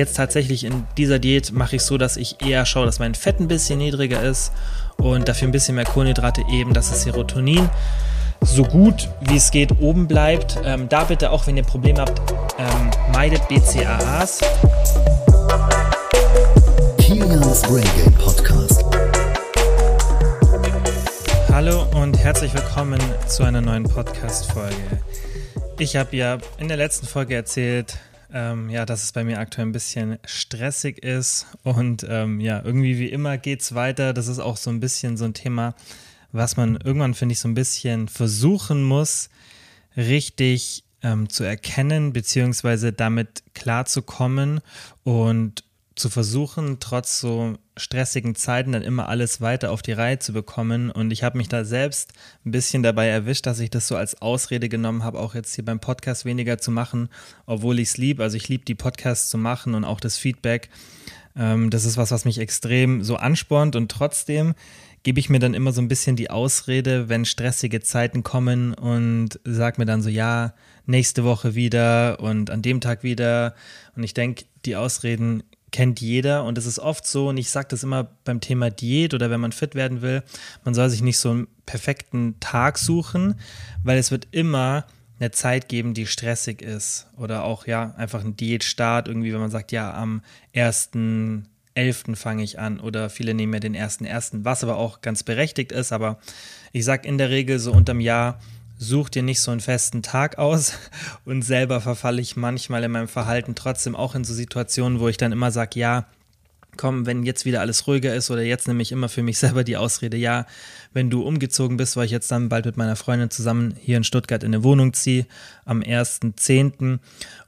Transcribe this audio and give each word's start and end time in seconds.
Jetzt 0.00 0.16
tatsächlich 0.16 0.64
in 0.64 0.86
dieser 0.96 1.18
Diät 1.18 1.52
mache 1.52 1.76
ich 1.76 1.82
so, 1.82 1.98
dass 1.98 2.16
ich 2.16 2.40
eher 2.40 2.64
schaue, 2.64 2.86
dass 2.86 3.00
mein 3.00 3.14
Fett 3.14 3.38
ein 3.38 3.48
bisschen 3.48 3.80
niedriger 3.80 4.22
ist 4.22 4.50
und 4.96 5.28
dafür 5.28 5.46
ein 5.46 5.50
bisschen 5.50 5.74
mehr 5.74 5.84
Kohlenhydrate 5.84 6.42
eben, 6.50 6.72
dass 6.72 6.88
das 6.88 7.02
Serotonin 7.02 7.68
so 8.40 8.62
gut 8.62 9.10
wie 9.20 9.36
es 9.36 9.50
geht 9.50 9.78
oben 9.78 10.08
bleibt. 10.08 10.58
Ähm, 10.64 10.88
da 10.88 11.04
bitte 11.04 11.30
auch, 11.30 11.46
wenn 11.46 11.58
ihr 11.58 11.64
Probleme 11.64 12.00
habt, 12.00 12.18
ähm, 12.58 12.90
meidet 13.12 13.46
BCAAs. 13.48 14.40
Kilians 16.96 17.60
Brain 17.60 17.84
Game 18.02 18.14
Podcast. 18.14 18.82
Hallo 21.52 21.84
und 21.94 22.16
herzlich 22.16 22.54
willkommen 22.54 23.02
zu 23.28 23.42
einer 23.42 23.60
neuen 23.60 23.84
Podcast-Folge. 23.84 24.76
Ich 25.78 25.94
habe 25.96 26.16
ja 26.16 26.38
in 26.56 26.68
der 26.68 26.78
letzten 26.78 27.06
Folge 27.06 27.34
erzählt, 27.34 27.98
ähm, 28.32 28.70
ja, 28.70 28.86
dass 28.86 29.04
es 29.04 29.12
bei 29.12 29.24
mir 29.24 29.38
aktuell 29.38 29.66
ein 29.66 29.72
bisschen 29.72 30.18
stressig 30.24 31.02
ist 31.04 31.46
und 31.62 32.06
ähm, 32.08 32.40
ja, 32.40 32.62
irgendwie 32.64 32.98
wie 32.98 33.08
immer 33.08 33.38
geht 33.38 33.62
es 33.62 33.74
weiter. 33.74 34.12
Das 34.12 34.28
ist 34.28 34.38
auch 34.38 34.56
so 34.56 34.70
ein 34.70 34.80
bisschen 34.80 35.16
so 35.16 35.24
ein 35.24 35.34
Thema, 35.34 35.74
was 36.32 36.56
man 36.56 36.76
irgendwann, 36.76 37.14
finde 37.14 37.32
ich, 37.32 37.40
so 37.40 37.48
ein 37.48 37.54
bisschen 37.54 38.08
versuchen 38.08 38.82
muss, 38.84 39.30
richtig 39.96 40.84
ähm, 41.02 41.28
zu 41.28 41.44
erkennen, 41.44 42.12
beziehungsweise 42.12 42.92
damit 42.92 43.42
klarzukommen 43.54 44.60
und 45.02 45.64
zu 45.94 46.08
versuchen, 46.08 46.78
trotz 46.80 47.20
so 47.20 47.54
stressigen 47.76 48.34
Zeiten 48.34 48.72
dann 48.72 48.82
immer 48.82 49.08
alles 49.08 49.40
weiter 49.40 49.70
auf 49.70 49.82
die 49.82 49.92
Reihe 49.92 50.18
zu 50.18 50.32
bekommen. 50.32 50.90
Und 50.90 51.10
ich 51.10 51.22
habe 51.22 51.36
mich 51.38 51.48
da 51.48 51.64
selbst 51.64 52.12
ein 52.44 52.52
bisschen 52.52 52.82
dabei 52.82 53.08
erwischt, 53.08 53.46
dass 53.46 53.60
ich 53.60 53.70
das 53.70 53.88
so 53.88 53.96
als 53.96 54.20
Ausrede 54.22 54.68
genommen 54.68 55.04
habe, 55.04 55.18
auch 55.18 55.34
jetzt 55.34 55.54
hier 55.54 55.64
beim 55.64 55.80
Podcast 55.80 56.24
weniger 56.24 56.58
zu 56.58 56.70
machen, 56.70 57.08
obwohl 57.46 57.78
ich 57.80 57.90
es 57.90 57.96
liebe. 57.96 58.22
Also 58.22 58.36
ich 58.36 58.48
liebe 58.48 58.64
die 58.64 58.74
Podcasts 58.74 59.30
zu 59.30 59.38
machen 59.38 59.74
und 59.74 59.84
auch 59.84 60.00
das 60.00 60.16
Feedback. 60.16 60.70
Ähm, 61.36 61.70
das 61.70 61.84
ist 61.84 61.96
was, 61.96 62.10
was 62.10 62.24
mich 62.24 62.38
extrem 62.38 63.02
so 63.02 63.16
anspornt 63.16 63.76
und 63.76 63.90
trotzdem 63.90 64.54
gebe 65.02 65.18
ich 65.18 65.30
mir 65.30 65.38
dann 65.38 65.54
immer 65.54 65.72
so 65.72 65.80
ein 65.80 65.88
bisschen 65.88 66.16
die 66.16 66.30
Ausrede, 66.30 67.08
wenn 67.08 67.24
stressige 67.24 67.80
Zeiten 67.80 68.22
kommen 68.22 68.74
und 68.74 69.40
sage 69.44 69.80
mir 69.80 69.86
dann 69.86 70.02
so, 70.02 70.10
ja, 70.10 70.54
nächste 70.86 71.24
Woche 71.24 71.54
wieder 71.54 72.20
und 72.20 72.50
an 72.50 72.62
dem 72.62 72.80
Tag 72.80 73.02
wieder. 73.02 73.54
Und 73.96 74.02
ich 74.02 74.12
denke, 74.12 74.44
die 74.66 74.76
Ausreden 74.76 75.42
kennt 75.70 76.00
jeder 76.00 76.44
und 76.44 76.58
es 76.58 76.66
ist 76.66 76.78
oft 76.78 77.06
so, 77.06 77.28
und 77.28 77.36
ich 77.36 77.50
sage 77.50 77.68
das 77.70 77.82
immer 77.82 78.04
beim 78.24 78.40
Thema 78.40 78.70
Diät 78.70 79.14
oder 79.14 79.30
wenn 79.30 79.40
man 79.40 79.52
fit 79.52 79.74
werden 79.74 80.02
will, 80.02 80.22
man 80.64 80.74
soll 80.74 80.90
sich 80.90 81.02
nicht 81.02 81.18
so 81.18 81.30
einen 81.30 81.48
perfekten 81.66 82.38
Tag 82.40 82.78
suchen, 82.78 83.36
weil 83.82 83.98
es 83.98 84.10
wird 84.10 84.28
immer 84.30 84.86
eine 85.20 85.30
Zeit 85.30 85.68
geben, 85.68 85.94
die 85.94 86.06
stressig 86.06 86.62
ist 86.62 87.06
oder 87.16 87.44
auch 87.44 87.66
ja 87.66 87.94
einfach 87.96 88.24
ein 88.24 88.36
Diätstart 88.36 89.06
irgendwie, 89.06 89.32
wenn 89.32 89.40
man 89.40 89.50
sagt, 89.50 89.70
ja, 89.70 89.92
am 89.92 90.22
1.11. 90.54 92.16
fange 92.16 92.42
ich 92.42 92.58
an 92.58 92.80
oder 92.80 93.10
viele 93.10 93.34
nehmen 93.34 93.52
ja 93.52 93.60
den 93.60 93.76
1.1., 93.76 94.44
was 94.44 94.64
aber 94.64 94.76
auch 94.76 95.02
ganz 95.02 95.22
berechtigt 95.22 95.72
ist, 95.72 95.92
aber 95.92 96.18
ich 96.72 96.84
sage 96.84 97.06
in 97.06 97.18
der 97.18 97.30
Regel 97.30 97.58
so 97.58 97.72
unterm 97.72 98.00
Jahr 98.00 98.40
such 98.80 99.10
dir 99.10 99.22
nicht 99.22 99.40
so 99.40 99.50
einen 99.50 99.60
festen 99.60 100.02
Tag 100.02 100.38
aus 100.38 100.72
und 101.24 101.42
selber 101.42 101.80
verfalle 101.80 102.20
ich 102.20 102.36
manchmal 102.36 102.82
in 102.82 102.90
meinem 102.90 103.08
Verhalten 103.08 103.54
trotzdem 103.54 103.94
auch 103.94 104.14
in 104.14 104.24
so 104.24 104.32
Situationen, 104.32 104.98
wo 105.00 105.08
ich 105.08 105.18
dann 105.18 105.32
immer 105.32 105.50
sage, 105.50 105.78
ja, 105.78 106.06
komm, 106.76 107.04
wenn 107.04 107.24
jetzt 107.24 107.44
wieder 107.44 107.60
alles 107.60 107.86
ruhiger 107.86 108.14
ist 108.14 108.30
oder 108.30 108.42
jetzt 108.42 108.66
nehme 108.66 108.80
ich 108.80 108.90
immer 108.90 109.10
für 109.10 109.22
mich 109.22 109.38
selber 109.38 109.64
die 109.64 109.76
Ausrede, 109.76 110.16
ja, 110.16 110.46
wenn 110.94 111.10
du 111.10 111.22
umgezogen 111.22 111.76
bist, 111.76 111.96
weil 111.96 112.06
ich 112.06 112.10
jetzt 112.10 112.30
dann 112.30 112.48
bald 112.48 112.64
mit 112.64 112.78
meiner 112.78 112.96
Freundin 112.96 113.28
zusammen 113.28 113.74
hier 113.78 113.98
in 113.98 114.04
Stuttgart 114.04 114.42
in 114.42 114.54
eine 114.54 114.64
Wohnung 114.64 114.94
ziehe, 114.94 115.26
am 115.66 115.80
1.10. 115.80 117.00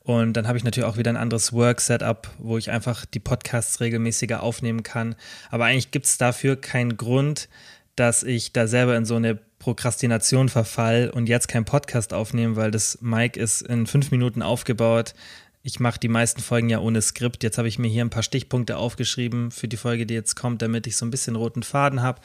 Und 0.03 0.35
dann 0.35 0.47
habe 0.47 0.59
ich 0.59 0.65
natürlich 0.65 0.89
auch 0.89 0.99
wieder 0.99 1.11
ein 1.11 1.17
anderes 1.17 1.53
Work-Setup, 1.55 2.29
wo 2.39 2.59
ich 2.59 2.71
einfach 2.71 3.07
die 3.07 3.21
Podcasts 3.21 3.81
regelmäßiger 3.81 4.43
aufnehmen 4.43 4.83
kann. 4.83 5.15
Aber 5.51 5.65
eigentlich 5.65 5.93
gibt 5.93 6.07
es 6.07 6.19
dafür 6.19 6.57
keinen 6.57 6.99
Grund, 6.99 7.49
dass 7.97 8.23
ich 8.23 8.53
da 8.53 8.67
selber 8.67 8.97
in 8.97 9.05
so 9.05 9.17
eine 9.17 9.39
Prokrastination 9.59 10.49
verfall 10.49 11.11
und 11.15 11.29
jetzt 11.29 11.49
keinen 11.49 11.65
Podcast 11.65 12.13
aufnehmen, 12.13 12.57
weil 12.57 12.71
das 12.71 12.99
Mic 13.01 13.39
ist 13.39 13.63
in 13.63 13.87
fünf 13.87 14.11
Minuten 14.11 14.43
aufgebaut. 14.43 15.15
Ich 15.63 15.79
mache 15.79 16.01
die 16.01 16.09
meisten 16.09 16.41
Folgen 16.41 16.69
ja 16.69 16.81
ohne 16.81 17.01
Skript. 17.01 17.45
Jetzt 17.45 17.59
habe 17.59 17.69
ich 17.69 17.79
mir 17.79 17.89
hier 17.89 18.05
ein 18.05 18.11
paar 18.11 18.25
Stichpunkte 18.25 18.77
aufgeschrieben 18.77 19.51
für 19.53 19.69
die 19.69 19.77
Folge, 19.77 20.07
die 20.07 20.15
jetzt 20.15 20.35
kommt, 20.35 20.63
damit 20.63 20.87
ich 20.87 20.97
so 20.97 21.07
ein 21.07 21.11
bisschen 21.11 21.37
roten 21.37 21.63
Faden 21.63 22.03
habe. 22.03 22.21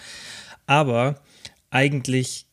Aber 0.65 1.21
eigentlich 1.69 2.47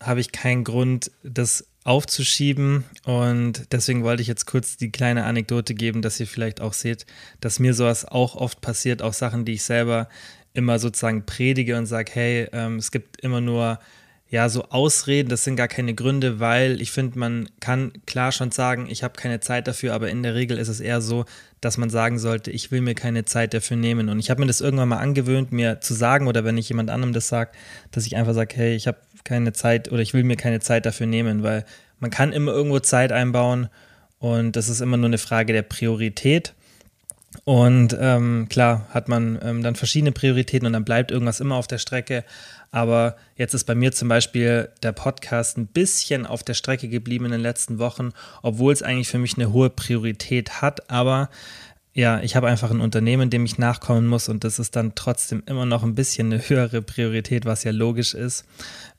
habe 0.00 0.20
ich 0.20 0.30
keinen 0.30 0.62
Grund, 0.62 1.10
das 1.24 1.66
aufzuschieben. 1.88 2.84
Und 3.04 3.72
deswegen 3.72 4.04
wollte 4.04 4.20
ich 4.20 4.28
jetzt 4.28 4.46
kurz 4.46 4.76
die 4.76 4.92
kleine 4.92 5.24
Anekdote 5.24 5.74
geben, 5.74 6.02
dass 6.02 6.20
ihr 6.20 6.26
vielleicht 6.26 6.60
auch 6.60 6.74
seht, 6.74 7.06
dass 7.40 7.58
mir 7.58 7.72
sowas 7.72 8.04
auch 8.04 8.36
oft 8.36 8.60
passiert, 8.60 9.00
auch 9.00 9.14
Sachen, 9.14 9.44
die 9.44 9.54
ich 9.54 9.62
selber 9.62 10.08
immer 10.54 10.78
sozusagen 10.78 11.26
predige 11.26 11.76
und 11.76 11.86
sage, 11.86 12.10
hey, 12.14 12.48
ähm, 12.52 12.76
es 12.76 12.90
gibt 12.90 13.20
immer 13.20 13.40
nur 13.40 13.78
ja, 14.30 14.48
so 14.50 14.64
Ausreden, 14.64 15.30
das 15.30 15.44
sind 15.44 15.56
gar 15.56 15.68
keine 15.68 15.94
Gründe, 15.94 16.38
weil 16.38 16.82
ich 16.82 16.90
finde, 16.90 17.18
man 17.18 17.48
kann 17.60 17.92
klar 18.04 18.30
schon 18.30 18.50
sagen, 18.50 18.86
ich 18.90 19.02
habe 19.02 19.14
keine 19.14 19.40
Zeit 19.40 19.66
dafür, 19.66 19.94
aber 19.94 20.10
in 20.10 20.22
der 20.22 20.34
Regel 20.34 20.58
ist 20.58 20.68
es 20.68 20.80
eher 20.80 21.00
so, 21.00 21.24
dass 21.62 21.78
man 21.78 21.88
sagen 21.88 22.18
sollte, 22.18 22.50
ich 22.50 22.70
will 22.70 22.82
mir 22.82 22.94
keine 22.94 23.24
Zeit 23.24 23.54
dafür 23.54 23.78
nehmen. 23.78 24.10
Und 24.10 24.18
ich 24.18 24.28
habe 24.28 24.40
mir 24.40 24.46
das 24.46 24.60
irgendwann 24.60 24.90
mal 24.90 24.98
angewöhnt, 24.98 25.50
mir 25.50 25.80
zu 25.80 25.94
sagen, 25.94 26.26
oder 26.26 26.44
wenn 26.44 26.58
ich 26.58 26.68
jemand 26.68 26.90
anderem 26.90 27.14
das 27.14 27.28
sage, 27.28 27.52
dass 27.90 28.06
ich 28.06 28.16
einfach 28.16 28.34
sage, 28.34 28.54
hey, 28.54 28.76
ich 28.76 28.86
habe 28.86 28.98
keine 29.24 29.54
Zeit 29.54 29.90
oder 29.90 30.02
ich 30.02 30.12
will 30.12 30.24
mir 30.24 30.36
keine 30.36 30.60
Zeit 30.60 30.84
dafür 30.84 31.06
nehmen, 31.06 31.42
weil 31.42 31.64
man 31.98 32.10
kann 32.10 32.32
immer 32.32 32.52
irgendwo 32.52 32.80
Zeit 32.80 33.12
einbauen 33.12 33.68
und 34.18 34.56
das 34.56 34.68
ist 34.68 34.80
immer 34.80 34.98
nur 34.98 35.06
eine 35.06 35.18
Frage 35.18 35.52
der 35.52 35.62
Priorität. 35.62 36.54
Und 37.44 37.96
ähm, 38.00 38.46
klar 38.48 38.86
hat 38.90 39.08
man 39.08 39.38
ähm, 39.42 39.62
dann 39.62 39.74
verschiedene 39.74 40.12
Prioritäten 40.12 40.66
und 40.66 40.72
dann 40.72 40.84
bleibt 40.84 41.10
irgendwas 41.10 41.40
immer 41.40 41.56
auf 41.56 41.66
der 41.66 41.78
Strecke. 41.78 42.24
Aber 42.70 43.16
jetzt 43.36 43.54
ist 43.54 43.64
bei 43.64 43.74
mir 43.74 43.92
zum 43.92 44.08
Beispiel 44.08 44.70
der 44.82 44.92
Podcast 44.92 45.56
ein 45.56 45.66
bisschen 45.66 46.26
auf 46.26 46.42
der 46.42 46.54
Strecke 46.54 46.88
geblieben 46.88 47.26
in 47.26 47.32
den 47.32 47.40
letzten 47.40 47.78
Wochen, 47.78 48.10
obwohl 48.42 48.72
es 48.72 48.82
eigentlich 48.82 49.08
für 49.08 49.18
mich 49.18 49.36
eine 49.36 49.52
hohe 49.52 49.70
Priorität 49.70 50.62
hat. 50.62 50.90
Aber 50.90 51.28
ja, 51.94 52.20
ich 52.20 52.36
habe 52.36 52.48
einfach 52.48 52.70
ein 52.70 52.80
Unternehmen, 52.80 53.28
dem 53.28 53.44
ich 53.44 53.58
nachkommen 53.58 54.06
muss 54.06 54.28
und 54.28 54.44
das 54.44 54.58
ist 54.58 54.76
dann 54.76 54.94
trotzdem 54.94 55.42
immer 55.46 55.66
noch 55.66 55.82
ein 55.82 55.94
bisschen 55.94 56.32
eine 56.32 56.48
höhere 56.48 56.80
Priorität, 56.80 57.44
was 57.44 57.64
ja 57.64 57.72
logisch 57.72 58.14
ist, 58.14 58.44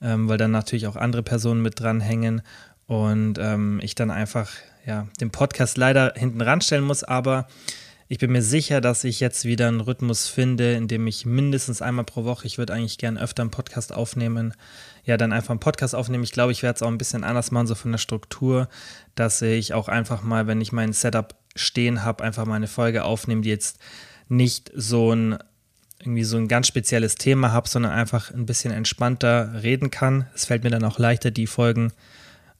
ähm, 0.01 0.27
weil 0.27 0.37
dann 0.37 0.51
natürlich 0.51 0.85
auch 0.87 0.95
andere 0.95 1.23
Personen 1.23 1.61
mit 1.61 1.79
dranhängen 1.79 2.41
und 2.87 3.39
ähm, 3.39 3.79
ich 3.81 3.95
dann 3.95 4.11
einfach 4.11 4.49
ja 4.85 5.07
den 5.21 5.29
Podcast 5.29 5.77
leider 5.77 6.13
hinten 6.15 6.41
ranstellen 6.41 6.83
muss, 6.83 7.03
aber 7.03 7.47
ich 8.11 8.17
bin 8.17 8.31
mir 8.31 8.41
sicher, 8.41 8.81
dass 8.81 9.03
ich 9.03 9.19
jetzt 9.19 9.45
wieder 9.45 9.67
einen 9.67 9.81
Rhythmus 9.81 10.27
finde, 10.27 10.73
in 10.73 10.87
dem 10.87 11.05
ich 11.05 11.27
mindestens 11.27 11.83
einmal 11.83 12.05
pro 12.05 12.23
Woche, 12.23 12.47
ich 12.47 12.57
würde 12.57 12.73
eigentlich 12.73 12.97
gern 12.97 13.19
öfter 13.19 13.43
einen 13.43 13.51
Podcast 13.51 13.93
aufnehmen, 13.93 14.55
ja, 15.05 15.15
dann 15.15 15.31
einfach 15.31 15.51
einen 15.51 15.59
Podcast 15.59 15.93
aufnehmen. 15.93 16.23
Ich 16.23 16.31
glaube, 16.31 16.51
ich 16.51 16.63
werde 16.63 16.77
es 16.77 16.81
auch 16.81 16.87
ein 16.87 16.97
bisschen 16.97 17.23
anders 17.23 17.51
machen, 17.51 17.67
so 17.67 17.75
von 17.75 17.91
der 17.91 17.99
Struktur, 17.99 18.67
dass 19.13 19.43
ich 19.43 19.75
auch 19.75 19.87
einfach 19.87 20.23
mal, 20.23 20.47
wenn 20.47 20.59
ich 20.59 20.71
mein 20.71 20.91
Setup 20.91 21.35
stehen 21.55 22.03
habe, 22.03 22.23
einfach 22.23 22.45
mal 22.45 22.55
eine 22.55 22.67
Folge 22.67 23.03
aufnehme, 23.03 23.43
die 23.43 23.49
jetzt 23.49 23.77
nicht 24.27 24.71
so 24.73 25.13
ein 25.13 25.37
irgendwie 25.99 26.23
so 26.23 26.37
ein 26.37 26.47
ganz 26.47 26.67
spezielles 26.67 27.15
Thema 27.15 27.51
habe, 27.51 27.67
sondern 27.67 27.91
einfach 27.91 28.31
ein 28.31 28.45
bisschen 28.45 28.71
entspannter 28.71 29.61
reden 29.61 29.91
kann. 29.91 30.27
Es 30.33 30.45
fällt 30.45 30.63
mir 30.63 30.69
dann 30.69 30.85
auch 30.85 30.97
leichter, 30.97 31.29
die 31.29 31.45
Folgen 31.45 31.91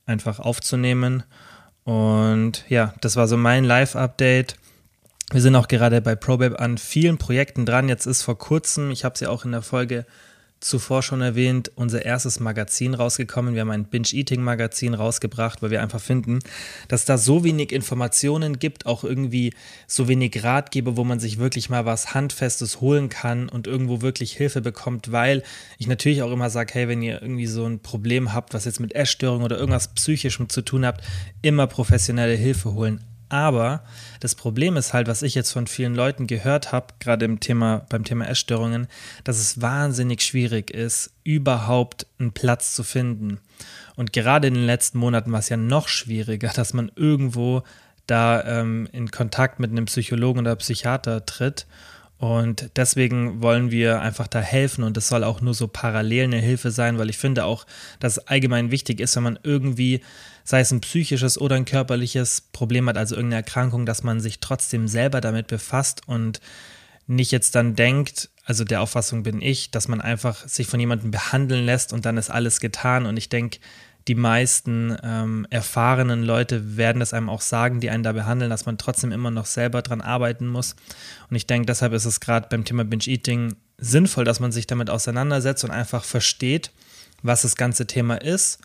einfach 0.05 0.39
aufzunehmen. 0.39 1.23
Und 1.85 2.65
ja, 2.67 2.93
das 3.01 3.15
war 3.15 3.27
so 3.27 3.37
mein 3.37 3.63
Live-Update. 3.63 4.58
Wir 5.31 5.41
sind 5.41 5.55
auch 5.55 5.67
gerade 5.67 6.01
bei 6.01 6.15
ProBab 6.15 6.59
an 6.59 6.79
vielen 6.79 7.19
Projekten 7.19 7.65
dran. 7.65 7.87
Jetzt 7.87 8.07
ist 8.07 8.23
vor 8.23 8.37
kurzem, 8.37 8.89
ich 8.89 9.05
habe 9.05 9.13
es 9.13 9.19
ja 9.19 9.29
auch 9.29 9.45
in 9.45 9.51
der 9.51 9.61
Folge 9.61 10.05
zuvor 10.59 11.03
schon 11.03 11.21
erwähnt, 11.21 11.71
unser 11.75 12.03
erstes 12.03 12.39
Magazin 12.39 12.95
rausgekommen. 12.95 13.53
Wir 13.53 13.61
haben 13.61 13.69
ein 13.69 13.85
Binge-Eating-Magazin 13.85 14.93
rausgebracht, 14.93 15.61
weil 15.61 15.69
wir 15.69 15.81
einfach 15.81 16.01
finden, 16.01 16.39
dass 16.87 17.05
da 17.05 17.17
so 17.17 17.43
wenig 17.43 17.71
Informationen 17.71 18.59
gibt, 18.59 18.85
auch 18.85 19.03
irgendwie 19.03 19.53
so 19.87 20.07
wenig 20.07 20.43
Ratgeber, 20.43 20.97
wo 20.97 21.03
man 21.03 21.19
sich 21.19 21.37
wirklich 21.37 21.69
mal 21.69 21.85
was 21.85 22.13
Handfestes 22.13 22.81
holen 22.81 23.09
kann 23.09 23.49
und 23.49 23.67
irgendwo 23.67 24.01
wirklich 24.01 24.33
Hilfe 24.33 24.61
bekommt, 24.61 25.11
weil 25.11 25.43
ich 25.77 25.87
natürlich 25.87 26.23
auch 26.23 26.31
immer 26.31 26.49
sage, 26.49 26.73
hey, 26.73 26.87
wenn 26.87 27.01
ihr 27.01 27.21
irgendwie 27.21 27.47
so 27.47 27.65
ein 27.65 27.79
Problem 27.79 28.33
habt, 28.33 28.53
was 28.53 28.65
jetzt 28.65 28.79
mit 28.79 28.95
Essstörung 28.95 29.43
oder 29.43 29.57
irgendwas 29.57 29.89
Psychischem 29.89 30.49
zu 30.49 30.61
tun 30.61 30.85
habt, 30.85 31.03
immer 31.41 31.67
professionelle 31.67 32.35
Hilfe 32.35 32.73
holen. 32.73 33.01
Aber 33.29 33.83
das 34.19 34.33
Problem 34.33 34.75
ist 34.75 34.93
halt, 34.93 35.07
was 35.07 35.21
ich 35.21 35.35
jetzt 35.35 35.51
von 35.51 35.67
vielen 35.67 35.93
Leuten 35.93 36.25
gehört 36.25 36.71
habe, 36.71 36.87
gerade 36.99 37.25
im 37.25 37.39
Thema, 37.39 37.85
beim 37.89 38.03
Thema 38.03 38.27
Essstörungen, 38.27 38.87
dass 39.23 39.37
es 39.37 39.61
wahnsinnig 39.61 40.21
schwierig 40.21 40.71
ist, 40.71 41.11
überhaupt 41.23 42.07
einen 42.19 42.31
Platz 42.31 42.73
zu 42.73 42.83
finden. 42.83 43.39
Und 43.95 44.13
gerade 44.13 44.47
in 44.47 44.55
den 44.55 44.65
letzten 44.65 44.97
Monaten 44.97 45.31
war 45.31 45.39
es 45.39 45.49
ja 45.49 45.57
noch 45.57 45.87
schwieriger, 45.87 46.49
dass 46.55 46.73
man 46.73 46.91
irgendwo 46.95 47.63
da 48.07 48.43
ähm, 48.45 48.87
in 48.91 49.11
Kontakt 49.11 49.59
mit 49.59 49.71
einem 49.71 49.85
Psychologen 49.85 50.39
oder 50.39 50.55
Psychiater 50.55 51.25
tritt. 51.25 51.67
Und 52.17 52.71
deswegen 52.75 53.41
wollen 53.41 53.71
wir 53.71 54.01
einfach 54.01 54.27
da 54.27 54.39
helfen 54.39 54.83
und 54.83 54.97
es 54.97 55.07
soll 55.07 55.23
auch 55.23 55.39
nur 55.39 55.53
so 55.53 55.69
parallel 55.69 56.25
eine 56.25 56.39
Hilfe 56.39 56.69
sein, 56.69 56.97
weil 56.97 57.09
ich 57.09 57.17
finde 57.17 57.45
auch, 57.45 57.65
dass 58.01 58.17
es 58.17 58.27
allgemein 58.27 58.71
wichtig 58.71 58.99
ist, 58.99 59.15
wenn 59.15 59.23
man 59.23 59.39
irgendwie, 59.43 60.01
sei 60.43 60.61
es 60.61 60.71
ein 60.71 60.81
psychisches 60.81 61.39
oder 61.39 61.55
ein 61.55 61.65
körperliches 61.65 62.41
Problem 62.41 62.87
hat, 62.89 62.97
also 62.97 63.15
irgendeine 63.15 63.41
Erkrankung, 63.41 63.85
dass 63.85 64.03
man 64.03 64.19
sich 64.19 64.39
trotzdem 64.39 64.87
selber 64.87 65.21
damit 65.21 65.47
befasst 65.47 66.01
und 66.07 66.41
nicht 67.07 67.31
jetzt 67.31 67.55
dann 67.55 67.75
denkt, 67.75 68.29
also 68.45 68.63
der 68.63 68.81
Auffassung 68.81 69.23
bin 69.23 69.41
ich, 69.41 69.71
dass 69.71 69.87
man 69.87 70.01
einfach 70.01 70.47
sich 70.47 70.67
von 70.67 70.79
jemandem 70.79 71.11
behandeln 71.11 71.65
lässt 71.65 71.91
und 71.93 72.05
dann 72.05 72.17
ist 72.17 72.29
alles 72.29 72.59
getan. 72.59 73.05
Und 73.05 73.17
ich 73.17 73.29
denke, 73.29 73.59
die 74.07 74.15
meisten 74.15 74.97
ähm, 75.03 75.45
erfahrenen 75.49 76.23
Leute 76.23 76.77
werden 76.77 76.99
das 76.99 77.13
einem 77.13 77.29
auch 77.29 77.41
sagen, 77.41 77.79
die 77.79 77.89
einen 77.89 78.03
da 78.03 78.11
behandeln, 78.11 78.49
dass 78.49 78.65
man 78.65 78.77
trotzdem 78.77 79.11
immer 79.11 79.29
noch 79.29 79.45
selber 79.45 79.81
dran 79.81 80.01
arbeiten 80.01 80.47
muss. 80.47 80.75
Und 81.29 81.35
ich 81.35 81.47
denke, 81.47 81.67
deshalb 81.67 81.93
ist 81.93 82.05
es 82.05 82.19
gerade 82.19 82.47
beim 82.49 82.63
Thema 82.63 82.85
Binge-Eating 82.85 83.55
sinnvoll, 83.77 84.23
dass 84.23 84.39
man 84.39 84.51
sich 84.51 84.67
damit 84.67 84.89
auseinandersetzt 84.89 85.63
und 85.63 85.71
einfach 85.71 86.03
versteht, 86.03 86.71
was 87.21 87.41
das 87.41 87.55
ganze 87.55 87.85
Thema 87.85 88.15
ist 88.15 88.59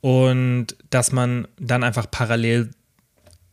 und 0.00 0.68
dass 0.88 1.12
man 1.12 1.46
dann 1.58 1.84
einfach 1.84 2.10
parallel 2.10 2.70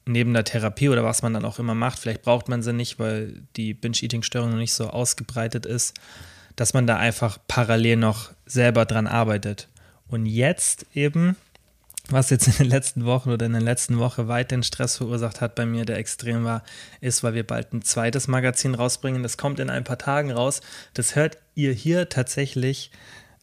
neben 0.06 0.34
der 0.34 0.46
Therapie 0.46 0.90
oder 0.90 1.04
was 1.04 1.22
man 1.22 1.34
dann 1.34 1.46
auch 1.46 1.60
immer 1.60 1.76
macht, 1.76 2.00
vielleicht 2.00 2.22
braucht 2.22 2.48
man 2.48 2.62
sie 2.62 2.74
nicht, 2.74 3.00
weil 3.00 3.42
die 3.56 3.74
Binge-Eating-Störung 3.74 4.52
noch 4.52 4.58
nicht 4.58 4.74
so 4.74 4.90
ausgebreitet 4.90 5.66
ist, 5.66 5.96
dass 6.56 6.74
man 6.74 6.88
da 6.88 6.98
einfach 6.98 7.38
parallel 7.48 7.98
noch 7.98 8.32
selber 8.46 8.86
dran 8.86 9.08
arbeitet. 9.08 9.68
Und 10.08 10.26
jetzt 10.26 10.86
eben, 10.94 11.36
was 12.10 12.30
jetzt 12.30 12.48
in 12.48 12.54
den 12.54 12.68
letzten 12.68 13.06
Wochen 13.06 13.32
oder 13.32 13.46
in 13.46 13.52
der 13.52 13.62
letzten 13.62 14.00
Woche 14.00 14.30
weiterhin 14.30 14.64
Stress 14.64 14.98
verursacht 14.98 15.42
hat 15.42 15.56
bei 15.56 15.66
mir, 15.66 15.84
der 15.84 15.98
extrem 15.98 16.46
war, 16.46 16.64
ist, 17.02 17.24
weil 17.24 17.34
wir 17.34 17.46
bald 17.46 17.74
ein 17.74 17.82
zweites 17.82 18.30
Magazin 18.30 18.76
rausbringen. 18.76 19.24
Das 19.24 19.38
kommt 19.38 19.60
in 19.60 19.70
ein 19.70 19.84
paar 19.84 19.98
Tagen 19.98 20.32
raus. 20.32 20.62
Das 20.94 21.16
hört 21.16 21.38
ihr 21.54 21.74
hier 21.74 22.08
tatsächlich 22.08 22.92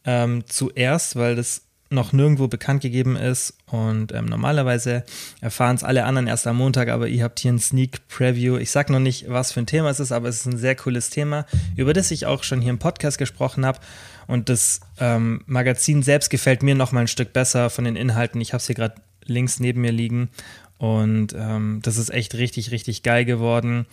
ähm, 0.03 0.45
zuerst, 0.47 1.15
weil 1.15 1.35
das 1.35 1.61
noch 1.89 2.13
nirgendwo 2.13 2.47
bekannt 2.47 2.81
gegeben 2.81 3.15
ist. 3.15 3.53
Und 3.67 4.11
ähm, 4.11 4.25
normalerweise 4.25 5.03
erfahren 5.41 5.75
es 5.75 5.83
alle 5.83 6.05
anderen 6.05 6.27
erst 6.27 6.47
am 6.47 6.57
Montag, 6.57 6.89
aber 6.89 7.07
ihr 7.07 7.23
habt 7.23 7.39
hier 7.39 7.51
ein 7.51 7.59
Sneak 7.59 8.07
Preview. 8.07 8.57
Ich 8.57 8.71
sage 8.71 8.91
noch 8.91 8.99
nicht, 8.99 9.29
was 9.29 9.51
für 9.51 9.59
ein 9.59 9.67
Thema 9.67 9.89
es 9.89 9.99
ist, 9.99 10.11
aber 10.11 10.27
es 10.27 10.41
ist 10.41 10.45
ein 10.47 10.57
sehr 10.57 10.75
cooles 10.75 11.09
Thema, 11.09 11.45
über 11.75 11.93
das 11.93 12.11
ich 12.11 12.25
auch 12.25 12.43
schon 12.43 12.61
hier 12.61 12.71
im 12.71 12.79
Podcast 12.79 13.17
gesprochen 13.17 13.65
habe. 13.65 13.79
Und 14.27 14.49
das 14.49 14.81
ähm, 14.99 15.41
Magazin 15.45 16.01
selbst 16.03 16.29
gefällt 16.29 16.63
mir 16.63 16.75
noch 16.75 16.91
mal 16.91 17.01
ein 17.01 17.07
Stück 17.07 17.33
besser 17.33 17.69
von 17.69 17.85
den 17.85 17.95
Inhalten. 17.95 18.41
Ich 18.41 18.53
habe 18.53 18.59
es 18.59 18.67
hier 18.67 18.75
gerade 18.75 18.95
links 19.25 19.59
neben 19.59 19.81
mir 19.81 19.91
liegen. 19.91 20.29
Und 20.77 21.33
ähm, 21.33 21.79
das 21.83 21.97
ist 21.97 22.09
echt 22.09 22.35
richtig, 22.35 22.71
richtig 22.71 23.03
geil 23.03 23.25
geworden. 23.25 23.85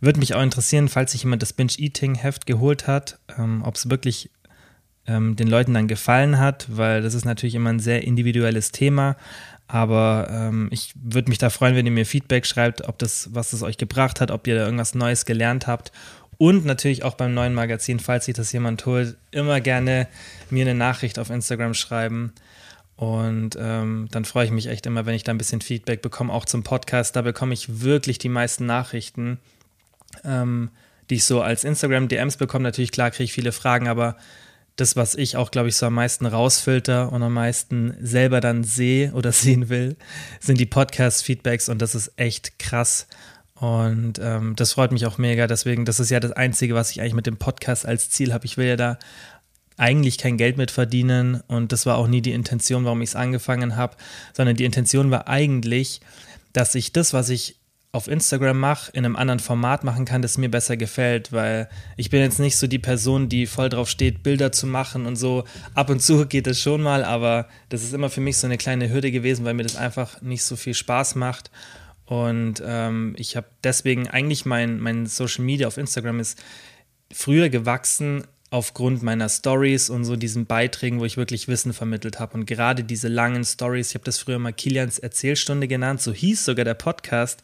Würde 0.00 0.20
mich 0.20 0.34
auch 0.34 0.42
interessieren, 0.42 0.88
falls 0.88 1.12
sich 1.12 1.24
jemand 1.24 1.42
das 1.42 1.52
Binge-Eating-Heft 1.52 2.46
geholt 2.46 2.86
hat, 2.86 3.18
ähm, 3.36 3.62
ob 3.64 3.74
es 3.74 3.90
wirklich 3.90 4.30
ähm, 5.08 5.34
den 5.34 5.48
Leuten 5.48 5.74
dann 5.74 5.88
gefallen 5.88 6.38
hat, 6.38 6.66
weil 6.68 7.02
das 7.02 7.14
ist 7.14 7.24
natürlich 7.24 7.54
immer 7.54 7.70
ein 7.70 7.80
sehr 7.80 8.04
individuelles 8.04 8.70
Thema. 8.70 9.16
Aber 9.66 10.28
ähm, 10.30 10.68
ich 10.70 10.94
würde 10.94 11.28
mich 11.28 11.38
da 11.38 11.50
freuen, 11.50 11.74
wenn 11.74 11.84
ihr 11.84 11.92
mir 11.92 12.06
Feedback 12.06 12.46
schreibt, 12.46 12.88
ob 12.88 12.98
das, 12.98 13.28
was 13.32 13.52
es 13.52 13.62
euch 13.62 13.76
gebracht 13.76 14.20
hat, 14.20 14.30
ob 14.30 14.46
ihr 14.46 14.54
da 14.54 14.64
irgendwas 14.64 14.94
Neues 14.94 15.26
gelernt 15.26 15.66
habt. 15.66 15.92
Und 16.38 16.64
natürlich 16.64 17.02
auch 17.02 17.14
beim 17.14 17.34
neuen 17.34 17.52
Magazin, 17.52 17.98
falls 17.98 18.26
sich 18.26 18.34
das 18.34 18.52
jemand 18.52 18.86
holt, 18.86 19.16
immer 19.30 19.60
gerne 19.60 20.06
mir 20.50 20.62
eine 20.62 20.74
Nachricht 20.74 21.18
auf 21.18 21.30
Instagram 21.30 21.74
schreiben. 21.74 22.32
Und 22.96 23.56
ähm, 23.60 24.08
dann 24.10 24.24
freue 24.24 24.46
ich 24.46 24.50
mich 24.50 24.68
echt 24.68 24.86
immer, 24.86 25.04
wenn 25.04 25.14
ich 25.14 25.24
da 25.24 25.32
ein 25.32 25.38
bisschen 25.38 25.60
Feedback 25.60 26.00
bekomme, 26.00 26.32
auch 26.32 26.44
zum 26.44 26.62
Podcast. 26.62 27.14
Da 27.14 27.22
bekomme 27.22 27.54
ich 27.54 27.82
wirklich 27.82 28.18
die 28.18 28.28
meisten 28.28 28.66
Nachrichten, 28.66 29.38
ähm, 30.24 30.70
die 31.10 31.16
ich 31.16 31.24
so 31.24 31.42
als 31.42 31.64
Instagram-DMs 31.64 32.38
bekomme. 32.38 32.62
Natürlich, 32.62 32.92
klar, 32.92 33.10
kriege 33.10 33.24
ich 33.24 33.32
viele 33.32 33.52
Fragen, 33.52 33.86
aber 33.86 34.16
das, 34.78 34.94
was 34.94 35.16
ich 35.16 35.36
auch, 35.36 35.50
glaube 35.50 35.68
ich, 35.68 35.76
so 35.76 35.86
am 35.86 35.94
meisten 35.94 36.24
rausfilter 36.24 37.12
und 37.12 37.22
am 37.22 37.34
meisten 37.34 37.94
selber 38.00 38.40
dann 38.40 38.64
sehe 38.64 39.12
oder 39.12 39.32
sehen 39.32 39.68
will, 39.68 39.96
sind 40.40 40.58
die 40.58 40.66
Podcast-Feedbacks 40.66 41.68
und 41.68 41.82
das 41.82 41.94
ist 41.94 42.12
echt 42.16 42.58
krass. 42.58 43.06
Und 43.54 44.20
ähm, 44.22 44.54
das 44.54 44.74
freut 44.74 44.92
mich 44.92 45.04
auch 45.04 45.18
mega. 45.18 45.48
Deswegen, 45.48 45.84
das 45.84 45.98
ist 45.98 46.10
ja 46.10 46.20
das 46.20 46.30
Einzige, 46.30 46.76
was 46.76 46.92
ich 46.92 47.00
eigentlich 47.00 47.14
mit 47.14 47.26
dem 47.26 47.38
Podcast 47.38 47.86
als 47.86 48.08
Ziel 48.08 48.32
habe. 48.32 48.46
Ich 48.46 48.56
will 48.56 48.68
ja 48.68 48.76
da 48.76 48.98
eigentlich 49.76 50.16
kein 50.16 50.36
Geld 50.36 50.56
mit 50.56 50.70
verdienen 50.70 51.42
und 51.46 51.72
das 51.72 51.84
war 51.84 51.96
auch 51.96 52.06
nie 52.06 52.20
die 52.20 52.32
Intention, 52.32 52.84
warum 52.84 53.02
ich 53.02 53.10
es 53.10 53.16
angefangen 53.16 53.76
habe, 53.76 53.96
sondern 54.32 54.56
die 54.56 54.64
Intention 54.64 55.10
war 55.10 55.28
eigentlich, 55.28 56.00
dass 56.52 56.74
ich 56.74 56.92
das, 56.92 57.12
was 57.12 57.28
ich 57.28 57.57
auf 57.90 58.06
Instagram 58.06 58.58
mache, 58.58 58.92
in 58.92 59.04
einem 59.04 59.16
anderen 59.16 59.40
Format 59.40 59.82
machen 59.82 60.04
kann, 60.04 60.20
das 60.20 60.36
mir 60.36 60.50
besser 60.50 60.76
gefällt, 60.76 61.32
weil 61.32 61.68
ich 61.96 62.10
bin 62.10 62.20
jetzt 62.20 62.38
nicht 62.38 62.56
so 62.56 62.66
die 62.66 62.78
Person, 62.78 63.30
die 63.30 63.46
voll 63.46 63.70
drauf 63.70 63.88
steht, 63.88 64.22
Bilder 64.22 64.52
zu 64.52 64.66
machen 64.66 65.06
und 65.06 65.16
so. 65.16 65.44
Ab 65.74 65.88
und 65.88 66.00
zu 66.00 66.26
geht 66.28 66.46
es 66.46 66.60
schon 66.60 66.82
mal, 66.82 67.02
aber 67.02 67.48
das 67.70 67.82
ist 67.82 67.94
immer 67.94 68.10
für 68.10 68.20
mich 68.20 68.36
so 68.36 68.46
eine 68.46 68.58
kleine 68.58 68.90
Hürde 68.90 69.10
gewesen, 69.10 69.44
weil 69.44 69.54
mir 69.54 69.62
das 69.62 69.76
einfach 69.76 70.20
nicht 70.20 70.44
so 70.44 70.56
viel 70.56 70.74
Spaß 70.74 71.14
macht. 71.14 71.50
Und 72.04 72.62
ähm, 72.64 73.14
ich 73.18 73.36
habe 73.36 73.48
deswegen 73.64 74.08
eigentlich 74.08 74.44
mein, 74.44 74.80
mein 74.80 75.06
Social 75.06 75.44
Media 75.44 75.66
auf 75.66 75.78
Instagram 75.78 76.20
ist 76.20 76.42
früher 77.10 77.48
gewachsen 77.48 78.24
aufgrund 78.50 79.02
meiner 79.02 79.28
Stories 79.28 79.90
und 79.90 80.04
so 80.04 80.16
diesen 80.16 80.46
Beiträgen, 80.46 81.00
wo 81.00 81.04
ich 81.04 81.16
wirklich 81.16 81.48
Wissen 81.48 81.72
vermittelt 81.72 82.18
habe. 82.18 82.34
Und 82.34 82.46
gerade 82.46 82.82
diese 82.82 83.08
langen 83.08 83.44
Stories, 83.44 83.90
ich 83.90 83.94
habe 83.94 84.04
das 84.04 84.18
früher 84.18 84.38
mal 84.38 84.52
Kilians 84.52 84.98
Erzählstunde 84.98 85.68
genannt, 85.68 86.00
so 86.00 86.12
hieß 86.12 86.44
sogar 86.44 86.64
der 86.64 86.74
Podcast, 86.74 87.42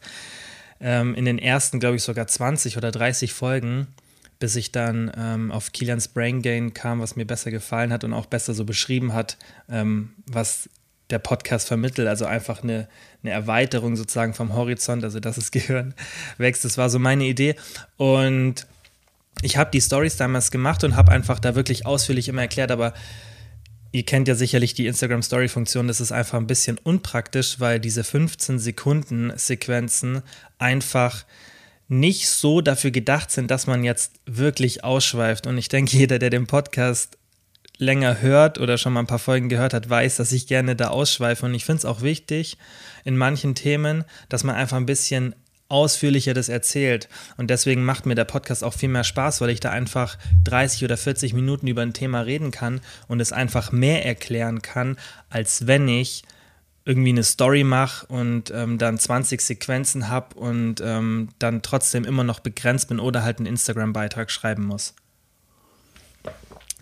ähm, 0.79 1.13
in 1.15 1.25
den 1.25 1.37
ersten, 1.37 1.79
glaube 1.79 1.95
ich, 1.97 2.03
sogar 2.03 2.27
20 2.27 2.77
oder 2.77 2.91
30 2.91 3.33
Folgen, 3.33 3.87
bis 4.39 4.55
ich 4.55 4.71
dann 4.71 5.11
ähm, 5.15 5.51
auf 5.51 5.71
Kilians 5.71 6.07
Brain 6.07 6.41
Gain 6.41 6.73
kam, 6.73 6.99
was 6.99 7.15
mir 7.15 7.25
besser 7.25 7.51
gefallen 7.51 7.93
hat 7.93 8.03
und 8.03 8.13
auch 8.13 8.25
besser 8.25 8.53
so 8.53 8.65
beschrieben 8.65 9.13
hat, 9.13 9.37
ähm, 9.69 10.13
was 10.25 10.69
der 11.11 11.19
Podcast 11.19 11.67
vermittelt, 11.67 12.07
also 12.07 12.25
einfach 12.25 12.63
eine, 12.63 12.87
eine 13.21 13.31
Erweiterung 13.31 13.95
sozusagen 13.95 14.33
vom 14.33 14.55
Horizont, 14.55 15.03
also 15.03 15.19
dass 15.19 15.35
das 15.35 15.51
Gehirn 15.51 15.93
wächst. 16.37 16.65
Das 16.65 16.77
war 16.79 16.89
so 16.89 16.97
meine 16.97 17.25
Idee. 17.25 17.55
Und 17.97 18.65
ich 19.41 19.57
habe 19.57 19.71
die 19.71 19.81
Stories 19.81 20.17
damals 20.17 20.51
gemacht 20.51 20.83
und 20.83 20.95
habe 20.95 21.11
einfach 21.11 21.39
da 21.39 21.55
wirklich 21.55 21.85
ausführlich 21.85 22.27
immer 22.27 22.41
erklärt, 22.41 22.71
aber 22.71 22.93
ihr 23.91 24.03
kennt 24.03 24.27
ja 24.27 24.35
sicherlich 24.35 24.73
die 24.73 24.87
Instagram-Story-Funktion, 24.87 25.87
das 25.87 26.01
ist 26.01 26.11
einfach 26.11 26.37
ein 26.37 26.47
bisschen 26.47 26.77
unpraktisch, 26.77 27.59
weil 27.59 27.79
diese 27.79 28.03
15 28.03 28.59
Sekunden 28.59 29.31
Sequenzen 29.35 30.21
einfach 30.57 31.25
nicht 31.87 32.27
so 32.27 32.61
dafür 32.61 32.91
gedacht 32.91 33.31
sind, 33.31 33.51
dass 33.51 33.67
man 33.67 33.83
jetzt 33.83 34.13
wirklich 34.25 34.83
ausschweift. 34.83 35.47
Und 35.47 35.57
ich 35.57 35.69
denke, 35.69 35.95
jeder, 35.95 36.19
der 36.19 36.29
den 36.29 36.47
Podcast 36.47 37.17
länger 37.77 38.21
hört 38.21 38.59
oder 38.59 38.77
schon 38.77 38.93
mal 38.93 39.01
ein 39.01 39.07
paar 39.07 39.19
Folgen 39.19 39.49
gehört 39.49 39.73
hat, 39.73 39.89
weiß, 39.89 40.17
dass 40.17 40.31
ich 40.31 40.47
gerne 40.47 40.75
da 40.75 40.87
ausschweife. 40.89 41.45
Und 41.45 41.53
ich 41.53 41.65
finde 41.65 41.79
es 41.79 41.85
auch 41.85 42.01
wichtig 42.01 42.57
in 43.03 43.17
manchen 43.17 43.55
Themen, 43.55 44.03
dass 44.29 44.43
man 44.43 44.55
einfach 44.55 44.77
ein 44.77 44.85
bisschen 44.85 45.35
ausführlicher 45.67 46.33
das 46.33 46.49
erzählt. 46.49 47.09
Und 47.37 47.49
deswegen 47.49 47.83
macht 47.83 48.05
mir 48.05 48.15
der 48.15 48.25
Podcast 48.25 48.63
auch 48.63 48.73
viel 48.73 48.89
mehr 48.89 49.03
Spaß, 49.03 49.41
weil 49.41 49.49
ich 49.49 49.59
da 49.59 49.71
einfach 49.71 50.17
30 50.43 50.83
oder 50.83 50.97
40 50.97 51.33
Minuten 51.33 51.67
über 51.67 51.81
ein 51.81 51.93
Thema 51.93 52.21
reden 52.21 52.51
kann 52.51 52.81
und 53.07 53.19
es 53.19 53.31
einfach 53.31 53.71
mehr 53.71 54.05
erklären 54.05 54.61
kann, 54.61 54.97
als 55.29 55.67
wenn 55.67 55.87
ich 55.87 56.23
irgendwie 56.85 57.09
eine 57.09 57.23
Story 57.23 57.63
mache 57.63 58.05
und 58.07 58.51
ähm, 58.51 58.77
dann 58.77 58.99
20 58.99 59.41
Sequenzen 59.41 60.07
habe 60.09 60.35
und 60.35 60.81
ähm, 60.81 61.29
dann 61.39 61.63
trotzdem 61.63 62.05
immer 62.05 62.23
noch 62.23 62.39
begrenzt 62.39 62.89
bin 62.89 62.99
oder 62.99 63.23
halt 63.23 63.39
einen 63.39 63.47
Instagram-Beitrag 63.47 64.29
schreiben 64.29 64.65
muss. 64.65 64.93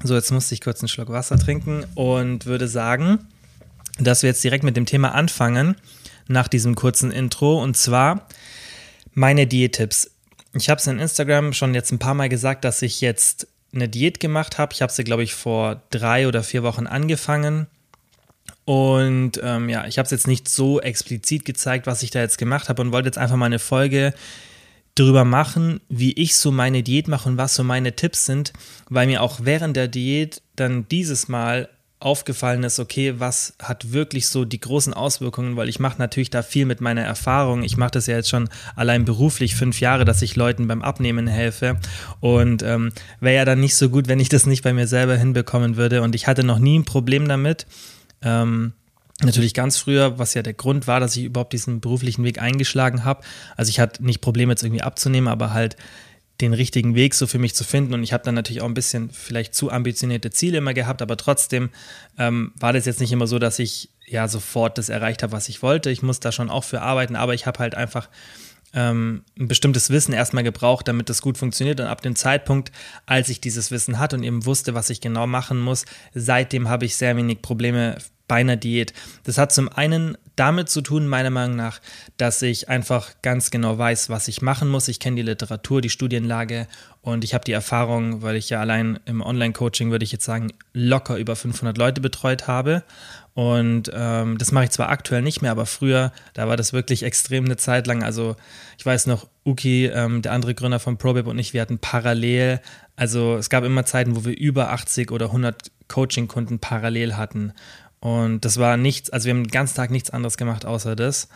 So, 0.04 0.16
jetzt 0.16 0.32
musste 0.32 0.54
ich 0.54 0.60
kurz 0.60 0.82
einen 0.82 0.90
Schluck 0.90 1.08
Wasser 1.08 1.40
trinken 1.40 1.86
und 1.96 2.46
würde 2.46 2.68
sagen, 2.68 3.20
dass 3.98 4.24
wir 4.24 4.30
jetzt 4.30 4.44
direkt 4.44 4.66
mit 4.66 4.76
dem 4.76 4.86
Thema 4.86 5.16
anfangen 5.16 5.78
nach 6.28 6.50
diesem 6.50 6.76
kurzen 6.76 7.10
Intro. 7.10 7.64
Und 7.64 7.78
zwar 7.78 8.28
meine 9.14 9.48
Diättipps. 9.48 10.12
Ich 10.54 10.70
habe 10.70 10.80
es 10.80 10.88
in 10.88 11.00
Instagram 11.00 11.54
schon 11.54 11.74
jetzt 11.74 11.92
ein 11.92 12.00
paar 12.00 12.14
Mal 12.14 12.30
gesagt, 12.30 12.64
dass 12.64 12.82
ich 12.82 13.02
jetzt 13.02 13.48
eine 13.74 13.90
Diät 13.90 14.20
gemacht 14.20 14.58
habe. 14.58 14.74
Ich 14.74 14.82
habe 14.82 14.92
sie, 14.92 15.04
glaube 15.04 15.24
ich, 15.24 15.34
vor 15.34 15.82
drei 15.90 16.28
oder 16.28 16.44
vier 16.44 16.64
Wochen 16.64 16.86
angefangen. 16.86 17.68
Und 18.66 19.42
ähm, 19.44 19.68
ja, 19.68 19.86
ich 19.88 19.98
habe 19.98 20.06
es 20.06 20.12
jetzt 20.12 20.28
nicht 20.28 20.48
so 20.48 20.80
explizit 20.80 21.44
gezeigt, 21.44 21.88
was 21.88 22.04
ich 22.04 22.12
da 22.12 22.20
jetzt 22.20 22.38
gemacht 22.38 22.70
habe 22.70 22.82
und 22.82 22.92
wollte 22.92 23.08
jetzt 23.08 23.18
einfach 23.18 23.36
mal 23.36 23.48
eine 23.48 23.60
Folge 23.60 24.14
drüber 24.96 25.26
machen, 25.26 25.82
wie 25.90 26.14
ich 26.14 26.36
so 26.36 26.52
meine 26.52 26.84
Diät 26.84 27.08
mache 27.08 27.28
und 27.28 27.38
was 27.38 27.56
so 27.56 27.64
meine 27.64 27.96
Tipps 27.96 28.26
sind, 28.26 28.54
weil 28.90 29.08
mir 29.08 29.22
auch 29.22 29.40
während 29.42 29.76
der 29.76 29.88
Diät 29.88 30.42
dann 30.56 30.88
dieses 30.88 31.28
Mal 31.28 31.68
aufgefallen 32.04 32.64
ist, 32.64 32.80
okay, 32.80 33.16
was 33.20 33.54
hat 33.62 33.92
wirklich 33.92 34.28
so 34.28 34.46
die 34.46 34.60
großen 34.60 34.94
Auswirkungen, 34.94 35.56
weil 35.56 35.70
ich 35.70 35.80
mache 35.80 35.98
natürlich 35.98 36.30
da 36.30 36.44
viel 36.44 36.66
mit 36.66 36.82
meiner 36.82 37.04
Erfahrung. 37.04 37.64
Ich 37.64 37.78
mache 37.78 37.92
das 37.92 38.08
ja 38.08 38.16
jetzt 38.16 38.30
schon 38.30 38.50
allein 38.76 39.06
beruflich 39.06 39.56
fünf 39.56 39.80
Jahre, 39.80 40.06
dass 40.06 40.22
ich 40.22 40.36
Leuten 40.36 40.68
beim 40.68 40.82
Abnehmen 40.82 41.28
helfe. 41.28 41.80
Und 42.20 42.64
ähm, 42.64 42.92
wäre 43.20 43.36
ja 43.36 43.46
dann 43.46 43.60
nicht 43.60 43.76
so 43.76 43.90
gut, 43.90 44.08
wenn 44.08 44.20
ich 44.20 44.30
das 44.30 44.46
nicht 44.46 44.64
bei 44.64 44.74
mir 44.74 44.88
selber 44.88 45.16
hinbekommen 45.16 45.78
würde. 45.78 46.02
Und 46.02 46.16
ich 46.16 46.28
hatte 46.28 46.44
noch 46.44 46.60
nie 46.60 46.80
ein 46.80 46.86
Problem 46.86 47.28
damit. 47.28 47.66
Ähm, 48.22 48.74
Natürlich 49.22 49.54
ganz 49.54 49.78
früher, 49.78 50.18
was 50.18 50.34
ja 50.34 50.42
der 50.42 50.54
Grund 50.54 50.88
war, 50.88 51.00
dass 51.00 51.16
ich 51.16 51.24
überhaupt 51.26 51.54
diesen 51.54 51.80
beruflichen 51.80 52.24
Weg 52.24 52.42
eingeschlagen 52.42 53.06
habe. 53.06 53.24
Also 53.56 53.70
ich 53.70 53.80
hatte 53.80 54.04
nicht 54.04 54.22
Probleme 54.22 54.52
jetzt 54.52 54.64
irgendwie 54.64 54.82
abzunehmen, 54.82 55.28
aber 55.28 55.54
halt 55.54 55.78
den 56.44 56.54
richtigen 56.54 56.96
Weg 56.96 57.14
so 57.16 57.28
für 57.28 57.40
mich 57.40 57.56
zu 57.56 57.64
finden. 57.64 57.94
Und 57.94 58.04
ich 58.04 58.14
habe 58.14 58.24
dann 58.24 58.36
natürlich 58.36 58.62
auch 58.62 58.68
ein 58.68 58.74
bisschen 58.74 59.10
vielleicht 59.10 59.56
zu 59.56 59.72
ambitionierte 59.72 60.30
Ziele 60.30 60.60
immer 60.60 60.74
gehabt, 60.74 61.02
aber 61.02 61.18
trotzdem 61.18 61.70
ähm, 62.18 62.52
war 62.56 62.74
das 62.74 62.86
jetzt 62.86 63.00
nicht 63.00 63.12
immer 63.12 63.28
so, 63.28 63.40
dass 63.40 63.60
ich 63.60 63.90
ja 64.06 64.28
sofort 64.28 64.78
das 64.78 64.90
erreicht 64.90 65.24
habe, 65.24 65.32
was 65.32 65.50
ich 65.50 65.62
wollte. 65.62 65.90
Ich 65.90 66.02
muss 66.02 66.20
da 66.20 66.32
schon 66.32 66.50
auch 66.50 66.64
für 66.64 66.82
arbeiten, 66.82 67.16
aber 67.16 67.34
ich 67.34 67.46
habe 67.46 67.60
halt 67.60 67.76
einfach 67.76 68.10
ähm, 68.74 69.24
ein 69.40 69.48
bestimmtes 69.48 69.90
Wissen 69.90 70.14
erstmal 70.14 70.44
gebraucht, 70.44 70.88
damit 70.88 71.10
das 71.10 71.22
gut 71.22 71.38
funktioniert. 71.38 71.80
Und 71.80 71.88
ab 71.88 72.02
dem 72.02 72.16
Zeitpunkt, 72.16 72.72
als 73.06 73.30
ich 73.30 73.40
dieses 73.40 73.72
Wissen 73.72 74.00
hatte 74.00 74.16
und 74.16 74.24
eben 74.24 74.46
wusste, 74.46 74.74
was 74.74 74.90
ich 74.90 75.02
genau 75.02 75.28
machen 75.28 75.60
muss, 75.60 75.86
seitdem 76.14 76.70
habe 76.70 76.86
ich 76.86 76.96
sehr 76.96 77.16
wenig 77.16 77.42
Probleme 77.42 77.98
bei 78.28 78.38
einer 78.38 78.56
Diät. 78.56 78.94
Das 79.24 79.38
hat 79.38 79.52
zum 79.52 79.70
einen 79.70 80.18
damit 80.36 80.70
zu 80.70 80.82
tun, 80.82 81.08
meiner 81.08 81.30
Meinung 81.30 81.56
nach, 81.56 81.80
dass 82.18 82.42
ich 82.42 82.70
einfach 82.70 83.12
ganz 83.22 83.52
genau 83.52 83.78
weiß, 83.78 84.10
was 84.10 84.28
ich 84.28 84.42
machen 84.42 84.70
muss. 84.70 84.88
Ich 84.88 85.00
kenne 85.00 85.18
die 85.18 85.22
Literatur, 85.22 85.82
die 85.82 85.90
Studienlage 85.90 86.68
und 87.02 87.24
ich 87.24 87.34
habe 87.34 87.44
die 87.44 87.52
Erfahrung, 87.52 88.22
weil 88.22 88.36
ich 88.36 88.50
ja 88.50 88.60
allein 88.60 89.00
im 89.06 89.22
Online-Coaching, 89.22 89.92
würde 89.92 90.06
ich 90.06 90.12
jetzt 90.12 90.26
sagen, 90.26 90.52
locker 90.74 91.18
über 91.18 91.36
500 91.36 91.78
Leute 91.78 92.02
betreut 92.02 92.48
habe. 92.48 92.84
Und 93.36 93.92
ähm, 93.94 94.38
das 94.38 94.52
mache 94.52 94.66
ich 94.66 94.70
zwar 94.70 94.90
aktuell 94.90 95.24
nicht 95.24 95.42
mehr, 95.42 95.52
aber 95.52 95.66
früher, 95.66 96.12
da 96.34 96.48
war 96.48 96.56
das 96.56 96.72
wirklich 96.72 97.02
extrem 97.02 97.46
eine 97.46 97.58
Zeit 97.58 97.88
lang. 97.88 98.04
Also 98.04 98.36
ich 98.78 98.86
weiß 98.86 99.08
noch, 99.08 99.28
Uki, 99.44 99.88
ähm, 99.88 100.22
der 100.22 100.34
andere 100.34 100.54
Gründer 100.54 100.80
von 100.80 100.98
ProBib 100.98 101.26
und 101.26 101.40
ich, 101.40 101.54
wir 101.54 101.62
hatten 101.62 101.80
parallel, 101.80 102.62
also 102.96 103.36
es 103.38 103.50
gab 103.50 103.64
immer 103.64 103.86
Zeiten, 103.86 104.16
wo 104.16 104.24
wir 104.24 104.38
über 104.38 104.72
80 104.72 105.12
oder 105.12 105.28
100 105.28 105.72
Coaching-Kunden 105.88 106.60
parallel 106.60 107.16
hatten. 107.18 107.54
Und 108.04 108.44
das 108.44 108.58
war 108.58 108.76
nichts, 108.76 109.12
also 109.12 109.28
wir 109.28 109.34
haben 109.34 109.44
den 109.44 109.52
ganzen 109.52 109.76
Tag 109.76 109.90
nichts 109.90 110.10
anderes 110.10 110.36
gemacht 110.36 110.66
außer 110.66 110.94
das. 110.94 111.30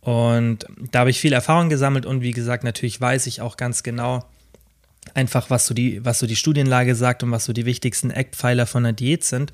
Und 0.00 0.64
da 0.92 1.00
habe 1.00 1.10
ich 1.10 1.18
viel 1.18 1.32
Erfahrung 1.32 1.68
gesammelt 1.68 2.06
und 2.06 2.20
wie 2.20 2.30
gesagt, 2.30 2.62
natürlich 2.62 3.00
weiß 3.00 3.26
ich 3.26 3.40
auch 3.40 3.56
ganz 3.56 3.82
genau 3.82 4.24
einfach, 5.14 5.50
was 5.50 5.66
so 5.66 5.74
die, 5.74 6.04
was 6.04 6.20
so 6.20 6.28
die 6.28 6.36
Studienlage 6.36 6.94
sagt 6.94 7.24
und 7.24 7.32
was 7.32 7.46
so 7.46 7.52
die 7.52 7.64
wichtigsten 7.64 8.12
Eckpfeiler 8.12 8.66
von 8.66 8.84
der 8.84 8.92
Diät 8.92 9.24
sind. 9.24 9.52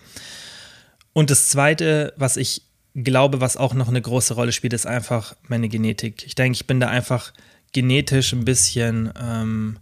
Und 1.15 1.31
das 1.31 1.49
Zweite, 1.49 2.13
was 2.19 2.37
ich 2.37 2.61
glaube, 2.95 3.41
was 3.41 3.57
auch 3.57 3.73
noch 3.73 3.89
eine 3.89 4.03
große 4.03 4.35
Rolle 4.35 4.53
spielt, 4.53 4.75
ist 4.75 4.87
einfach 4.87 5.35
meine 5.49 5.71
Genetik. 5.71 6.27
Ich 6.27 6.35
denke, 6.35 6.57
ich 6.57 6.67
bin 6.67 6.79
da 6.79 6.89
einfach 6.89 7.33
genetisch 7.73 8.35
ein 8.35 8.45
bisschen 8.45 9.11
ähm, 9.19 9.79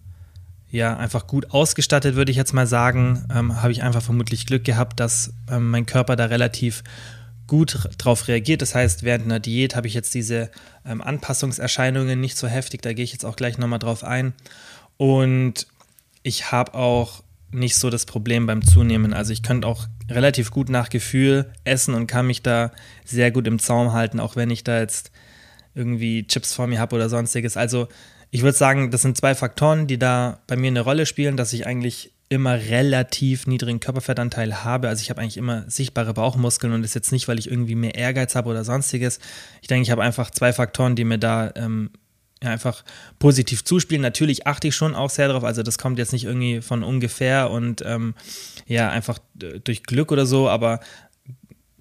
ja, 0.70 0.96
einfach 0.96 1.26
gut 1.26 1.50
ausgestattet, 1.50 2.14
würde 2.14 2.30
ich 2.30 2.36
jetzt 2.36 2.52
mal 2.52 2.66
sagen, 2.66 3.24
ähm, 3.34 3.62
habe 3.62 3.72
ich 3.72 3.82
einfach 3.82 4.02
vermutlich 4.02 4.46
Glück 4.46 4.64
gehabt, 4.64 5.00
dass 5.00 5.32
ähm, 5.50 5.70
mein 5.70 5.86
Körper 5.86 6.14
da 6.14 6.26
relativ 6.26 6.84
gut 7.46 7.88
drauf 7.96 8.28
reagiert. 8.28 8.60
Das 8.60 8.74
heißt, 8.74 9.02
während 9.02 9.24
einer 9.24 9.40
Diät 9.40 9.74
habe 9.74 9.86
ich 9.86 9.94
jetzt 9.94 10.14
diese 10.14 10.50
ähm, 10.84 11.00
Anpassungserscheinungen 11.00 12.20
nicht 12.20 12.36
so 12.36 12.46
heftig, 12.46 12.82
da 12.82 12.92
gehe 12.92 13.04
ich 13.04 13.12
jetzt 13.12 13.24
auch 13.24 13.36
gleich 13.36 13.56
nochmal 13.56 13.78
drauf 13.78 14.04
ein. 14.04 14.34
Und 14.98 15.66
ich 16.22 16.52
habe 16.52 16.74
auch 16.74 17.22
nicht 17.50 17.76
so 17.76 17.88
das 17.88 18.04
Problem 18.04 18.46
beim 18.46 18.62
Zunehmen. 18.62 19.14
Also 19.14 19.32
ich 19.32 19.42
könnte 19.42 19.66
auch 19.66 19.86
relativ 20.10 20.50
gut 20.50 20.68
nach 20.68 20.90
Gefühl 20.90 21.50
essen 21.64 21.94
und 21.94 22.06
kann 22.06 22.26
mich 22.26 22.42
da 22.42 22.72
sehr 23.06 23.30
gut 23.30 23.46
im 23.46 23.58
Zaum 23.58 23.94
halten, 23.94 24.20
auch 24.20 24.36
wenn 24.36 24.50
ich 24.50 24.64
da 24.64 24.78
jetzt 24.78 25.10
irgendwie 25.74 26.26
Chips 26.26 26.52
vor 26.52 26.66
mir 26.66 26.78
habe 26.78 26.96
oder 26.96 27.08
sonstiges. 27.08 27.56
Also 27.56 27.88
ich 28.30 28.42
würde 28.42 28.56
sagen, 28.56 28.90
das 28.90 29.02
sind 29.02 29.16
zwei 29.16 29.34
Faktoren, 29.34 29.86
die 29.86 29.98
da 29.98 30.40
bei 30.46 30.56
mir 30.56 30.68
eine 30.68 30.80
Rolle 30.80 31.06
spielen, 31.06 31.36
dass 31.36 31.52
ich 31.52 31.66
eigentlich 31.66 32.12
immer 32.28 32.54
relativ 32.54 33.46
niedrigen 33.46 33.80
Körperfettanteil 33.80 34.62
habe. 34.64 34.88
Also 34.88 35.00
ich 35.00 35.08
habe 35.08 35.20
eigentlich 35.20 35.38
immer 35.38 35.64
sichtbare 35.68 36.12
Bauchmuskeln 36.12 36.72
und 36.74 36.82
das 36.82 36.90
ist 36.90 36.94
jetzt 36.94 37.12
nicht, 37.12 37.26
weil 37.26 37.38
ich 37.38 37.50
irgendwie 37.50 37.74
mehr 37.74 37.94
Ehrgeiz 37.94 38.34
habe 38.34 38.50
oder 38.50 38.64
sonstiges. 38.64 39.18
Ich 39.62 39.68
denke, 39.68 39.82
ich 39.82 39.90
habe 39.90 40.02
einfach 40.02 40.30
zwei 40.30 40.52
Faktoren, 40.52 40.94
die 40.94 41.04
mir 41.04 41.18
da 41.18 41.50
ähm, 41.56 41.90
ja, 42.42 42.50
einfach 42.50 42.84
positiv 43.18 43.64
zuspielen. 43.64 44.02
Natürlich 44.02 44.46
achte 44.46 44.68
ich 44.68 44.76
schon 44.76 44.94
auch 44.94 45.10
sehr 45.10 45.28
darauf. 45.28 45.44
Also 45.44 45.62
das 45.62 45.78
kommt 45.78 45.98
jetzt 45.98 46.12
nicht 46.12 46.24
irgendwie 46.24 46.60
von 46.60 46.82
ungefähr 46.82 47.50
und 47.50 47.82
ähm, 47.86 48.14
ja, 48.66 48.90
einfach 48.90 49.18
durch 49.34 49.82
Glück 49.84 50.12
oder 50.12 50.26
so, 50.26 50.50
aber 50.50 50.80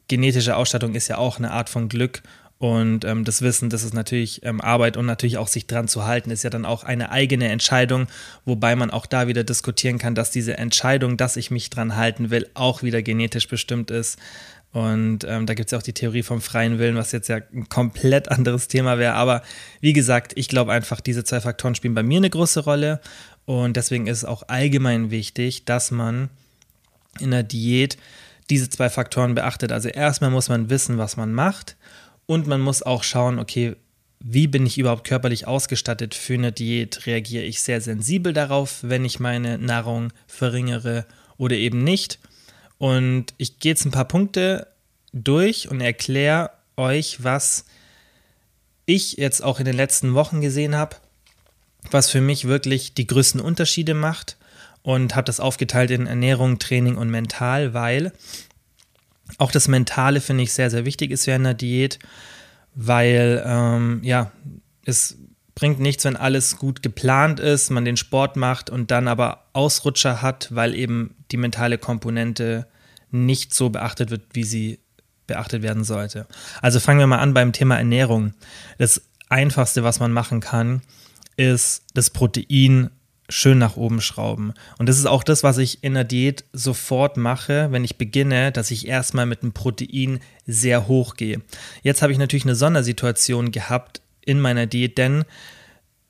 genetische 0.08 0.56
Ausstattung 0.56 0.96
ist 0.96 1.10
ja 1.10 1.18
auch 1.18 1.38
eine 1.38 1.52
Art 1.52 1.70
von 1.70 1.90
Glück 1.90 2.24
und 2.60 3.06
ähm, 3.06 3.24
das 3.24 3.44
Wissen, 3.44 3.70
das 3.70 3.84
ist 3.84 3.94
natürlich 3.94 4.44
ähm, 4.44 4.62
Arbeit 4.62 4.98
und 4.98 5.06
natürlich 5.06 5.38
auch 5.38 5.48
sich 5.48 5.68
dran 5.68 5.88
zu 5.88 6.06
halten, 6.06 6.32
ist 6.32 6.44
ja 6.44 6.50
dann 6.50 6.66
auch 6.66 6.84
eine 6.84 7.12
eigene 7.12 7.50
Entscheidung, 7.50 8.08
wobei 8.46 8.76
man 8.76 8.90
auch 8.90 9.06
da 9.06 9.28
wieder 9.28 9.44
diskutieren 9.44 10.00
kann, 10.00 10.16
dass 10.16 10.32
diese 10.32 10.58
Entscheidung, 10.58 11.18
dass 11.18 11.38
ich 11.38 11.52
mich 11.52 11.70
dran 11.70 11.96
halten 11.96 12.32
will, 12.32 12.50
auch 12.56 12.82
wieder 12.82 13.04
genetisch 13.04 13.48
bestimmt 13.48 13.92
ist. 13.92 14.18
Und 14.74 15.24
ähm, 15.24 15.46
da 15.46 15.54
gibt 15.54 15.68
es 15.68 15.72
ja 15.72 15.78
auch 15.78 15.84
die 15.84 15.94
Theorie 15.94 16.24
vom 16.24 16.42
freien 16.42 16.78
Willen, 16.80 16.96
was 16.96 17.12
jetzt 17.12 17.30
ja 17.30 17.38
ein 17.54 17.70
komplett 17.70 18.30
anderes 18.30 18.68
Thema 18.68 18.98
wäre. 18.98 19.14
Aber 19.14 19.44
wie 19.80 19.94
gesagt, 19.94 20.34
ich 20.36 20.50
glaube 20.50 20.72
einfach, 20.72 21.00
diese 21.00 21.24
zwei 21.24 21.42
Faktoren 21.42 21.76
spielen 21.76 21.94
bei 21.94 22.04
mir 22.04 22.18
eine 22.18 22.30
große 22.30 22.62
Rolle. 22.62 23.00
Und 23.46 23.78
deswegen 23.78 24.08
ist 24.08 24.20
es 24.20 24.26
auch 24.26 24.44
allgemein 24.48 25.10
wichtig, 25.10 25.66
dass 25.66 25.92
man 25.92 26.30
in 27.20 27.32
der 27.32 27.44
Diät 27.44 27.98
diese 28.50 28.70
zwei 28.70 28.90
Faktoren 28.90 29.36
beachtet. 29.36 29.72
Also 29.72 29.90
erstmal 29.90 30.32
muss 30.32 30.50
man 30.50 30.70
wissen, 30.70 30.98
was 30.98 31.18
man 31.18 31.34
macht. 31.34 31.78
Und 32.28 32.46
man 32.46 32.62
muss 32.62 32.84
auch 32.84 33.04
schauen, 33.04 33.40
okay, 33.40 33.76
wie 34.20 34.48
bin 34.48 34.66
ich 34.66 34.78
überhaupt 34.78 35.08
körperlich 35.08 35.48
ausgestattet 35.48 36.14
für 36.14 36.36
eine 36.36 36.52
Diät? 36.52 37.06
Reagiere 37.08 37.44
ich 37.44 37.62
sehr 37.62 37.82
sensibel 37.82 38.34
darauf, 38.34 38.80
wenn 38.84 39.06
ich 39.06 39.20
meine 39.20 39.58
Nahrung 39.58 40.12
verringere 40.28 41.06
oder 41.38 41.56
eben 41.56 41.84
nicht? 41.84 42.20
Und 42.78 43.34
ich 43.38 43.60
gehe 43.60 43.72
jetzt 43.72 43.86
ein 43.86 43.92
paar 43.92 44.08
Punkte 44.08 44.68
durch 45.14 45.70
und 45.70 45.82
erkläre 45.82 46.52
euch, 46.76 47.24
was 47.24 47.66
ich 48.86 49.14
jetzt 49.14 49.44
auch 49.44 49.60
in 49.60 49.66
den 49.66 49.76
letzten 49.76 50.14
Wochen 50.14 50.42
gesehen 50.42 50.76
habe, 50.76 50.98
was 51.92 52.10
für 52.10 52.22
mich 52.22 52.46
wirklich 52.46 52.94
die 52.94 53.08
größten 53.08 53.42
Unterschiede 53.42 53.94
macht 53.94 54.38
und 54.82 55.16
habe 55.16 55.26
das 55.26 55.40
aufgeteilt 55.40 55.92
in 55.92 56.08
Ernährung, 56.08 56.60
Training 56.60 56.96
und 56.96 57.10
Mental, 57.10 57.74
weil 57.74 58.12
auch 59.38 59.52
das 59.52 59.68
Mentale 59.68 60.22
finde 60.22 60.44
ich 60.44 60.54
sehr, 60.54 60.70
sehr 60.70 60.86
wichtig 60.86 61.12
ist 61.12 61.28
während 61.28 61.46
einer 61.46 61.54
Diät, 61.54 62.00
weil 62.76 63.44
ähm, 63.46 64.02
ja, 64.04 64.32
es 64.86 65.18
bringt 65.56 65.80
nichts, 65.80 66.06
wenn 66.06 66.16
alles 66.16 66.58
gut 66.58 66.84
geplant 66.84 67.40
ist, 67.40 67.72
man 67.72 67.84
den 67.84 67.98
Sport 67.98 68.36
macht 68.36 68.70
und 68.70 68.92
dann 68.92 69.08
aber 69.08 69.46
Ausrutscher 69.54 70.22
hat, 70.22 70.50
weil 70.52 70.76
eben 70.76 71.16
die 71.32 71.38
mentale 71.38 71.78
Komponente 71.78 72.68
nicht 73.10 73.54
so 73.54 73.70
beachtet 73.70 74.12
wird, 74.12 74.22
wie 74.34 74.44
sie 74.44 74.80
beachtet 75.26 75.64
werden 75.64 75.84
sollte. 75.84 76.28
Also 76.62 76.80
fangen 76.80 77.00
wir 77.00 77.08
mal 77.08 77.20
an 77.20 77.34
beim 77.34 77.54
Thema 77.54 77.78
Ernährung. 77.78 78.34
Das 78.78 79.02
Einfachste, 79.30 79.84
was 79.84 80.00
man 80.00 80.12
machen 80.12 80.42
kann, 80.42 80.82
ist 81.38 81.84
das 81.94 82.12
Protein 82.12 82.90
schön 83.30 83.58
nach 83.58 83.76
oben 83.76 84.02
schrauben. 84.02 84.54
Und 84.78 84.88
das 84.88 84.98
ist 84.98 85.06
auch 85.06 85.24
das, 85.24 85.44
was 85.44 85.58
ich 85.58 85.84
in 85.84 85.94
der 85.94 86.04
Diät 86.04 86.46
sofort 86.54 87.18
mache, 87.18 87.68
wenn 87.72 87.84
ich 87.84 87.98
beginne, 87.98 88.52
dass 88.52 88.72
ich 88.72 88.88
erstmal 88.88 89.26
mit 89.26 89.44
dem 89.44 89.52
Protein 89.52 90.20
sehr 90.46 90.88
hoch 90.88 91.16
gehe. 91.16 91.42
Jetzt 91.84 92.02
habe 92.02 92.12
ich 92.12 92.18
natürlich 92.18 92.46
eine 92.46 92.56
Sondersituation 92.56 93.52
gehabt 93.52 94.02
in 94.22 94.40
meiner 94.40 94.66
Diät, 94.66 94.98
denn 94.98 95.26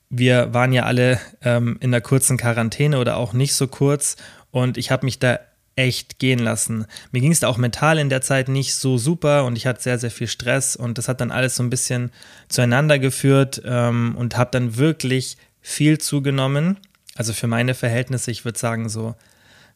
wir 0.10 0.54
waren 0.54 0.74
ja 0.74 0.84
alle 0.84 1.20
ähm, 1.42 1.78
in 1.82 1.92
der 1.92 2.02
kurzen 2.02 2.38
Quarantäne 2.38 3.00
oder 3.00 3.18
auch 3.18 3.34
nicht 3.34 3.56
so 3.56 3.68
kurz 3.68 4.16
und 4.52 4.78
ich 4.78 4.92
habe 4.92 5.06
mich 5.06 5.20
da 5.20 5.40
echt 5.76 6.18
gehen 6.18 6.40
lassen. 6.40 6.86
Mir 7.12 7.22
ging 7.22 7.32
es 7.32 7.44
auch 7.44 7.58
mental 7.58 8.00
in 8.00 8.10
der 8.10 8.22
Zeit 8.22 8.48
nicht 8.48 8.74
so 8.74 8.98
super 8.98 9.46
und 9.46 9.56
ich 9.58 9.68
hatte 9.68 9.84
sehr, 9.84 10.00
sehr 10.00 10.12
viel 10.12 10.28
Stress 10.28 10.76
und 10.76 10.98
das 10.98 11.08
hat 11.08 11.22
dann 11.22 11.32
alles 11.32 11.56
so 11.56 11.64
ein 11.64 11.70
bisschen 11.70 12.12
zueinander 12.48 13.00
geführt 13.00 13.62
ähm, 13.66 14.16
und 14.18 14.38
habe 14.38 14.50
dann 14.52 14.78
wirklich 14.78 15.38
viel 15.62 15.98
zugenommen 15.98 16.78
also 17.18 17.34
für 17.34 17.48
meine 17.48 17.74
Verhältnisse, 17.74 18.32
ich 18.32 18.46
würde 18.46 18.60
sagen, 18.60 18.90
so 18.90 19.16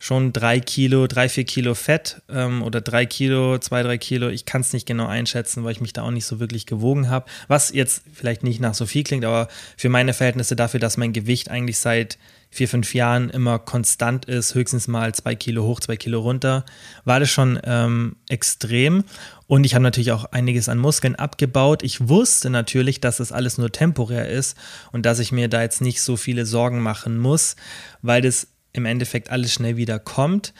schon 0.01 0.33
drei 0.33 0.59
Kilo, 0.59 1.05
drei, 1.05 1.29
vier 1.29 1.43
Kilo 1.43 1.75
Fett 1.75 2.23
ähm, 2.27 2.63
oder 2.63 2.81
drei 2.81 3.05
Kilo, 3.05 3.59
zwei, 3.59 3.83
drei 3.83 3.99
Kilo. 3.99 4.29
Ich 4.29 4.45
kann 4.45 4.61
es 4.61 4.73
nicht 4.73 4.87
genau 4.87 5.05
einschätzen, 5.05 5.63
weil 5.63 5.73
ich 5.73 5.79
mich 5.79 5.93
da 5.93 6.01
auch 6.01 6.09
nicht 6.09 6.25
so 6.25 6.39
wirklich 6.39 6.65
gewogen 6.65 7.07
habe. 7.07 7.27
Was 7.47 7.71
jetzt 7.71 8.01
vielleicht 8.11 8.41
nicht 8.41 8.59
nach 8.59 8.73
so 8.73 8.87
viel 8.87 9.03
klingt, 9.03 9.23
aber 9.25 9.47
für 9.77 9.89
meine 9.89 10.13
Verhältnisse 10.13 10.55
dafür, 10.55 10.79
dass 10.79 10.97
mein 10.97 11.13
Gewicht 11.13 11.51
eigentlich 11.51 11.77
seit 11.77 12.17
vier, 12.49 12.67
fünf 12.67 12.95
Jahren 12.95 13.29
immer 13.29 13.59
konstant 13.59 14.25
ist, 14.25 14.55
höchstens 14.55 14.87
mal 14.87 15.13
zwei 15.13 15.35
Kilo 15.35 15.65
hoch, 15.65 15.79
zwei 15.79 15.97
Kilo 15.97 16.19
runter, 16.19 16.65
war 17.05 17.19
das 17.19 17.29
schon 17.29 17.59
ähm, 17.63 18.15
extrem. 18.27 19.03
Und 19.45 19.65
ich 19.65 19.75
habe 19.75 19.83
natürlich 19.83 20.13
auch 20.13 20.25
einiges 20.25 20.67
an 20.67 20.79
Muskeln 20.79 21.15
abgebaut. 21.15 21.83
Ich 21.83 22.09
wusste 22.09 22.49
natürlich, 22.49 23.01
dass 23.01 23.17
das 23.17 23.31
alles 23.31 23.59
nur 23.59 23.71
temporär 23.71 24.27
ist 24.27 24.57
und 24.91 25.05
dass 25.05 25.19
ich 25.19 25.31
mir 25.31 25.47
da 25.47 25.61
jetzt 25.61 25.79
nicht 25.79 26.01
so 26.01 26.17
viele 26.17 26.47
Sorgen 26.47 26.81
machen 26.81 27.19
muss, 27.19 27.55
weil 28.01 28.23
das 28.23 28.47
im 28.73 28.85
Endeffekt 28.85 29.29
alles 29.29 29.53
schnell 29.53 29.77
wieder 29.77 29.99
kommt. 29.99 30.53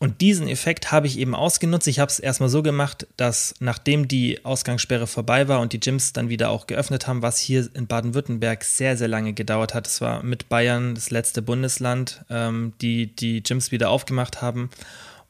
Und 0.00 0.20
diesen 0.20 0.46
Effekt 0.46 0.92
habe 0.92 1.08
ich 1.08 1.18
eben 1.18 1.34
ausgenutzt. 1.34 1.88
Ich 1.88 1.98
habe 1.98 2.08
es 2.08 2.20
erstmal 2.20 2.48
so 2.48 2.62
gemacht, 2.62 3.08
dass 3.16 3.54
nachdem 3.58 4.06
die 4.06 4.44
Ausgangssperre 4.44 5.08
vorbei 5.08 5.48
war 5.48 5.60
und 5.60 5.72
die 5.72 5.80
Gyms 5.80 6.12
dann 6.12 6.28
wieder 6.28 6.50
auch 6.50 6.68
geöffnet 6.68 7.08
haben, 7.08 7.20
was 7.20 7.38
hier 7.38 7.68
in 7.74 7.88
Baden-Württemberg 7.88 8.62
sehr, 8.62 8.96
sehr 8.96 9.08
lange 9.08 9.32
gedauert 9.32 9.74
hat. 9.74 9.88
Es 9.88 10.00
war 10.00 10.22
mit 10.22 10.48
Bayern 10.48 10.94
das 10.94 11.10
letzte 11.10 11.42
Bundesland, 11.42 12.24
ähm, 12.30 12.74
die 12.80 13.08
die 13.08 13.42
Gyms 13.42 13.72
wieder 13.72 13.90
aufgemacht 13.90 14.40
haben. 14.40 14.70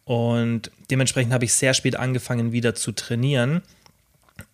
Und 0.05 0.71
dementsprechend 0.91 1.33
habe 1.33 1.47
ich 1.47 1.55
sehr 1.55 1.73
spät 1.73 1.97
angefangen, 1.97 2.53
wieder 2.53 2.75
zu 2.75 2.93
trainieren. 2.93 3.63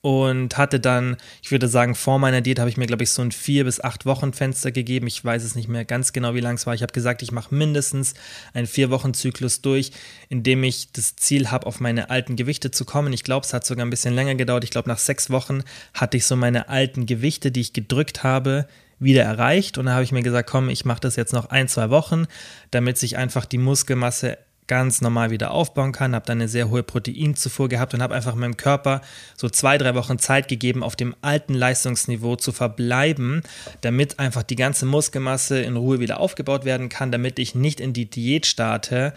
Und 0.00 0.58
hatte 0.58 0.80
dann, 0.80 1.16
ich 1.42 1.50
würde 1.50 1.68
sagen, 1.68 1.94
vor 1.94 2.18
meiner 2.18 2.40
Diät 2.40 2.58
habe 2.58 2.68
ich 2.68 2.76
mir, 2.76 2.86
glaube 2.86 3.04
ich, 3.04 3.10
so 3.10 3.22
ein 3.22 3.32
vier 3.32 3.64
bis 3.64 3.80
acht 3.80 4.04
Wochen 4.04 4.32
Fenster 4.32 4.70
gegeben. 4.70 5.06
Ich 5.06 5.24
weiß 5.24 5.42
es 5.42 5.54
nicht 5.54 5.68
mehr 5.68 5.84
ganz 5.84 6.12
genau, 6.12 6.34
wie 6.34 6.40
lang 6.40 6.56
es 6.56 6.66
war. 6.66 6.74
Ich 6.74 6.82
habe 6.82 6.92
gesagt, 6.92 7.22
ich 7.22 7.32
mache 7.32 7.54
mindestens 7.54 8.14
einen 8.52 8.66
vier 8.66 8.90
Wochen 8.90 9.14
Zyklus 9.14 9.62
durch, 9.62 9.92
in 10.28 10.42
dem 10.42 10.62
ich 10.62 10.92
das 10.92 11.16
Ziel 11.16 11.50
habe, 11.50 11.66
auf 11.66 11.80
meine 11.80 12.10
alten 12.10 12.36
Gewichte 12.36 12.70
zu 12.70 12.84
kommen. 12.84 13.12
Ich 13.12 13.24
glaube, 13.24 13.46
es 13.46 13.54
hat 13.54 13.64
sogar 13.64 13.86
ein 13.86 13.90
bisschen 13.90 14.14
länger 14.14 14.34
gedauert. 14.34 14.64
Ich 14.64 14.70
glaube, 14.70 14.88
nach 14.88 14.98
sechs 14.98 15.30
Wochen 15.30 15.62
hatte 15.94 16.16
ich 16.16 16.26
so 16.26 16.36
meine 16.36 16.68
alten 16.68 17.06
Gewichte, 17.06 17.50
die 17.50 17.60
ich 17.60 17.72
gedrückt 17.72 18.22
habe, 18.22 18.66
wieder 18.98 19.22
erreicht. 19.22 19.78
Und 19.78 19.86
da 19.86 19.92
habe 19.92 20.04
ich 20.04 20.12
mir 20.12 20.22
gesagt, 20.22 20.48
komm, 20.50 20.68
ich 20.68 20.84
mache 20.84 21.00
das 21.00 21.16
jetzt 21.16 21.32
noch 21.32 21.46
ein, 21.46 21.68
zwei 21.68 21.90
Wochen, 21.90 22.26
damit 22.70 22.98
sich 22.98 23.16
einfach 23.16 23.44
die 23.44 23.58
Muskelmasse 23.58 24.38
ganz 24.66 25.00
normal 25.00 25.30
wieder 25.30 25.50
aufbauen 25.50 25.92
kann, 25.92 26.14
habe 26.14 26.26
dann 26.26 26.38
eine 26.38 26.48
sehr 26.48 26.70
hohe 26.70 26.82
Proteinzufuhr 26.82 27.68
gehabt 27.68 27.92
und 27.94 28.02
habe 28.02 28.14
einfach 28.14 28.34
meinem 28.34 28.56
Körper 28.56 29.02
so 29.36 29.48
zwei, 29.48 29.76
drei 29.76 29.94
Wochen 29.94 30.18
Zeit 30.18 30.48
gegeben, 30.48 30.82
auf 30.82 30.96
dem 30.96 31.14
alten 31.20 31.54
Leistungsniveau 31.54 32.36
zu 32.36 32.52
verbleiben, 32.52 33.42
damit 33.82 34.18
einfach 34.18 34.42
die 34.42 34.56
ganze 34.56 34.86
Muskelmasse 34.86 35.60
in 35.60 35.76
Ruhe 35.76 36.00
wieder 36.00 36.18
aufgebaut 36.18 36.64
werden 36.64 36.88
kann, 36.88 37.12
damit 37.12 37.38
ich 37.38 37.54
nicht 37.54 37.80
in 37.80 37.92
die 37.92 38.08
Diät 38.08 38.46
starte 38.46 39.12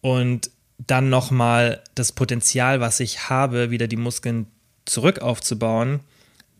und 0.00 0.50
dann 0.78 1.08
nochmal 1.08 1.82
das 1.94 2.12
Potenzial, 2.12 2.80
was 2.80 2.98
ich 3.00 3.28
habe, 3.28 3.70
wieder 3.70 3.86
die 3.86 3.96
Muskeln 3.96 4.46
zurück 4.84 5.20
aufzubauen, 5.20 6.00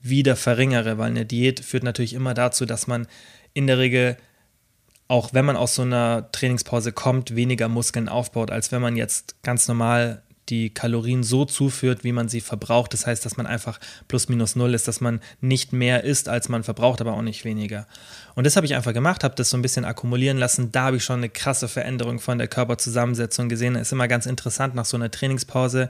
wieder 0.01 0.37
verringere, 0.37 0.99
weil 0.99 1.11
eine 1.11 1.27
Diät 1.27 1.61
führt 1.61 1.83
natürlich 1.83 2.15
immer 2.15 2.35
dazu, 2.35 2.65
dass 2.65 2.87
man 2.87 3.07
in 3.55 3.67
der 3.67 3.79
Regel 3.79 4.17
auch 5.09 5.35
wenn 5.35 5.45
man 5.45 5.57
aus 5.57 5.75
so 5.75 5.83
einer 5.83 6.31
Trainingspause 6.33 6.93
kommt, 6.93 7.37
weniger 7.37 7.69
Muskeln 7.69 8.09
aufbaut, 8.09 8.51
als 8.51 8.73
wenn 8.73 8.83
man 8.83 8.97
jetzt 8.97 9.43
ganz 9.43 9.69
normal 9.69 10.23
die 10.49 10.71
Kalorien 10.71 11.23
so 11.23 11.45
zuführt, 11.45 12.05
wie 12.05 12.13
man 12.13 12.29
sie 12.29 12.41
verbraucht. 12.41 12.93
Das 12.93 13.07
heißt, 13.07 13.25
dass 13.25 13.37
man 13.37 13.47
einfach 13.47 13.81
plus 14.09 14.29
minus 14.29 14.57
null 14.57 14.75
ist, 14.75 14.89
dass 14.89 15.01
man 15.01 15.21
nicht 15.41 15.73
mehr 15.73 16.05
isst, 16.05 16.29
als 16.29 16.49
man 16.49 16.65
verbraucht, 16.65 17.01
aber 17.01 17.15
auch 17.15 17.23
nicht 17.23 17.45
weniger. 17.45 17.87
Und 18.35 18.45
das 18.45 18.57
habe 18.57 18.67
ich 18.67 18.75
einfach 18.75 18.93
gemacht, 18.93 19.25
habe 19.25 19.35
das 19.37 19.51
so 19.51 19.57
ein 19.57 19.63
bisschen 19.63 19.85
akkumulieren 19.85 20.39
lassen. 20.39 20.73
Da 20.73 20.85
habe 20.85 20.97
ich 20.97 21.05
schon 21.05 21.19
eine 21.19 21.29
krasse 21.29 21.69
Veränderung 21.69 22.21
von 22.21 22.39
der 22.39 22.49
Körperzusammensetzung 22.49 23.49
gesehen. 23.49 23.77
Ist 23.77 23.93
immer 23.93 24.09
ganz 24.09 24.27
interessant 24.27 24.75
nach 24.75 24.85
so 24.85 24.97
einer 24.97 25.11
Trainingspause. 25.11 25.89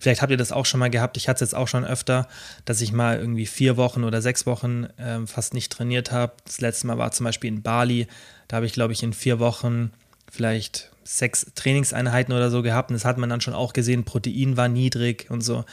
Vielleicht 0.00 0.20
habt 0.20 0.30
ihr 0.30 0.36
das 0.36 0.52
auch 0.52 0.66
schon 0.66 0.80
mal 0.80 0.90
gehabt. 0.90 1.16
Ich 1.16 1.28
hatte 1.28 1.42
es 1.42 1.52
jetzt 1.52 1.54
auch 1.54 1.68
schon 1.68 1.84
öfter, 1.84 2.28
dass 2.64 2.80
ich 2.80 2.92
mal 2.92 3.18
irgendwie 3.18 3.46
vier 3.46 3.76
Wochen 3.76 4.04
oder 4.04 4.20
sechs 4.20 4.44
Wochen 4.44 4.84
äh, 4.98 5.26
fast 5.26 5.54
nicht 5.54 5.72
trainiert 5.72 6.12
habe. 6.12 6.32
Das 6.44 6.60
letzte 6.60 6.88
Mal 6.88 6.98
war 6.98 7.12
zum 7.12 7.24
Beispiel 7.24 7.48
in 7.48 7.62
Bali. 7.62 8.06
Da 8.48 8.56
habe 8.56 8.66
ich, 8.66 8.72
glaube 8.72 8.92
ich, 8.92 9.02
in 9.02 9.12
vier 9.12 9.38
Wochen 9.38 9.92
vielleicht 10.30 10.90
sechs 11.04 11.46
Trainingseinheiten 11.54 12.34
oder 12.34 12.50
so 12.50 12.62
gehabt. 12.62 12.90
Und 12.90 12.94
das 12.94 13.04
hat 13.04 13.18
man 13.18 13.30
dann 13.30 13.40
schon 13.40 13.54
auch 13.54 13.72
gesehen. 13.72 14.04
Protein 14.04 14.56
war 14.56 14.68
niedrig 14.68 15.26
und 15.30 15.42
so. 15.42 15.64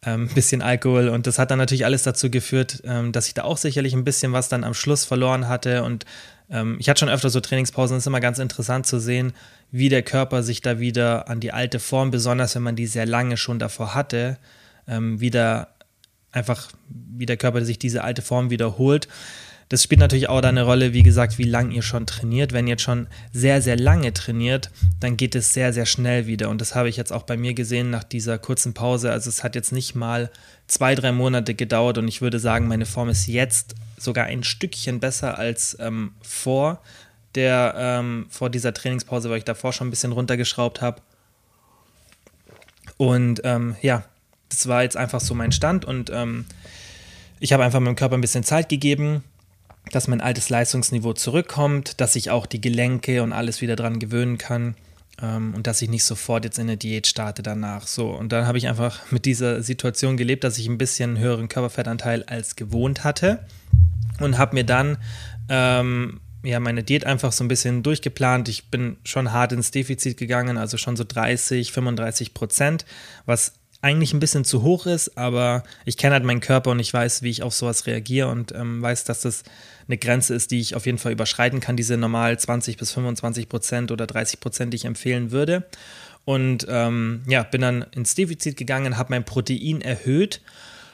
Ein 0.00 0.22
ähm, 0.22 0.28
bisschen 0.28 0.62
Alkohol 0.62 1.08
und 1.08 1.26
das 1.26 1.40
hat 1.40 1.50
dann 1.50 1.58
natürlich 1.58 1.84
alles 1.84 2.04
dazu 2.04 2.30
geführt, 2.30 2.82
ähm, 2.84 3.10
dass 3.10 3.26
ich 3.26 3.34
da 3.34 3.42
auch 3.42 3.56
sicherlich 3.56 3.94
ein 3.94 4.04
bisschen 4.04 4.32
was 4.32 4.48
dann 4.48 4.62
am 4.62 4.72
Schluss 4.72 5.04
verloren 5.04 5.48
hatte 5.48 5.82
und 5.82 6.04
ähm, 6.50 6.76
ich 6.78 6.88
hatte 6.88 7.00
schon 7.00 7.08
öfter 7.08 7.30
so 7.30 7.40
Trainingspausen, 7.40 7.96
es 7.96 8.04
ist 8.04 8.06
immer 8.06 8.20
ganz 8.20 8.38
interessant 8.38 8.86
zu 8.86 9.00
sehen, 9.00 9.32
wie 9.72 9.88
der 9.88 10.02
Körper 10.02 10.44
sich 10.44 10.62
da 10.62 10.78
wieder 10.78 11.28
an 11.28 11.40
die 11.40 11.52
alte 11.52 11.80
Form, 11.80 12.12
besonders 12.12 12.54
wenn 12.54 12.62
man 12.62 12.76
die 12.76 12.86
sehr 12.86 13.06
lange 13.06 13.36
schon 13.36 13.58
davor 13.58 13.94
hatte, 13.94 14.38
ähm, 14.86 15.20
wieder 15.20 15.68
einfach, 16.30 16.68
wie 16.88 17.26
der 17.26 17.36
Körper 17.36 17.64
sich 17.64 17.78
diese 17.78 18.04
alte 18.04 18.22
Form 18.22 18.50
wiederholt. 18.50 19.08
Das 19.68 19.82
spielt 19.82 20.00
natürlich 20.00 20.30
auch 20.30 20.40
da 20.40 20.48
eine 20.48 20.62
Rolle, 20.62 20.94
wie 20.94 21.02
gesagt, 21.02 21.36
wie 21.36 21.44
lange 21.44 21.74
ihr 21.74 21.82
schon 21.82 22.06
trainiert. 22.06 22.52
Wenn 22.52 22.66
ihr 22.66 22.72
jetzt 22.72 22.82
schon 22.82 23.06
sehr, 23.32 23.60
sehr 23.60 23.76
lange 23.76 24.14
trainiert, 24.14 24.70
dann 24.98 25.18
geht 25.18 25.34
es 25.34 25.52
sehr, 25.52 25.74
sehr 25.74 25.84
schnell 25.84 26.26
wieder. 26.26 26.48
Und 26.48 26.60
das 26.60 26.74
habe 26.74 26.88
ich 26.88 26.96
jetzt 26.96 27.12
auch 27.12 27.24
bei 27.24 27.36
mir 27.36 27.52
gesehen 27.52 27.90
nach 27.90 28.04
dieser 28.04 28.38
kurzen 28.38 28.72
Pause. 28.72 29.12
Also 29.12 29.28
es 29.28 29.44
hat 29.44 29.54
jetzt 29.54 29.72
nicht 29.72 29.94
mal 29.94 30.30
zwei, 30.68 30.94
drei 30.94 31.12
Monate 31.12 31.54
gedauert 31.54 31.98
und 31.98 32.08
ich 32.08 32.22
würde 32.22 32.38
sagen, 32.38 32.66
meine 32.66 32.86
Form 32.86 33.10
ist 33.10 33.26
jetzt 33.26 33.74
sogar 33.98 34.24
ein 34.24 34.42
Stückchen 34.42 35.00
besser 35.00 35.38
als 35.38 35.76
ähm, 35.80 36.12
vor 36.22 36.80
der, 37.34 37.74
ähm, 37.76 38.26
vor 38.30 38.48
dieser 38.48 38.72
Trainingspause, 38.72 39.28
weil 39.28 39.38
ich 39.38 39.44
davor 39.44 39.74
schon 39.74 39.88
ein 39.88 39.90
bisschen 39.90 40.12
runtergeschraubt 40.12 40.80
habe. 40.80 41.02
Und 42.96 43.42
ähm, 43.44 43.76
ja, 43.82 44.04
das 44.48 44.66
war 44.66 44.82
jetzt 44.82 44.96
einfach 44.96 45.20
so 45.20 45.34
mein 45.34 45.52
Stand 45.52 45.84
und 45.84 46.08
ähm, 46.10 46.46
ich 47.38 47.52
habe 47.52 47.64
einfach 47.64 47.80
meinem 47.80 47.96
Körper 47.96 48.16
ein 48.16 48.22
bisschen 48.22 48.44
Zeit 48.44 48.70
gegeben 48.70 49.22
dass 49.92 50.08
mein 50.08 50.20
altes 50.20 50.50
Leistungsniveau 50.50 51.12
zurückkommt, 51.12 52.00
dass 52.00 52.16
ich 52.16 52.30
auch 52.30 52.46
die 52.46 52.60
Gelenke 52.60 53.22
und 53.22 53.32
alles 53.32 53.60
wieder 53.60 53.76
dran 53.76 53.98
gewöhnen 53.98 54.38
kann 54.38 54.74
ähm, 55.20 55.54
und 55.54 55.66
dass 55.66 55.82
ich 55.82 55.88
nicht 55.88 56.04
sofort 56.04 56.44
jetzt 56.44 56.58
in 56.58 56.64
eine 56.64 56.76
Diät 56.76 57.06
starte 57.06 57.42
danach. 57.42 57.86
So, 57.86 58.10
und 58.10 58.32
dann 58.32 58.46
habe 58.46 58.58
ich 58.58 58.68
einfach 58.68 59.10
mit 59.10 59.24
dieser 59.24 59.62
Situation 59.62 60.16
gelebt, 60.16 60.44
dass 60.44 60.58
ich 60.58 60.68
ein 60.68 60.78
bisschen 60.78 61.18
höheren 61.18 61.48
Körperfettanteil 61.48 62.24
als 62.24 62.56
gewohnt 62.56 63.04
hatte 63.04 63.44
und 64.20 64.38
habe 64.38 64.54
mir 64.54 64.64
dann 64.64 64.98
ähm, 65.48 66.20
ja, 66.42 66.60
meine 66.60 66.84
Diät 66.84 67.04
einfach 67.04 67.32
so 67.32 67.42
ein 67.42 67.48
bisschen 67.48 67.82
durchgeplant. 67.82 68.48
Ich 68.48 68.70
bin 68.70 68.96
schon 69.04 69.32
hart 69.32 69.52
ins 69.52 69.70
Defizit 69.70 70.16
gegangen, 70.16 70.56
also 70.56 70.76
schon 70.76 70.96
so 70.96 71.04
30, 71.04 71.72
35 71.72 72.32
Prozent, 72.32 72.84
was 73.26 73.54
eigentlich 73.80 74.12
ein 74.12 74.20
bisschen 74.20 74.44
zu 74.44 74.62
hoch 74.62 74.86
ist, 74.86 75.16
aber 75.16 75.62
ich 75.84 75.96
kenne 75.96 76.14
halt 76.14 76.24
meinen 76.24 76.40
Körper 76.40 76.70
und 76.70 76.80
ich 76.80 76.92
weiß, 76.92 77.22
wie 77.22 77.30
ich 77.30 77.42
auf 77.42 77.54
sowas 77.54 77.86
reagiere 77.86 78.28
und 78.28 78.52
ähm, 78.52 78.82
weiß, 78.82 79.04
dass 79.04 79.20
das 79.20 79.44
eine 79.86 79.98
Grenze 79.98 80.34
ist, 80.34 80.50
die 80.50 80.60
ich 80.60 80.74
auf 80.74 80.84
jeden 80.84 80.98
Fall 80.98 81.12
überschreiten 81.12 81.60
kann, 81.60 81.76
diese 81.76 81.96
normal 81.96 82.38
20 82.38 82.76
bis 82.76 82.92
25 82.92 83.48
Prozent 83.48 83.92
oder 83.92 84.06
30 84.06 84.40
Prozent, 84.40 84.72
die 84.72 84.76
ich 84.76 84.84
empfehlen 84.84 85.30
würde. 85.30 85.64
Und 86.24 86.66
ähm, 86.68 87.22
ja, 87.26 87.44
bin 87.44 87.60
dann 87.60 87.86
ins 87.92 88.14
Defizit 88.14 88.56
gegangen, 88.56 88.98
habe 88.98 89.10
mein 89.10 89.24
Protein 89.24 89.80
erhöht 89.80 90.42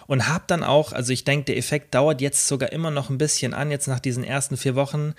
und 0.06 0.28
habe 0.28 0.44
dann 0.46 0.62
auch, 0.62 0.92
also 0.92 1.12
ich 1.12 1.24
denke, 1.24 1.46
der 1.46 1.56
Effekt 1.56 1.94
dauert 1.94 2.20
jetzt 2.20 2.46
sogar 2.46 2.70
immer 2.70 2.90
noch 2.90 3.08
ein 3.08 3.18
bisschen 3.18 3.54
an, 3.54 3.70
jetzt 3.70 3.88
nach 3.88 3.98
diesen 3.98 4.22
ersten 4.22 4.56
vier 4.58 4.74
Wochen. 4.74 5.14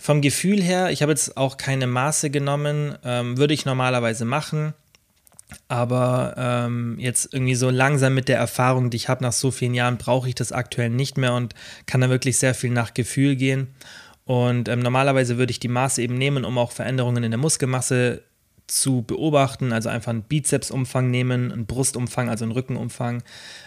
Vom 0.00 0.22
Gefühl 0.22 0.62
her, 0.62 0.90
ich 0.90 1.02
habe 1.02 1.12
jetzt 1.12 1.36
auch 1.36 1.56
keine 1.56 1.86
Maße 1.86 2.30
genommen, 2.30 2.96
ähm, 3.04 3.36
würde 3.36 3.54
ich 3.54 3.64
normalerweise 3.64 4.24
machen 4.24 4.72
aber 5.68 6.34
ähm, 6.36 6.96
jetzt 6.98 7.32
irgendwie 7.32 7.54
so 7.54 7.70
langsam 7.70 8.14
mit 8.14 8.28
der 8.28 8.38
Erfahrung, 8.38 8.90
die 8.90 8.96
ich 8.96 9.08
habe 9.08 9.22
nach 9.22 9.32
so 9.32 9.50
vielen 9.50 9.74
Jahren, 9.74 9.96
brauche 9.96 10.28
ich 10.28 10.34
das 10.34 10.52
aktuell 10.52 10.90
nicht 10.90 11.16
mehr 11.16 11.34
und 11.34 11.54
kann 11.86 12.00
da 12.00 12.10
wirklich 12.10 12.38
sehr 12.38 12.54
viel 12.54 12.70
nach 12.70 12.94
Gefühl 12.94 13.36
gehen. 13.36 13.68
Und 14.24 14.68
ähm, 14.68 14.80
normalerweise 14.80 15.38
würde 15.38 15.52
ich 15.52 15.60
die 15.60 15.68
Maße 15.68 16.02
eben 16.02 16.18
nehmen, 16.18 16.44
um 16.44 16.58
auch 16.58 16.72
Veränderungen 16.72 17.22
in 17.22 17.30
der 17.30 17.38
Muskelmasse 17.38 18.22
zu 18.66 19.02
beobachten, 19.02 19.72
also 19.72 19.88
einfach 19.88 20.10
einen 20.10 20.22
Bizepsumfang 20.22 21.10
nehmen, 21.10 21.52
einen 21.52 21.66
Brustumfang, 21.66 22.28
also 22.28 22.44
einen 22.44 22.52
Rückenumfang. 22.52 23.22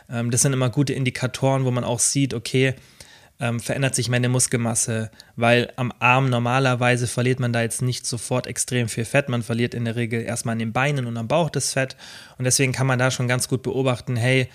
Ähm, 0.10 0.32
das 0.32 0.42
sind 0.42 0.52
immer 0.52 0.70
gute 0.70 0.94
Indikatoren, 0.94 1.63
wo 1.63 1.72
man 1.72 1.86
auch 1.86 2.00
sieht, 2.00 2.34
okay, 2.34 2.76
ähm, 3.39 3.60
verändert 3.60 3.95
sich 3.95 4.10
meine 4.10 4.28
Muskelmasse, 4.28 5.12
weil 5.36 5.71
am 5.78 5.93
Arm 5.99 6.30
normalerweise 6.30 7.08
verliert 7.08 7.39
man 7.39 7.54
da 7.54 7.62
jetzt 7.62 7.82
nicht 7.82 8.06
sofort 8.06 8.47
extrem 8.47 8.89
viel 8.89 9.06
Fett. 9.06 9.30
Man 9.30 9.43
verliert 9.43 9.73
in 9.73 9.86
der 9.86 9.95
Regel 9.95 10.21
erstmal 10.21 10.54
an 10.54 10.60
den 10.60 10.73
Beinen 10.73 11.06
und 11.06 11.15
am 11.17 11.28
Bauch 11.28 11.49
das 11.49 11.73
Fett. 11.73 11.95
Und 12.38 12.45
deswegen 12.45 12.73
kann 12.73 12.88
man 12.88 12.99
da 12.99 13.12
schon 13.12 13.28
ganz 13.30 13.47
gut 13.47 13.62
beobachten, 13.62 14.17
hey, 14.17 14.49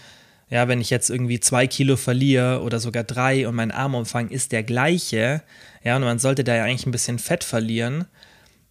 ja, 0.51 0.69
wenn 0.69 0.83
ich 0.83 0.91
jetzt 0.91 1.09
irgendwie 1.09 1.41
zwei 1.41 1.67
Kilo 1.67 1.97
verliere 1.97 2.61
oder 2.63 2.79
sogar 2.79 3.05
drei 3.05 3.49
und 3.49 3.55
mein 3.55 3.71
Armumfang 3.71 4.29
ist 4.29 4.53
der 4.53 4.63
gleiche, 4.63 5.43
ja, 5.83 5.97
und 5.97 6.03
man 6.03 6.19
sollte 6.19 6.45
da 6.45 6.55
ja 6.55 6.65
eigentlich 6.65 6.87
ein 6.87 6.93
bisschen 6.93 7.19
Fett 7.19 7.43
verlieren, 7.43 8.05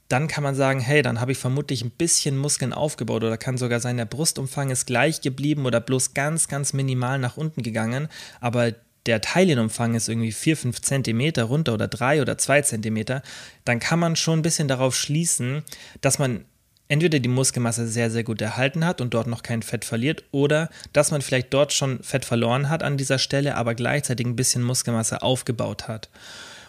dann 0.10 0.28
kann 0.28 0.43
man 0.43 0.54
sagen, 0.54 0.80
hey, 0.80 1.02
dann 1.02 1.19
habe 1.19 1.32
ich 1.32 1.39
vermutlich 1.39 1.84
ein 1.84 1.89
bisschen 1.89 2.38
Muskeln 2.38 2.71
aufgebaut 2.71 3.23
oder 3.23 3.38
kann 3.38 3.58
sogar 3.58 3.80
sein, 3.80 3.97
der 3.97 4.06
Brustumfang 4.06 4.69
ist 4.69 4.86
gleich 4.86 5.21
geblieben 5.21 5.65
oder 5.65 5.80
bloß 5.82 6.13
ganz, 6.13 6.47
ganz 6.47 6.73
minimal 6.73 7.17
nach 7.17 7.36
unten 7.36 7.63
gegangen, 7.63 8.08
aber 8.39 8.73
der 9.06 9.22
Teilienumfang 9.22 9.96
ist 9.96 10.08
irgendwie 10.08 10.32
4, 10.32 10.58
5 10.58 10.82
Zentimeter 10.82 11.44
runter 11.44 11.74
oder 11.74 11.88
3 11.88 12.22
oder 12.22 12.38
2 12.38 12.62
Zentimeter, 12.62 13.22
dann 13.66 13.80
kann 13.80 14.00
man 14.00 14.16
schon 14.16 14.39
ein 14.39 14.44
bisschen 14.44 14.68
darauf 14.68 14.96
schließen, 14.96 15.63
dass 16.02 16.20
man 16.20 16.46
entweder 16.88 17.20
die 17.20 17.30
Muskelmasse 17.30 17.88
sehr, 17.88 18.12
sehr 18.12 18.24
gut 18.24 18.42
erhalten 18.42 18.86
hat 18.86 19.02
und 19.02 19.13
dort 19.13 19.28
noch 19.28 19.44
kein 19.44 19.62
Fett 19.62 19.86
verliert 19.86 20.24
oder 20.32 20.70
dass 20.94 21.12
man 21.12 21.22
vielleicht 21.22 21.54
dort 21.54 21.74
schon 21.74 22.04
Fett 22.04 22.26
verloren 22.26 22.70
hat 22.70 22.84
an 22.84 22.98
dieser 22.98 23.20
Stelle, 23.20 23.56
aber 23.56 23.74
gleichzeitig 23.74 24.26
ein 24.26 24.36
bisschen 24.36 24.63
Muskelmasse 24.63 25.22
aufgebaut 25.22 25.88
hat. 25.88 26.10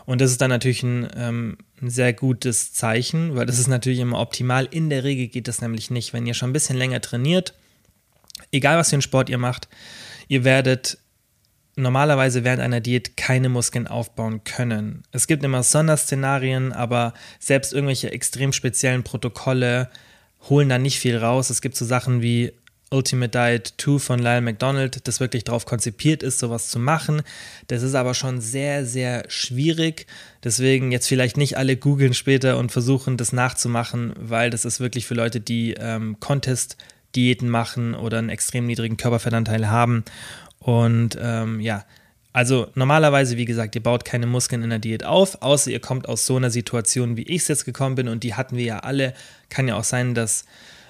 Und 0.06 0.20
das 0.20 0.30
ist 0.30 0.40
dann 0.40 0.50
natürlich 0.50 0.82
ein, 0.82 1.08
ähm, 1.16 1.58
ein, 1.80 1.90
sehr 1.90 2.12
gutes 2.12 2.72
Zeichen, 2.72 3.36
weil 3.36 3.46
das 3.46 3.58
ist 3.58 3.68
natürlich 3.68 4.00
immer 4.00 4.20
optimal. 4.20 4.68
In 4.70 4.90
der 4.90 5.02
Regel 5.02 5.28
geht 5.28 5.48
das 5.48 5.62
nämlich 5.62 5.90
nicht. 5.90 6.12
Wenn 6.12 6.26
ihr 6.26 6.34
schon 6.34 6.50
ein 6.50 6.52
bisschen 6.52 6.76
länger 6.76 7.00
trainiert, 7.00 7.54
egal 8.52 8.76
was 8.76 8.90
für 8.90 8.96
einen 8.96 9.02
Sport 9.02 9.30
ihr 9.30 9.38
macht, 9.38 9.68
ihr 10.28 10.44
werdet 10.44 10.98
normalerweise 11.76 12.44
während 12.44 12.62
einer 12.62 12.80
Diät 12.80 13.16
keine 13.16 13.48
Muskeln 13.48 13.86
aufbauen 13.86 14.44
können. 14.44 15.02
Es 15.12 15.26
gibt 15.26 15.42
immer 15.44 15.62
Sonderszenarien, 15.62 16.72
aber 16.72 17.14
selbst 17.38 17.72
irgendwelche 17.72 18.12
extrem 18.12 18.52
speziellen 18.52 19.02
Protokolle 19.02 19.90
holen 20.48 20.68
da 20.68 20.78
nicht 20.78 20.98
viel 20.98 21.16
raus. 21.16 21.50
Es 21.50 21.60
gibt 21.60 21.76
so 21.76 21.84
Sachen 21.84 22.22
wie 22.22 22.52
Ultimate 22.90 23.30
Diet 23.30 23.74
2 23.78 23.98
von 23.98 24.18
Lyle 24.20 24.40
McDonald, 24.40 25.08
das 25.08 25.18
wirklich 25.18 25.42
darauf 25.42 25.66
konzipiert 25.66 26.22
ist, 26.22 26.38
sowas 26.38 26.68
zu 26.68 26.78
machen. 26.78 27.22
Das 27.66 27.82
ist 27.82 27.94
aber 27.94 28.14
schon 28.14 28.40
sehr, 28.40 28.86
sehr 28.86 29.24
schwierig. 29.28 30.06
Deswegen 30.44 30.92
jetzt 30.92 31.08
vielleicht 31.08 31.36
nicht 31.36 31.56
alle 31.56 31.76
googeln 31.76 32.14
später 32.14 32.58
und 32.58 32.70
versuchen, 32.70 33.16
das 33.16 33.32
nachzumachen, 33.32 34.12
weil 34.16 34.50
das 34.50 34.64
ist 34.64 34.78
wirklich 34.78 35.06
für 35.06 35.14
Leute, 35.14 35.40
die 35.40 35.74
ähm, 35.74 36.18
Contest 36.20 36.76
Diäten 37.16 37.48
machen 37.48 37.94
oder 37.94 38.18
einen 38.18 38.28
extrem 38.28 38.66
niedrigen 38.66 38.96
Körperfettanteil 38.96 39.68
haben. 39.68 40.04
Und 40.64 41.18
ähm, 41.20 41.60
ja, 41.60 41.84
also 42.32 42.68
normalerweise, 42.74 43.36
wie 43.36 43.44
gesagt, 43.44 43.74
ihr 43.74 43.82
baut 43.82 44.06
keine 44.06 44.26
Muskeln 44.26 44.62
in 44.62 44.70
der 44.70 44.78
Diät 44.78 45.04
auf, 45.04 45.42
außer 45.42 45.70
ihr 45.70 45.78
kommt 45.78 46.08
aus 46.08 46.24
so 46.24 46.36
einer 46.36 46.50
Situation, 46.50 47.18
wie 47.18 47.24
ich 47.24 47.42
es 47.42 47.48
jetzt 47.48 47.64
gekommen 47.66 47.96
bin. 47.96 48.08
Und 48.08 48.24
die 48.24 48.34
hatten 48.34 48.56
wir 48.56 48.64
ja 48.64 48.78
alle. 48.78 49.12
Kann 49.50 49.68
ja 49.68 49.76
auch 49.76 49.84
sein, 49.84 50.14
dass 50.14 50.46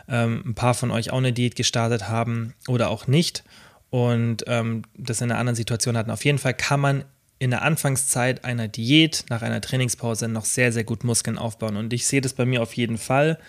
ähm, 0.08 0.44
ein 0.46 0.54
paar 0.54 0.74
von 0.74 0.92
euch 0.92 1.10
auch 1.10 1.18
eine 1.18 1.32
Diät 1.32 1.56
gestartet 1.56 2.08
haben 2.08 2.54
oder 2.68 2.88
auch 2.88 3.08
nicht. 3.08 3.42
Und 3.90 4.44
ähm, 4.46 4.82
das 4.96 5.20
in 5.20 5.30
einer 5.32 5.40
anderen 5.40 5.56
Situation 5.56 5.96
hatten. 5.96 6.12
Auf 6.12 6.24
jeden 6.24 6.38
Fall 6.38 6.54
kann 6.54 6.78
man 6.78 7.04
in 7.40 7.50
der 7.50 7.62
Anfangszeit 7.62 8.44
einer 8.44 8.68
Diät, 8.68 9.24
nach 9.28 9.42
einer 9.42 9.60
Trainingspause 9.60 10.28
noch 10.28 10.44
sehr, 10.44 10.70
sehr 10.70 10.84
gut 10.84 11.02
Muskeln 11.02 11.36
aufbauen. 11.36 11.76
Und 11.76 11.92
ich 11.92 12.06
sehe 12.06 12.20
das 12.20 12.34
bei 12.34 12.44
mir 12.44 12.62
auf 12.62 12.74
jeden 12.74 12.96
Fall, 12.96 13.40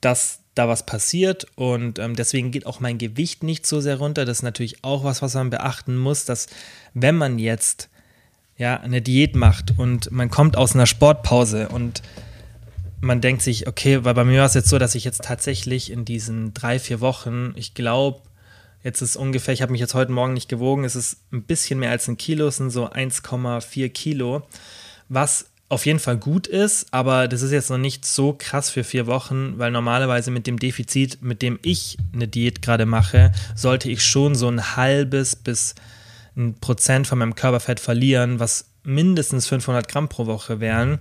dass 0.00 0.40
da 0.54 0.68
was 0.68 0.86
passiert 0.86 1.46
und 1.56 1.98
ähm, 1.98 2.14
deswegen 2.14 2.50
geht 2.50 2.66
auch 2.66 2.80
mein 2.80 2.98
Gewicht 2.98 3.42
nicht 3.42 3.66
so 3.66 3.80
sehr 3.80 3.96
runter. 3.96 4.24
Das 4.24 4.38
ist 4.38 4.42
natürlich 4.42 4.84
auch 4.84 5.04
was, 5.04 5.22
was 5.22 5.34
man 5.34 5.50
beachten 5.50 5.96
muss, 5.96 6.24
dass 6.24 6.46
wenn 6.94 7.16
man 7.16 7.38
jetzt 7.38 7.88
ja 8.56 8.78
eine 8.80 9.02
Diät 9.02 9.34
macht 9.34 9.78
und 9.78 10.10
man 10.12 10.30
kommt 10.30 10.56
aus 10.56 10.74
einer 10.74 10.86
Sportpause 10.86 11.68
und 11.68 12.02
man 13.00 13.20
denkt 13.20 13.42
sich, 13.42 13.66
okay, 13.66 14.04
weil 14.04 14.14
bei 14.14 14.24
mir 14.24 14.40
war 14.40 14.46
es 14.46 14.54
jetzt 14.54 14.68
so, 14.68 14.78
dass 14.78 14.94
ich 14.94 15.04
jetzt 15.04 15.24
tatsächlich 15.24 15.90
in 15.90 16.04
diesen 16.04 16.54
drei, 16.54 16.78
vier 16.78 17.00
Wochen, 17.00 17.52
ich 17.56 17.74
glaube, 17.74 18.22
Jetzt 18.84 19.00
ist 19.00 19.16
ungefähr, 19.16 19.54
ich 19.54 19.62
habe 19.62 19.72
mich 19.72 19.80
jetzt 19.80 19.94
heute 19.94 20.12
Morgen 20.12 20.34
nicht 20.34 20.50
gewogen, 20.50 20.84
es 20.84 20.94
ist 20.94 21.16
ein 21.32 21.42
bisschen 21.42 21.80
mehr 21.80 21.90
als 21.90 22.06
ein 22.06 22.18
Kilo, 22.18 22.46
es 22.46 22.58
sind 22.58 22.68
so 22.68 22.86
1,4 22.86 23.88
Kilo, 23.88 24.42
was 25.08 25.46
auf 25.68 25.86
jeden 25.86 25.98
Fall 25.98 26.16
gut 26.16 26.46
ist, 26.46 26.92
aber 26.92 27.26
das 27.26 27.42
ist 27.42 27.50
jetzt 27.50 27.70
noch 27.70 27.78
nicht 27.78 28.04
so 28.04 28.34
krass 28.34 28.70
für 28.70 28.84
vier 28.84 29.06
Wochen, 29.06 29.54
weil 29.58 29.70
normalerweise 29.70 30.30
mit 30.30 30.46
dem 30.46 30.58
Defizit, 30.58 31.22
mit 31.22 31.42
dem 31.42 31.58
ich 31.62 31.96
eine 32.12 32.28
Diät 32.28 32.62
gerade 32.62 32.86
mache, 32.86 33.32
sollte 33.56 33.90
ich 33.90 34.04
schon 34.04 34.34
so 34.34 34.48
ein 34.48 34.76
halbes 34.76 35.36
bis 35.36 35.74
ein 36.36 36.54
Prozent 36.60 37.06
von 37.06 37.18
meinem 37.18 37.34
Körperfett 37.34 37.80
verlieren, 37.80 38.40
was 38.40 38.66
mindestens 38.82 39.46
500 39.46 39.88
Gramm 39.88 40.08
pro 40.08 40.26
Woche 40.26 40.60
wären. 40.60 40.98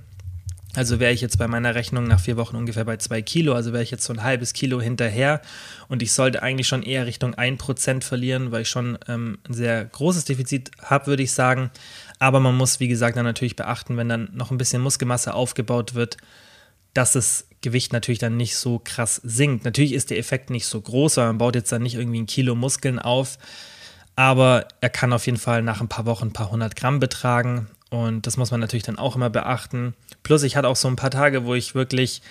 Also 0.76 1.00
wäre 1.00 1.14
ich 1.14 1.22
jetzt 1.22 1.38
bei 1.38 1.48
meiner 1.48 1.76
Rechnung 1.76 2.06
nach 2.08 2.20
vier 2.20 2.36
Wochen 2.36 2.56
ungefähr 2.56 2.86
bei 2.86 2.98
zwei 2.98 3.22
Kilo, 3.22 3.54
also 3.54 3.74
wäre 3.74 3.84
ich 3.84 3.92
jetzt 3.92 4.06
so 4.06 4.14
ein 4.14 4.24
halbes 4.24 4.54
Kilo 4.54 4.82
hinterher 4.82 5.42
und 5.88 6.02
ich 6.02 6.14
sollte 6.14 6.42
eigentlich 6.42 6.68
schon 6.68 6.82
eher 6.82 7.06
Richtung 7.06 7.36
ein 7.36 7.60
Prozent 7.60 8.04
verlieren, 8.04 8.52
weil 8.52 8.64
ich 8.64 8.70
schon 8.70 8.98
ähm, 9.08 9.38
ein 9.48 9.54
sehr 9.54 9.86
großes 9.86 10.26
Defizit 10.26 10.72
habe, 10.82 11.08
würde 11.08 11.22
ich 11.22 11.32
sagen. 11.32 11.70
Aber 12.24 12.40
man 12.40 12.56
muss, 12.56 12.80
wie 12.80 12.88
gesagt, 12.88 13.18
dann 13.18 13.26
natürlich 13.26 13.58
beachten, 13.58 13.98
wenn 13.98 14.08
dann 14.08 14.30
noch 14.32 14.50
ein 14.50 14.58
bisschen 14.58 14.82
Muskelmasse 14.82 15.34
aufgebaut 15.34 15.94
wird, 15.94 16.16
dass 16.94 17.12
das 17.12 17.50
Gewicht 17.60 17.92
natürlich 17.92 18.20
dann 18.20 18.38
nicht 18.38 18.56
so 18.56 18.80
krass 18.82 19.20
sinkt. 19.26 19.66
Natürlich 19.66 19.92
ist 19.92 20.10
der 20.10 20.18
Effekt 20.18 20.50
nicht 20.50 20.66
so 20.66 20.80
groß, 20.80 21.18
weil 21.18 21.26
man 21.26 21.38
baut 21.38 21.56
jetzt 21.56 21.74
dann 21.74 21.82
nicht 21.84 21.96
irgendwie 21.96 22.22
ein 22.22 22.26
Kilo 22.26 22.56
Muskeln 22.56 22.98
auf, 22.98 23.38
aber 24.16 24.70
er 24.80 24.90
kann 24.90 25.12
auf 25.12 25.26
jeden 25.26 25.38
Fall 25.38 25.64
nach 25.64 25.82
ein 25.82 25.90
paar 25.90 26.06
Wochen 26.06 26.28
ein 26.28 26.32
paar 26.32 26.50
hundert 26.50 26.78
Gramm 26.78 27.02
betragen 27.02 27.68
und 27.90 28.26
das 28.26 28.38
muss 28.38 28.52
man 28.52 28.62
natürlich 28.62 28.84
dann 28.84 28.98
auch 28.98 29.18
immer 29.18 29.30
beachten. 29.30 29.94
Plus, 30.24 30.44
ich 30.44 30.56
hatte 30.56 30.70
auch 30.70 30.78
so 30.78 30.88
ein 30.88 30.96
paar 30.96 31.12
Tage, 31.12 31.44
wo 31.44 31.56
ich 31.56 31.76
wirklich 31.76 32.22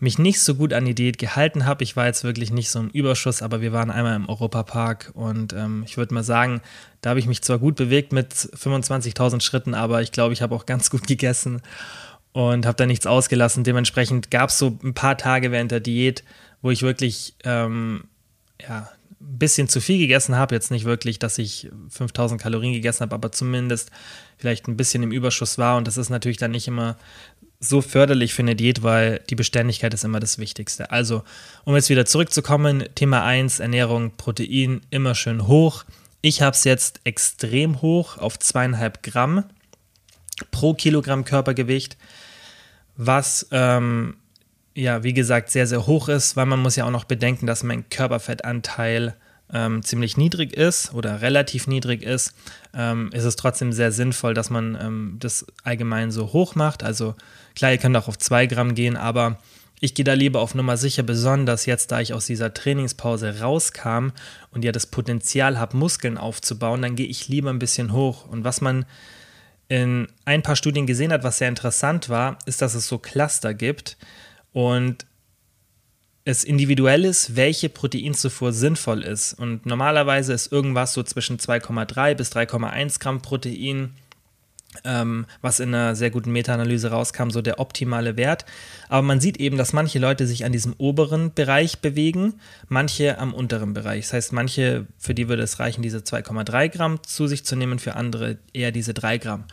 mich 0.00 0.18
nicht 0.18 0.40
so 0.40 0.54
gut 0.54 0.72
an 0.72 0.86
die 0.86 0.94
Diät 0.94 1.18
gehalten 1.18 1.66
habe. 1.66 1.84
Ich 1.84 1.94
war 1.94 2.06
jetzt 2.06 2.24
wirklich 2.24 2.50
nicht 2.50 2.70
so 2.70 2.80
im 2.80 2.88
Überschuss, 2.88 3.42
aber 3.42 3.60
wir 3.60 3.72
waren 3.72 3.90
einmal 3.90 4.16
im 4.16 4.28
Europapark 4.28 5.10
und 5.14 5.52
ähm, 5.52 5.84
ich 5.86 5.96
würde 5.96 6.14
mal 6.14 6.24
sagen, 6.24 6.62
da 7.02 7.10
habe 7.10 7.20
ich 7.20 7.26
mich 7.26 7.42
zwar 7.42 7.58
gut 7.58 7.76
bewegt 7.76 8.12
mit 8.12 8.32
25.000 8.32 9.40
Schritten, 9.42 9.74
aber 9.74 10.02
ich 10.02 10.12
glaube, 10.12 10.32
ich 10.32 10.42
habe 10.42 10.54
auch 10.54 10.66
ganz 10.66 10.90
gut 10.90 11.06
gegessen 11.06 11.62
und 12.32 12.66
habe 12.66 12.76
da 12.76 12.86
nichts 12.86 13.06
ausgelassen. 13.06 13.64
Dementsprechend 13.64 14.30
gab 14.30 14.50
es 14.50 14.58
so 14.58 14.78
ein 14.82 14.94
paar 14.94 15.18
Tage 15.18 15.52
während 15.52 15.70
der 15.70 15.80
Diät, 15.80 16.24
wo 16.62 16.70
ich 16.70 16.82
wirklich 16.82 17.34
ähm, 17.44 18.04
ja, 18.60 18.88
ein 19.20 19.38
bisschen 19.38 19.68
zu 19.68 19.80
viel 19.80 19.98
gegessen 19.98 20.36
habe. 20.36 20.54
Jetzt 20.54 20.70
nicht 20.70 20.84
wirklich, 20.84 21.18
dass 21.18 21.38
ich 21.38 21.70
5000 21.90 22.40
Kalorien 22.40 22.72
gegessen 22.72 23.00
habe, 23.00 23.14
aber 23.14 23.32
zumindest 23.32 23.90
vielleicht 24.38 24.66
ein 24.68 24.76
bisschen 24.76 25.02
im 25.02 25.12
Überschuss 25.12 25.58
war. 25.58 25.76
Und 25.76 25.86
das 25.86 25.98
ist 25.98 26.08
natürlich 26.08 26.38
dann 26.38 26.52
nicht 26.52 26.68
immer 26.68 26.96
so 27.60 27.82
förderlich 27.82 28.32
für 28.32 28.42
eine 28.42 28.56
Diät, 28.56 28.82
weil 28.82 29.20
die 29.28 29.34
Beständigkeit 29.34 29.92
ist 29.92 30.04
immer 30.04 30.18
das 30.18 30.38
Wichtigste. 30.38 30.90
Also, 30.90 31.22
um 31.64 31.74
jetzt 31.76 31.90
wieder 31.90 32.06
zurückzukommen, 32.06 32.84
Thema 32.94 33.22
1, 33.22 33.60
Ernährung, 33.60 34.16
Protein, 34.16 34.80
immer 34.88 35.14
schön 35.14 35.46
hoch. 35.46 35.84
Ich 36.22 36.40
habe 36.40 36.56
es 36.56 36.64
jetzt 36.64 37.00
extrem 37.04 37.82
hoch 37.82 38.16
auf 38.16 38.38
zweieinhalb 38.38 39.02
Gramm 39.02 39.44
pro 40.50 40.72
Kilogramm 40.72 41.24
Körpergewicht, 41.24 41.98
was 42.96 43.46
ähm, 43.50 44.16
ja, 44.74 45.02
wie 45.02 45.12
gesagt, 45.12 45.50
sehr, 45.50 45.66
sehr 45.66 45.86
hoch 45.86 46.08
ist, 46.08 46.36
weil 46.36 46.46
man 46.46 46.60
muss 46.60 46.76
ja 46.76 46.86
auch 46.86 46.90
noch 46.90 47.04
bedenken, 47.04 47.46
dass 47.46 47.62
mein 47.62 47.88
Körperfettanteil 47.90 49.14
ähm, 49.52 49.82
ziemlich 49.82 50.16
niedrig 50.16 50.52
ist 50.52 50.94
oder 50.94 51.20
relativ 51.22 51.66
niedrig 51.66 52.02
ist, 52.02 52.34
ähm, 52.74 53.10
ist 53.12 53.24
es 53.24 53.36
trotzdem 53.36 53.72
sehr 53.72 53.92
sinnvoll, 53.92 54.34
dass 54.34 54.50
man 54.50 54.78
ähm, 54.80 55.16
das 55.18 55.46
allgemein 55.64 56.10
so 56.10 56.32
hoch 56.32 56.54
macht. 56.54 56.82
Also 56.82 57.14
klar, 57.54 57.72
ihr 57.72 57.78
könnt 57.78 57.96
auch 57.96 58.08
auf 58.08 58.18
2 58.18 58.46
Gramm 58.46 58.74
gehen, 58.74 58.96
aber 58.96 59.38
ich 59.80 59.94
gehe 59.94 60.04
da 60.04 60.12
lieber 60.12 60.40
auf 60.40 60.54
Nummer 60.54 60.76
sicher, 60.76 61.02
besonders 61.02 61.64
jetzt, 61.64 61.90
da 61.90 62.00
ich 62.00 62.12
aus 62.12 62.26
dieser 62.26 62.52
Trainingspause 62.52 63.40
rauskam 63.40 64.08
und 64.50 64.64
ja 64.64 64.72
das 64.72 64.86
Potenzial 64.86 65.58
habe, 65.58 65.76
Muskeln 65.76 66.18
aufzubauen, 66.18 66.82
dann 66.82 66.96
gehe 66.96 67.06
ich 67.06 67.28
lieber 67.28 67.50
ein 67.50 67.58
bisschen 67.58 67.92
hoch. 67.92 68.26
Und 68.26 68.44
was 68.44 68.60
man 68.60 68.84
in 69.68 70.08
ein 70.26 70.42
paar 70.42 70.56
Studien 70.56 70.86
gesehen 70.86 71.12
hat, 71.12 71.24
was 71.24 71.38
sehr 71.38 71.48
interessant 71.48 72.10
war, 72.10 72.38
ist, 72.44 72.60
dass 72.60 72.74
es 72.74 72.88
so 72.88 72.98
Cluster 72.98 73.54
gibt 73.54 73.96
und 74.52 75.06
es 76.24 76.44
individuell 76.44 77.04
ist, 77.04 77.36
welche 77.36 77.68
Proteinzufuhr 77.68 78.52
sinnvoll 78.52 79.02
ist. 79.02 79.34
Und 79.34 79.64
normalerweise 79.64 80.32
ist 80.32 80.52
irgendwas 80.52 80.92
so 80.92 81.02
zwischen 81.02 81.38
2,3 81.38 82.14
bis 82.14 82.30
3,1 82.32 83.00
Gramm 83.00 83.22
Protein, 83.22 83.94
ähm, 84.84 85.26
was 85.40 85.60
in 85.60 85.74
einer 85.74 85.96
sehr 85.96 86.10
guten 86.10 86.30
Meta-Analyse 86.30 86.90
rauskam, 86.90 87.30
so 87.30 87.40
der 87.40 87.58
optimale 87.58 88.16
Wert. 88.16 88.44
Aber 88.88 89.02
man 89.02 89.20
sieht 89.20 89.38
eben, 89.38 89.56
dass 89.56 89.72
manche 89.72 89.98
Leute 89.98 90.26
sich 90.26 90.44
an 90.44 90.52
diesem 90.52 90.74
oberen 90.76 91.32
Bereich 91.32 91.78
bewegen, 91.78 92.34
manche 92.68 93.18
am 93.18 93.32
unteren 93.32 93.72
Bereich. 93.72 94.04
Das 94.04 94.12
heißt, 94.12 94.32
manche, 94.32 94.86
für 94.98 95.14
die 95.14 95.28
würde 95.28 95.42
es 95.42 95.58
reichen, 95.58 95.82
diese 95.82 95.98
2,3 95.98 96.68
Gramm 96.68 97.02
zu 97.02 97.26
sich 97.26 97.44
zu 97.44 97.56
nehmen, 97.56 97.78
für 97.78 97.96
andere 97.96 98.36
eher 98.52 98.72
diese 98.72 98.92
3 98.92 99.18
Gramm. 99.18 99.44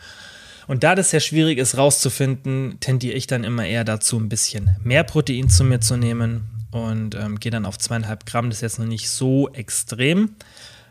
Und 0.66 0.84
da 0.84 0.94
das 0.94 1.10
sehr 1.10 1.20
schwierig 1.20 1.56
ist 1.56 1.78
rauszufinden, 1.78 2.76
tendiere 2.78 3.16
ich 3.16 3.26
dann 3.26 3.42
immer 3.42 3.64
eher 3.64 3.84
dazu, 3.84 4.18
ein 4.18 4.28
bisschen 4.28 4.76
mehr 4.84 5.02
Protein 5.02 5.48
zu 5.48 5.64
mir 5.64 5.80
zu 5.80 5.96
nehmen 5.96 6.57
und 6.78 7.14
ähm, 7.14 7.40
gehe 7.40 7.52
dann 7.52 7.66
auf 7.66 7.78
zweieinhalb 7.78 8.26
Gramm. 8.26 8.50
Das 8.50 8.58
ist 8.58 8.62
jetzt 8.62 8.78
noch 8.78 8.86
nicht 8.86 9.10
so 9.10 9.48
extrem. 9.50 10.36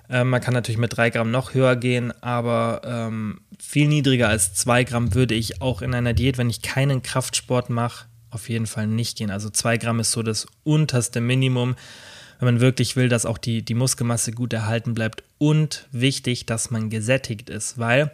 Ähm, 0.10 0.30
man 0.30 0.42
kann 0.42 0.54
natürlich 0.54 0.78
mit 0.80 0.96
drei 0.96 1.10
Gramm 1.10 1.32
noch 1.32 1.54
höher 1.54 1.76
gehen, 1.76 2.12
aber 2.22 2.82
ähm, 2.86 3.42
viel 3.60 3.88
niedriger 3.88 4.30
als 4.30 4.54
zwei 4.54 4.84
Gramm 4.84 5.14
würde 5.14 5.36
ich 5.36 5.62
auch 5.62 5.82
in 5.82 5.94
einer 5.94 6.14
Diät, 6.14 6.38
wenn 6.38 6.50
ich 6.50 6.62
keinen 6.62 7.04
Kraftsport 7.04 7.70
mache, 7.70 8.06
auf 8.30 8.50
jeden 8.50 8.68
Fall 8.68 8.88
nicht 8.88 9.18
gehen. 9.18 9.32
Also 9.32 9.50
zwei 9.50 9.78
Gramm 9.78 10.00
ist 10.00 10.12
so 10.12 10.24
das 10.24 10.48
unterste 10.64 11.22
Minimum 11.22 11.76
wenn 12.40 12.54
man 12.54 12.62
wirklich 12.62 12.96
will, 12.96 13.10
dass 13.10 13.26
auch 13.26 13.38
die, 13.38 13.64
die 13.64 13.74
Muskelmasse 13.74 14.32
gut 14.32 14.54
erhalten 14.54 14.94
bleibt. 14.94 15.24
Und 15.38 15.88
wichtig, 15.92 16.46
dass 16.46 16.72
man 16.72 16.90
gesättigt 16.90 17.50
ist, 17.50 17.78
weil 17.78 18.12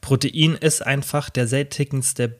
Protein 0.00 0.54
ist 0.54 0.84
einfach 0.84 1.30
der 1.30 1.46
sättigendste 1.46 2.36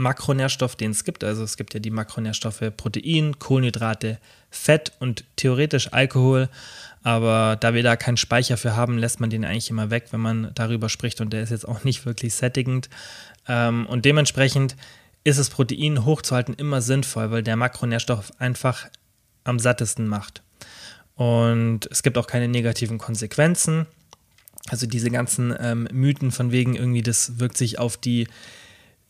Makronährstoff, 0.00 0.74
den 0.74 0.90
es 0.90 1.04
gibt. 1.04 1.22
Also 1.22 1.44
es 1.44 1.56
gibt 1.56 1.74
ja 1.74 1.80
die 1.80 1.90
Makronährstoffe 1.90 2.72
Protein, 2.76 3.38
Kohlenhydrate, 3.38 4.18
Fett 4.50 4.92
und 4.98 5.24
theoretisch 5.36 5.92
Alkohol. 5.92 6.48
Aber 7.02 7.56
da 7.60 7.74
wir 7.74 7.82
da 7.82 7.96
keinen 7.96 8.16
Speicher 8.16 8.56
für 8.56 8.74
haben, 8.74 8.98
lässt 8.98 9.20
man 9.20 9.30
den 9.30 9.44
eigentlich 9.44 9.70
immer 9.70 9.90
weg, 9.90 10.06
wenn 10.10 10.20
man 10.20 10.50
darüber 10.54 10.88
spricht. 10.88 11.20
Und 11.20 11.32
der 11.32 11.42
ist 11.42 11.50
jetzt 11.50 11.68
auch 11.68 11.84
nicht 11.84 12.06
wirklich 12.06 12.34
sättigend. 12.34 12.88
Ähm, 13.46 13.86
und 13.86 14.04
dementsprechend 14.04 14.74
ist 15.22 15.38
es 15.38 15.50
Protein 15.50 16.04
hochzuhalten 16.04 16.54
immer 16.54 16.80
sinnvoll, 16.82 17.30
weil 17.30 17.42
der 17.42 17.56
Makronährstoff 17.56 18.32
einfach 18.38 18.88
am 19.44 19.58
sattesten 19.58 20.08
macht. 20.08 20.42
Und 21.14 21.86
es 21.90 22.02
gibt 22.02 22.16
auch 22.16 22.26
keine 22.26 22.48
negativen 22.48 22.96
Konsequenzen. 22.96 23.86
Also 24.68 24.86
diese 24.86 25.10
ganzen 25.10 25.54
ähm, 25.60 25.88
Mythen 25.92 26.30
von 26.30 26.52
wegen 26.52 26.74
irgendwie, 26.74 27.02
das 27.02 27.38
wirkt 27.38 27.58
sich 27.58 27.78
auf 27.78 27.96
die 27.96 28.28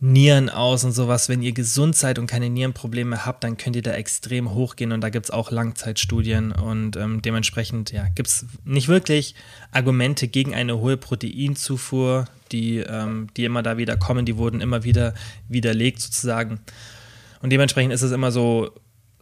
Nieren 0.02 0.48
aus 0.48 0.82
und 0.84 0.92
sowas. 0.92 1.28
Wenn 1.28 1.42
ihr 1.42 1.52
gesund 1.52 1.94
seid 1.94 2.18
und 2.18 2.26
keine 2.26 2.48
Nierenprobleme 2.48 3.26
habt, 3.26 3.44
dann 3.44 3.58
könnt 3.58 3.76
ihr 3.76 3.82
da 3.82 3.92
extrem 3.92 4.54
hochgehen 4.54 4.92
und 4.92 5.02
da 5.02 5.10
gibt 5.10 5.26
es 5.26 5.30
auch 5.30 5.50
Langzeitstudien 5.50 6.52
und 6.52 6.96
ähm, 6.96 7.20
dementsprechend 7.20 7.92
ja, 7.92 8.08
gibt 8.14 8.28
es 8.28 8.46
nicht 8.64 8.88
wirklich 8.88 9.34
Argumente 9.72 10.26
gegen 10.26 10.54
eine 10.54 10.78
hohe 10.78 10.96
Proteinzufuhr, 10.96 12.24
die, 12.50 12.78
ähm, 12.78 13.28
die 13.36 13.44
immer 13.44 13.62
da 13.62 13.76
wieder 13.76 13.98
kommen, 13.98 14.24
die 14.24 14.38
wurden 14.38 14.62
immer 14.62 14.84
wieder 14.84 15.12
widerlegt 15.48 16.00
sozusagen. 16.00 16.60
Und 17.42 17.50
dementsprechend 17.50 17.92
ist 17.92 18.02
es 18.02 18.12
immer 18.12 18.32
so, 18.32 18.70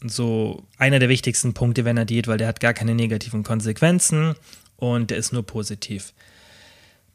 so 0.05 0.63
einer 0.79 1.01
der 1.01 1.09
wichtigsten 1.09 1.55
Punkte, 1.55 1.85
wenn 1.85 1.97
er 1.97 2.05
Diät, 2.05 2.29
weil 2.29 2.39
der 2.39 2.47
hat 2.47 2.61
gar 2.61 2.73
keine 2.73 2.95
negativen 2.95 3.43
Konsequenzen 3.43 4.37
und 4.77 5.11
der 5.11 5.19
ist 5.19 5.33
nur 5.33 5.45
positiv. 5.45 6.13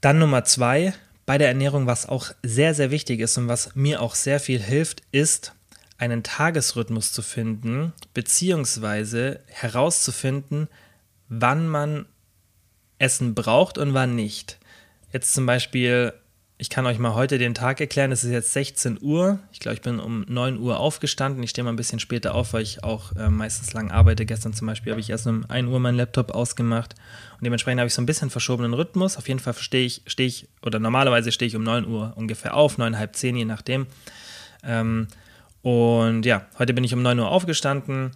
Dann 0.01 0.19
Nummer 0.19 0.43
zwei, 0.43 0.93
bei 1.25 1.37
der 1.37 1.47
Ernährung, 1.47 1.87
was 1.87 2.07
auch 2.07 2.31
sehr, 2.43 2.73
sehr 2.73 2.91
wichtig 2.91 3.19
ist 3.19 3.37
und 3.37 3.47
was 3.47 3.75
mir 3.75 4.01
auch 4.01 4.15
sehr 4.15 4.39
viel 4.39 4.61
hilft, 4.61 5.01
ist 5.11 5.53
einen 5.97 6.23
Tagesrhythmus 6.23 7.13
zu 7.13 7.21
finden, 7.21 7.93
beziehungsweise 8.13 9.39
herauszufinden, 9.47 10.67
wann 11.29 11.67
man 11.67 12.05
Essen 12.99 13.35
braucht 13.35 13.77
und 13.77 13.93
wann 13.93 14.15
nicht. 14.15 14.57
Jetzt 15.11 15.33
zum 15.33 15.45
Beispiel 15.45 16.13
ich 16.63 16.69
kann 16.69 16.85
euch 16.85 16.97
mal 16.97 17.13
heute 17.13 17.37
den 17.39 17.53
Tag 17.53 17.81
erklären. 17.81 18.13
Es 18.13 18.23
ist 18.23 18.31
jetzt 18.31 18.53
16 18.53 18.99
Uhr. 19.01 19.37
Ich 19.51 19.59
glaube, 19.59 19.75
ich 19.75 19.81
bin 19.81 19.99
um 19.99 20.23
9 20.29 20.57
Uhr 20.57 20.79
aufgestanden. 20.79 21.43
Ich 21.43 21.49
stehe 21.49 21.65
mal 21.65 21.73
ein 21.73 21.75
bisschen 21.75 21.99
später 21.99 22.33
auf, 22.33 22.53
weil 22.53 22.61
ich 22.61 22.85
auch 22.85 23.13
äh, 23.17 23.27
meistens 23.27 23.73
lang 23.73 23.91
arbeite. 23.91 24.25
Gestern 24.25 24.53
zum 24.53 24.67
Beispiel 24.67 24.93
habe 24.93 25.01
ich 25.01 25.09
erst 25.09 25.27
um 25.27 25.43
1 25.49 25.67
Uhr 25.67 25.81
meinen 25.81 25.97
Laptop 25.97 26.31
ausgemacht. 26.31 26.95
Und 27.33 27.43
dementsprechend 27.43 27.81
habe 27.81 27.89
ich 27.89 27.93
so 27.93 28.01
ein 28.01 28.05
bisschen 28.05 28.29
verschobenen 28.29 28.73
Rhythmus. 28.73 29.17
Auf 29.17 29.27
jeden 29.27 29.41
Fall 29.41 29.55
stehe 29.55 29.85
ich, 29.85 30.03
stehe 30.07 30.25
ich, 30.25 30.47
oder 30.61 30.79
normalerweise 30.79 31.33
stehe 31.33 31.47
ich 31.47 31.57
um 31.57 31.63
9 31.63 31.85
Uhr 31.85 32.13
ungefähr 32.15 32.55
auf, 32.55 32.77
9, 32.77 32.97
halb 32.97 33.13
10, 33.13 33.35
je 33.35 33.43
nachdem. 33.43 33.85
Ähm, 34.63 35.09
und 35.63 36.25
ja, 36.25 36.45
heute 36.59 36.73
bin 36.73 36.85
ich 36.85 36.93
um 36.93 37.01
9 37.01 37.19
Uhr 37.19 37.27
aufgestanden. 37.27 38.11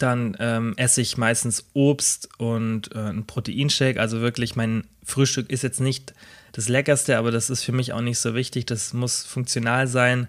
Dann 0.00 0.36
ähm, 0.40 0.74
esse 0.76 1.02
ich 1.02 1.18
meistens 1.18 1.66
Obst 1.72 2.30
und 2.36 2.92
äh, 2.96 2.98
einen 2.98 3.26
Proteinshake. 3.28 4.00
Also 4.00 4.20
wirklich, 4.20 4.56
mein 4.56 4.88
Frühstück 5.04 5.50
ist 5.50 5.62
jetzt 5.62 5.80
nicht 5.80 6.14
das 6.54 6.68
Leckerste, 6.68 7.18
aber 7.18 7.32
das 7.32 7.50
ist 7.50 7.64
für 7.64 7.72
mich 7.72 7.92
auch 7.92 8.00
nicht 8.00 8.20
so 8.20 8.34
wichtig. 8.34 8.64
Das 8.66 8.92
muss 8.92 9.24
funktional 9.24 9.88
sein 9.88 10.28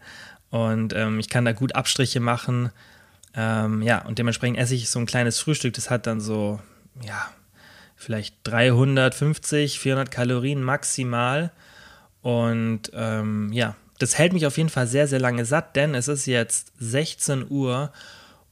und 0.50 0.94
ähm, 0.94 1.20
ich 1.20 1.30
kann 1.30 1.46
da 1.46 1.52
gut 1.52 1.76
Abstriche 1.76 2.20
machen. 2.20 2.72
Ähm, 3.36 3.84
ja, 3.84 4.04
und 4.06 4.18
dementsprechend 4.18 4.58
esse 4.58 4.74
ich 4.74 4.90
so 4.90 5.00
ein 5.00 5.06
kleines 5.06 5.40
Frühstück. 5.40 5.76
Das 5.76 5.92
hat 5.92 6.08
dann 6.08 6.20
so, 6.20 6.60
ja, 7.04 7.30
vielleicht 7.96 8.36
350, 8.44 9.80
400 9.80 10.10
Kalorien 10.10 10.64
maximal. 10.64 11.52
Und 12.24 12.92
ähm, 12.94 13.54
ja, 13.54 13.76
das 14.00 14.18
hält 14.18 14.34
mich 14.34 14.48
auf 14.48 14.58
jeden 14.58 14.70
Fall 14.70 14.88
sehr, 14.88 15.08
sehr 15.08 15.20
lange 15.20 15.46
satt, 15.46 15.76
denn 15.76 15.94
es 15.94 16.08
ist 16.08 16.26
jetzt 16.26 16.74
16 16.80 17.46
Uhr 17.50 17.92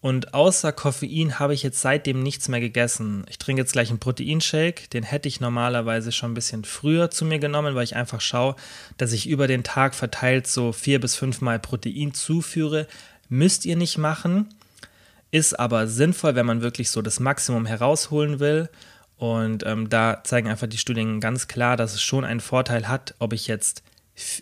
und 0.04 0.34
außer 0.34 0.74
Koffein 0.74 1.39
habe 1.39 1.54
ich 1.54 1.63
jetzt 1.63 1.80
seitdem 1.80 2.22
nichts 2.24 2.50
mehr 2.50 2.60
gegessen. 2.60 3.24
Ich 3.30 3.38
trinke 3.38 3.62
jetzt 3.62 3.72
gleich 3.72 3.89
einen 3.89 4.00
Proteinshake. 4.00 4.89
Den 4.89 5.04
hätte 5.04 5.30
ich 5.30 5.39
normalerweise 5.39 6.12
schon 6.12 6.32
ein 6.32 6.34
bisschen 6.34 6.66
früher 6.66 7.10
zu 7.10 7.24
mir 7.24 7.39
genommen, 7.39 7.74
weil 7.74 7.86
ich 7.86 7.96
einfach 7.96 8.20
schaue, 8.20 8.58
dass 8.98 9.13
ich 9.13 9.30
über 9.30 9.48
den 9.48 9.63
Tag 9.63 9.96
verteilt 9.96 10.46
so 10.46 10.74
vier 10.74 11.00
bis 11.00 11.16
fünfmal 11.16 11.58
Protein 11.58 12.13
zuführe. 12.13 12.86
Müsst 13.30 13.63
ihr 13.63 13.78
nicht 13.78 13.98
machen. 13.98 14.50
Ist 15.32 15.58
aber 15.58 15.88
sinnvoll, 15.88 16.36
wenn 16.36 16.48
man 16.48 16.62
wirklich 16.62 16.92
so 16.92 17.02
das 17.02 17.22
Maximum 17.22 17.66
herausholen 17.66 18.42
will. 18.42 18.68
Und 19.16 19.66
ähm, 19.66 19.88
da 19.88 20.22
zeigen 20.26 20.50
einfach 20.50 20.68
die 20.68 20.78
Studien 20.78 21.22
ganz 21.22 21.48
klar, 21.48 21.78
dass 21.78 21.94
es 21.94 22.02
schon 22.02 22.26
einen 22.26 22.42
Vorteil 22.42 22.89
hat, 22.89 23.16
ob 23.20 23.32
ich 23.32 23.48
jetzt 23.48 23.84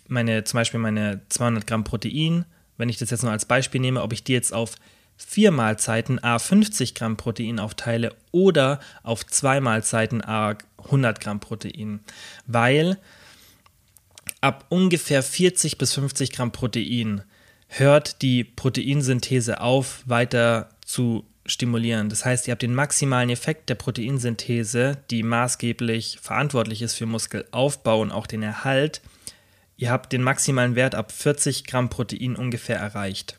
meine, 0.08 0.42
zum 0.42 0.58
Beispiel 0.58 0.80
meine 0.80 1.20
200 1.28 1.68
Gramm 1.68 1.84
Protein, 1.84 2.46
wenn 2.78 2.88
ich 2.88 2.96
das 2.96 3.10
jetzt 3.10 3.22
nur 3.22 3.30
als 3.30 3.44
Beispiel 3.44 3.80
nehme, 3.80 4.02
ob 4.02 4.12
ich 4.12 4.24
die 4.24 4.32
jetzt 4.32 4.52
auf 4.52 4.74
vier 5.24 5.50
Mahlzeiten 5.50 6.22
a 6.22 6.38
50 6.38 6.94
Gramm 6.94 7.16
Protein 7.16 7.58
aufteile 7.58 8.14
oder 8.30 8.80
auf 9.02 9.26
zwei 9.26 9.60
Mahlzeiten 9.60 10.22
a 10.22 10.56
100 10.84 11.20
Gramm 11.20 11.40
Protein, 11.40 12.00
weil 12.46 12.98
ab 14.40 14.66
ungefähr 14.68 15.22
40 15.22 15.78
bis 15.78 15.94
50 15.94 16.32
Gramm 16.32 16.52
Protein 16.52 17.22
hört 17.68 18.22
die 18.22 18.44
Proteinsynthese 18.44 19.60
auf, 19.60 20.02
weiter 20.06 20.68
zu 20.84 21.24
stimulieren. 21.46 22.08
Das 22.08 22.24
heißt, 22.24 22.46
ihr 22.46 22.52
habt 22.52 22.62
den 22.62 22.74
maximalen 22.74 23.30
Effekt 23.30 23.68
der 23.68 23.74
Proteinsynthese, 23.74 24.98
die 25.10 25.22
maßgeblich 25.22 26.18
verantwortlich 26.20 26.82
ist 26.82 26.94
für 26.94 27.06
Muskelaufbau 27.06 28.00
und 28.00 28.12
auch 28.12 28.26
den 28.26 28.42
Erhalt. 28.42 29.00
Ihr 29.76 29.90
habt 29.90 30.12
den 30.12 30.22
maximalen 30.22 30.76
Wert 30.76 30.94
ab 30.94 31.10
40 31.10 31.64
Gramm 31.64 31.88
Protein 31.88 32.36
ungefähr 32.36 32.76
erreicht. 32.76 33.38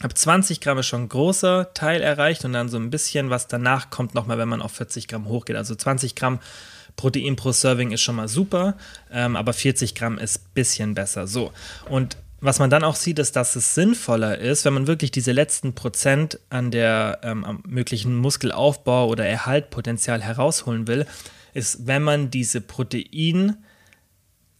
Ab 0.00 0.16
20 0.16 0.60
Gramm 0.60 0.78
ist 0.78 0.86
schon 0.86 1.02
ein 1.02 1.08
großer 1.08 1.74
Teil 1.74 2.00
erreicht 2.00 2.44
und 2.44 2.52
dann 2.52 2.68
so 2.68 2.76
ein 2.76 2.90
bisschen, 2.90 3.30
was 3.30 3.48
danach 3.48 3.90
kommt, 3.90 4.14
nochmal, 4.14 4.38
wenn 4.38 4.48
man 4.48 4.62
auf 4.62 4.72
40 4.72 5.08
Gramm 5.08 5.26
hochgeht. 5.26 5.56
Also 5.56 5.74
20 5.74 6.14
Gramm 6.14 6.38
Protein 6.96 7.36
pro 7.36 7.52
Serving 7.52 7.92
ist 7.92 8.02
schon 8.02 8.16
mal 8.16 8.28
super, 8.28 8.76
ähm, 9.10 9.36
aber 9.36 9.52
40 9.52 9.94
Gramm 9.94 10.18
ist 10.18 10.38
ein 10.38 10.50
bisschen 10.54 10.94
besser. 10.94 11.26
So, 11.26 11.52
und 11.88 12.16
was 12.40 12.60
man 12.60 12.70
dann 12.70 12.84
auch 12.84 12.94
sieht, 12.94 13.18
ist, 13.18 13.34
dass 13.34 13.56
es 13.56 13.74
sinnvoller 13.74 14.38
ist, 14.38 14.64
wenn 14.64 14.74
man 14.74 14.86
wirklich 14.86 15.10
diese 15.10 15.32
letzten 15.32 15.74
Prozent 15.74 16.38
an 16.50 16.70
der 16.70 17.18
ähm, 17.22 17.60
möglichen 17.66 18.16
Muskelaufbau 18.16 19.08
oder 19.08 19.26
Erhaltpotenzial 19.26 20.22
herausholen 20.22 20.86
will, 20.86 21.06
ist, 21.54 21.86
wenn 21.88 22.02
man 22.04 22.30
diese 22.30 22.60
Protein- 22.60 23.56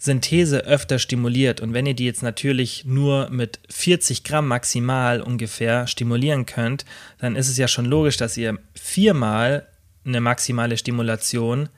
Synthese 0.00 0.64
öfter 0.64 1.00
stimuliert 1.00 1.60
und 1.60 1.74
wenn 1.74 1.84
ihr 1.84 1.94
die 1.94 2.04
jetzt 2.04 2.22
natürlich 2.22 2.84
nur 2.84 3.30
mit 3.30 3.58
40 3.68 4.22
Gramm 4.22 4.46
maximal 4.46 5.20
ungefähr 5.20 5.88
stimulieren 5.88 6.46
könnt, 6.46 6.84
dann 7.18 7.34
ist 7.34 7.48
es 7.48 7.56
ja 7.56 7.66
schon 7.66 7.84
logisch, 7.84 8.16
dass 8.16 8.36
ihr 8.36 8.58
viermal 8.74 9.66
eine 10.04 10.20
maximale 10.20 10.78
Stimulation, 10.78 11.68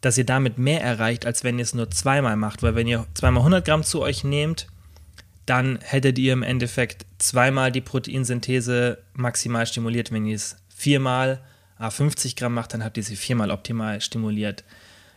dass 0.00 0.16
ihr 0.16 0.24
damit 0.24 0.56
mehr 0.56 0.82
erreicht, 0.82 1.26
als 1.26 1.42
wenn 1.42 1.58
ihr 1.58 1.64
es 1.64 1.74
nur 1.74 1.90
zweimal 1.90 2.36
macht. 2.36 2.62
Weil 2.62 2.76
wenn 2.76 2.86
ihr 2.86 3.06
zweimal 3.14 3.40
100 3.40 3.64
Gramm 3.64 3.82
zu 3.82 4.02
euch 4.02 4.22
nehmt, 4.22 4.68
dann 5.44 5.78
hättet 5.82 6.18
ihr 6.18 6.32
im 6.32 6.42
Endeffekt 6.44 7.04
zweimal 7.18 7.72
die 7.72 7.80
Proteinsynthese 7.80 8.98
maximal 9.14 9.66
stimuliert. 9.66 10.12
Wenn 10.12 10.26
ihr 10.26 10.36
es 10.36 10.56
viermal 10.74 11.40
a 11.76 11.90
50 11.90 12.36
Gramm 12.36 12.54
macht, 12.54 12.72
dann 12.72 12.84
habt 12.84 12.96
ihr 12.96 13.02
sie 13.02 13.16
viermal 13.16 13.50
optimal 13.50 14.00
stimuliert. 14.00 14.62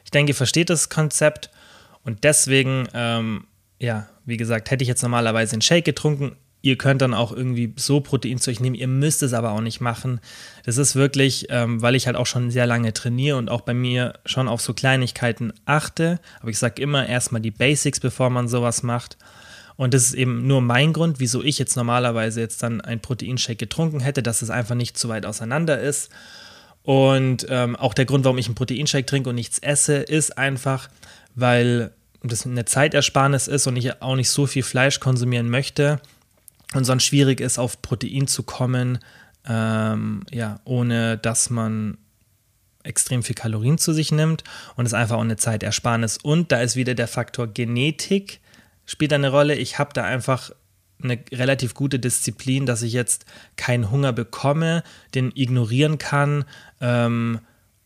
Ich 0.03 0.11
denke, 0.11 0.31
ihr 0.31 0.35
versteht 0.35 0.69
das 0.69 0.89
Konzept 0.89 1.49
und 2.07 2.23
deswegen, 2.23 2.87
ähm, 2.93 3.43
ja, 3.79 4.07
wie 4.25 4.37
gesagt, 4.37 4.71
hätte 4.71 4.81
ich 4.81 4.87
jetzt 4.87 5.01
normalerweise 5.01 5.51
einen 5.51 5.61
Shake 5.61 5.83
getrunken. 5.83 6.37
Ihr 6.61 6.77
könnt 6.77 7.01
dann 7.01 7.13
auch 7.13 7.33
irgendwie 7.33 7.73
so 7.75 7.99
Protein 7.99 8.37
zu 8.37 8.49
euch 8.49 8.61
nehmen. 8.61 8.75
Ihr 8.75 8.87
müsst 8.87 9.23
es 9.23 9.33
aber 9.33 9.51
auch 9.51 9.59
nicht 9.59 9.81
machen. 9.81 10.21
Das 10.65 10.77
ist 10.77 10.95
wirklich, 10.95 11.47
ähm, 11.49 11.81
weil 11.81 11.95
ich 11.95 12.07
halt 12.07 12.15
auch 12.15 12.25
schon 12.25 12.49
sehr 12.49 12.65
lange 12.65 12.93
trainiere 12.93 13.35
und 13.35 13.49
auch 13.49 13.59
bei 13.59 13.73
mir 13.73 14.13
schon 14.25 14.47
auf 14.47 14.61
so 14.61 14.73
Kleinigkeiten 14.73 15.51
achte. 15.65 16.21
Aber 16.39 16.49
ich 16.49 16.57
sage 16.57 16.81
immer 16.81 17.05
erstmal 17.05 17.41
die 17.41 17.51
Basics, 17.51 17.99
bevor 17.99 18.29
man 18.29 18.47
sowas 18.47 18.83
macht. 18.83 19.17
Und 19.75 19.93
das 19.93 20.05
ist 20.05 20.13
eben 20.13 20.47
nur 20.47 20.61
mein 20.61 20.93
Grund, 20.93 21.19
wieso 21.19 21.43
ich 21.43 21.59
jetzt 21.59 21.75
normalerweise 21.75 22.39
jetzt 22.39 22.63
dann 22.63 22.79
ein 22.79 23.01
Proteinshake 23.01 23.57
getrunken 23.57 23.99
hätte, 23.99 24.23
dass 24.23 24.41
es 24.41 24.49
einfach 24.49 24.75
nicht 24.75 24.97
zu 24.97 25.09
weit 25.09 25.25
auseinander 25.25 25.81
ist. 25.81 26.09
Und 26.83 27.45
ähm, 27.49 27.75
auch 27.75 27.93
der 27.93 28.05
Grund, 28.05 28.23
warum 28.23 28.37
ich 28.37 28.45
einen 28.45 28.55
Proteinshake 28.55 29.05
trinke 29.05 29.29
und 29.29 29.35
nichts 29.35 29.59
esse, 29.59 29.97
ist 29.97 30.37
einfach, 30.37 30.87
weil 31.37 31.93
das 32.23 32.45
eine 32.45 32.65
Zeitersparnis 32.65 33.47
ist 33.47 33.67
und 33.67 33.77
ich 33.77 34.01
auch 34.01 34.15
nicht 34.15 34.29
so 34.29 34.47
viel 34.47 34.63
Fleisch 34.63 34.99
konsumieren 34.99 35.49
möchte 35.49 36.01
und 36.73 36.83
sonst 36.83 37.03
schwierig 37.03 37.39
ist, 37.39 37.59
auf 37.59 37.81
Protein 37.81 38.27
zu 38.27 38.43
kommen, 38.43 38.99
ähm, 39.47 40.23
ja, 40.31 40.59
ohne 40.65 41.17
dass 41.17 41.49
man 41.49 41.97
extrem 42.83 43.21
viel 43.21 43.35
Kalorien 43.35 43.77
zu 43.77 43.93
sich 43.93 44.11
nimmt 44.11 44.43
und 44.75 44.85
es 44.85 44.93
einfach 44.93 45.17
auch 45.17 45.21
eine 45.21 45.37
Zeitersparnis. 45.37 46.17
Und 46.17 46.51
da 46.51 46.61
ist 46.61 46.75
wieder 46.75 46.95
der 46.95 47.07
Faktor 47.07 47.47
Genetik 47.47 48.41
spielt 48.85 49.13
eine 49.13 49.29
Rolle. 49.29 49.55
Ich 49.55 49.77
habe 49.77 49.93
da 49.93 50.03
einfach 50.03 50.51
eine 51.03 51.19
relativ 51.31 51.75
gute 51.75 51.99
Disziplin, 51.99 52.65
dass 52.65 52.81
ich 52.81 52.93
jetzt 52.93 53.25
keinen 53.55 53.91
Hunger 53.91 54.13
bekomme, 54.13 54.83
den 55.13 55.31
ignorieren 55.35 55.99
kann. 55.99 56.45
Ähm, 56.81 57.39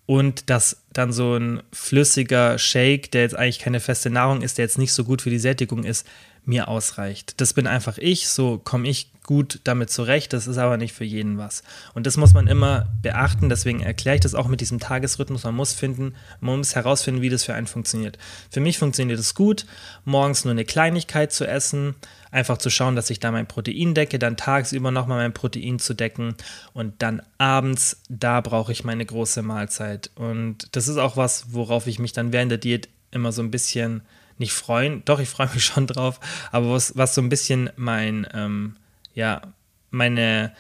und 0.05 0.49
dass 0.49 0.77
dann 0.93 1.13
so 1.13 1.35
ein 1.35 1.63
flüssiger 1.71 2.57
Shake, 2.57 3.11
der 3.11 3.21
jetzt 3.21 3.35
eigentlich 3.35 3.59
keine 3.59 3.79
feste 3.79 4.09
Nahrung 4.09 4.41
ist, 4.41 4.57
der 4.57 4.65
jetzt 4.65 4.77
nicht 4.77 4.93
so 4.93 5.03
gut 5.03 5.21
für 5.21 5.29
die 5.29 5.39
Sättigung 5.39 5.83
ist, 5.83 6.05
mir 6.43 6.67
ausreicht. 6.67 7.39
Das 7.39 7.54
bin 7.54 7.67
einfach 7.67 7.97
ich, 7.97 8.27
so 8.27 8.58
komme 8.58 8.88
ich 8.88 9.12
gut 9.23 9.60
damit 9.63 9.91
zurecht, 9.91 10.34
das 10.34 10.47
ist 10.47 10.58
aber 10.58 10.77
nicht 10.77 10.93
für 10.93 11.04
jeden 11.04 11.38
was. 11.38 11.63
Und 11.93 12.08
das 12.08 12.17
muss 12.17 12.34
man 12.34 12.47
immer 12.47 12.88
beachten, 13.01 13.49
deswegen 13.49 13.82
erkläre 13.82 14.15
ich 14.15 14.21
das 14.21 14.34
auch 14.34 14.47
mit 14.47 14.62
diesem 14.62 14.80
Tagesrhythmus. 14.80 15.43
Man 15.43 15.56
muss 15.56 15.73
finden, 15.73 16.15
man 16.39 16.58
muss 16.58 16.75
herausfinden, 16.75 17.21
wie 17.21 17.30
das 17.30 17.43
für 17.43 17.54
einen 17.54 17.67
funktioniert. 17.67 18.17
Für 18.49 18.60
mich 18.60 18.80
funktioniert 18.80 19.19
es 19.19 19.36
gut, 19.36 19.65
morgens 20.04 20.43
nur 20.43 20.51
eine 20.51 20.65
Kleinigkeit 20.65 21.32
zu 21.32 21.47
essen, 21.47 21.95
einfach 22.32 22.58
zu 22.58 22.69
schauen, 22.69 22.95
dass 22.95 23.12
ich 23.12 23.19
da 23.19 23.32
mein 23.32 23.47
Protein 23.47 23.93
decke, 23.93 24.17
dann 24.17 24.38
tagsüber 24.38 24.89
nochmal 24.89 25.19
mein 25.19 25.34
Protein 25.34 25.77
zu 25.77 25.93
decken 25.93 26.36
und 26.73 27.01
dann 27.04 27.21
abends, 27.38 28.01
da 28.10 28.41
brauche 28.41 28.71
ich 28.71 28.84
meine 28.84 29.06
große 29.06 29.43
Mahlzeit. 29.43 30.10
Und 30.15 30.75
das 30.75 30.88
ist 30.88 30.97
auch 30.97 31.15
was, 31.15 31.54
worauf 31.54 31.86
ich 31.86 31.99
mich 31.99 32.13
dann 32.13 32.34
während 32.34 32.51
der 32.51 32.58
Diät 32.58 32.89
immer 33.12 33.32
so 33.32 33.43
ein 33.43 33.51
bisschen 33.51 34.01
nicht 34.41 34.54
freuen, 34.54 35.04
doch 35.06 35.19
ich 35.19 35.30
freue 35.30 35.49
mich 35.54 35.63
schon 35.73 35.88
drauf, 35.88 36.19
aber 36.51 36.71
was, 36.71 36.97
was 36.97 37.15
so 37.15 37.21
ein 37.21 37.30
bisschen 37.30 37.69
mein, 37.77 38.27
ähm, 38.34 38.75
ja, 39.13 39.41
meine, 39.89 40.54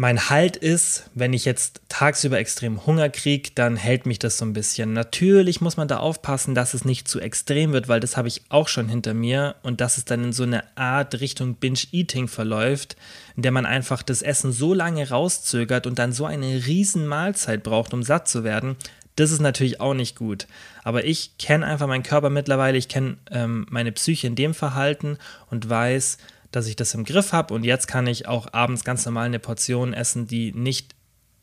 mein 0.00 0.30
Halt 0.30 0.56
ist, 0.56 1.10
wenn 1.14 1.34
ich 1.34 1.44
jetzt 1.44 1.82
tagsüber 1.90 2.38
extrem 2.38 2.86
Hunger 2.86 3.10
kriege, 3.10 3.50
dann 3.54 3.76
hält 3.76 4.06
mich 4.06 4.18
das 4.18 4.38
so 4.38 4.46
ein 4.46 4.54
bisschen. 4.54 4.94
Natürlich 4.94 5.60
muss 5.60 5.76
man 5.76 5.88
da 5.88 5.98
aufpassen, 5.98 6.54
dass 6.54 6.72
es 6.72 6.86
nicht 6.86 7.06
zu 7.06 7.20
extrem 7.20 7.72
wird, 7.72 7.88
weil 7.88 8.00
das 8.00 8.16
habe 8.16 8.28
ich 8.28 8.42
auch 8.48 8.68
schon 8.68 8.88
hinter 8.88 9.12
mir 9.12 9.56
und 9.62 9.82
dass 9.82 9.98
es 9.98 10.06
dann 10.06 10.24
in 10.24 10.32
so 10.32 10.44
eine 10.44 10.64
Art 10.74 11.20
Richtung 11.20 11.56
Binge-Eating 11.56 12.28
verläuft, 12.28 12.96
in 13.36 13.42
der 13.42 13.52
man 13.52 13.66
einfach 13.66 14.02
das 14.02 14.22
Essen 14.22 14.52
so 14.52 14.72
lange 14.72 15.06
rauszögert 15.06 15.86
und 15.86 15.98
dann 15.98 16.14
so 16.14 16.24
eine 16.24 16.66
riesen 16.66 17.06
Mahlzeit 17.06 17.62
braucht, 17.62 17.92
um 17.92 18.02
satt 18.02 18.26
zu 18.26 18.42
werden. 18.42 18.76
Das 19.16 19.30
ist 19.30 19.40
natürlich 19.40 19.80
auch 19.80 19.94
nicht 19.94 20.16
gut. 20.16 20.46
Aber 20.82 21.04
ich 21.04 21.36
kenne 21.38 21.66
einfach 21.66 21.86
meinen 21.86 22.02
Körper 22.02 22.30
mittlerweile, 22.30 22.78
ich 22.78 22.88
kenne 22.88 23.18
ähm, 23.30 23.66
meine 23.70 23.92
Psyche 23.92 24.26
in 24.26 24.34
dem 24.34 24.54
Verhalten 24.54 25.18
und 25.50 25.68
weiß, 25.68 26.18
dass 26.52 26.66
ich 26.66 26.76
das 26.76 26.94
im 26.94 27.04
Griff 27.04 27.32
habe 27.32 27.54
und 27.54 27.64
jetzt 27.64 27.86
kann 27.86 28.06
ich 28.06 28.26
auch 28.26 28.52
abends 28.52 28.84
ganz 28.84 29.04
normal 29.04 29.26
eine 29.26 29.38
Portion 29.38 29.92
essen, 29.92 30.26
die 30.26 30.52
nicht 30.52 30.94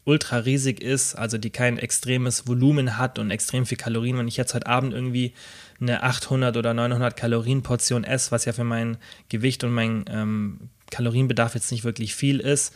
ultra 0.07 0.37
riesig 0.37 0.81
ist, 0.81 1.15
also 1.15 1.37
die 1.37 1.49
kein 1.49 1.77
extremes 1.77 2.47
Volumen 2.47 2.97
hat 2.97 3.19
und 3.19 3.29
extrem 3.29 3.65
viel 3.65 3.77
Kalorien. 3.77 4.17
Wenn 4.17 4.29
ich 4.29 4.37
jetzt 4.37 4.53
heute 4.53 4.67
Abend 4.67 4.93
irgendwie 4.93 5.33
eine 5.81 6.01
800 6.01 6.55
oder 6.55 6.73
900 6.73 7.15
Kalorien 7.15 7.61
Portion 7.61 8.05
esse, 8.05 8.31
was 8.31 8.45
ja 8.45 8.53
für 8.53 8.63
mein 8.63 8.97
Gewicht 9.27 9.65
und 9.65 9.73
mein 9.73 10.05
ähm, 10.09 10.69
Kalorienbedarf 10.91 11.55
jetzt 11.55 11.71
nicht 11.71 11.83
wirklich 11.83 12.15
viel 12.15 12.39
ist, 12.39 12.73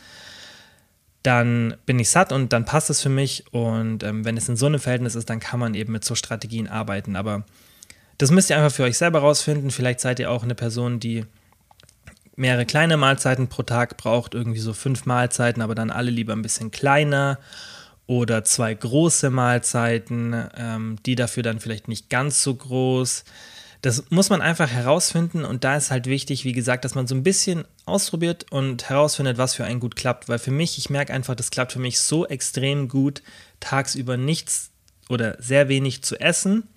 dann 1.22 1.76
bin 1.86 1.98
ich 1.98 2.10
satt 2.10 2.32
und 2.32 2.52
dann 2.52 2.64
passt 2.64 2.90
es 2.90 3.00
für 3.00 3.08
mich. 3.08 3.44
Und 3.52 4.02
ähm, 4.02 4.24
wenn 4.24 4.36
es 4.36 4.48
in 4.48 4.56
so 4.56 4.66
einem 4.66 4.80
Verhältnis 4.80 5.14
ist, 5.14 5.30
dann 5.30 5.40
kann 5.40 5.60
man 5.60 5.74
eben 5.74 5.92
mit 5.92 6.04
so 6.04 6.14
Strategien 6.14 6.68
arbeiten. 6.68 7.16
Aber 7.16 7.44
das 8.18 8.30
müsst 8.30 8.50
ihr 8.50 8.56
einfach 8.56 8.74
für 8.74 8.84
euch 8.84 8.98
selber 8.98 9.20
rausfinden. 9.20 9.70
Vielleicht 9.70 10.00
seid 10.00 10.18
ihr 10.18 10.30
auch 10.30 10.42
eine 10.42 10.54
Person, 10.54 11.00
die 11.00 11.24
mehrere 12.36 12.66
kleine 12.66 12.96
Mahlzeiten 12.96 13.48
pro 13.48 13.62
Tag 13.62 13.96
braucht, 13.96 14.34
irgendwie 14.34 14.58
so 14.58 14.72
fünf 14.72 15.06
Mahlzeiten, 15.06 15.62
aber 15.62 15.74
dann 15.74 15.90
alle 15.90 16.10
lieber 16.10 16.32
ein 16.32 16.42
bisschen 16.42 16.70
kleiner 16.70 17.38
oder 18.06 18.44
zwei 18.44 18.74
große 18.74 19.30
Mahlzeiten, 19.30 20.48
ähm, 20.56 20.96
die 21.06 21.14
dafür 21.14 21.42
dann 21.42 21.60
vielleicht 21.60 21.88
nicht 21.88 22.10
ganz 22.10 22.42
so 22.42 22.54
groß. 22.54 23.24
Das 23.82 24.04
muss 24.10 24.30
man 24.30 24.40
einfach 24.40 24.70
herausfinden 24.70 25.44
und 25.44 25.64
da 25.64 25.76
ist 25.76 25.90
halt 25.90 26.06
wichtig, 26.06 26.44
wie 26.44 26.52
gesagt, 26.52 26.84
dass 26.84 26.94
man 26.94 27.08
so 27.08 27.16
ein 27.16 27.24
bisschen 27.24 27.64
ausprobiert 27.84 28.46
und 28.52 28.88
herausfindet, 28.88 29.38
was 29.38 29.56
für 29.56 29.64
einen 29.64 29.80
gut 29.80 29.96
klappt. 29.96 30.28
Weil 30.28 30.38
für 30.38 30.52
mich, 30.52 30.78
ich 30.78 30.88
merke 30.88 31.12
einfach, 31.12 31.34
das 31.34 31.50
klappt 31.50 31.72
für 31.72 31.80
mich 31.80 31.98
so 31.98 32.24
extrem 32.24 32.86
gut, 32.86 33.22
tagsüber 33.58 34.16
nichts 34.16 34.70
oder 35.08 35.36
sehr 35.40 35.68
wenig 35.68 36.02
zu 36.02 36.18
essen. 36.20 36.68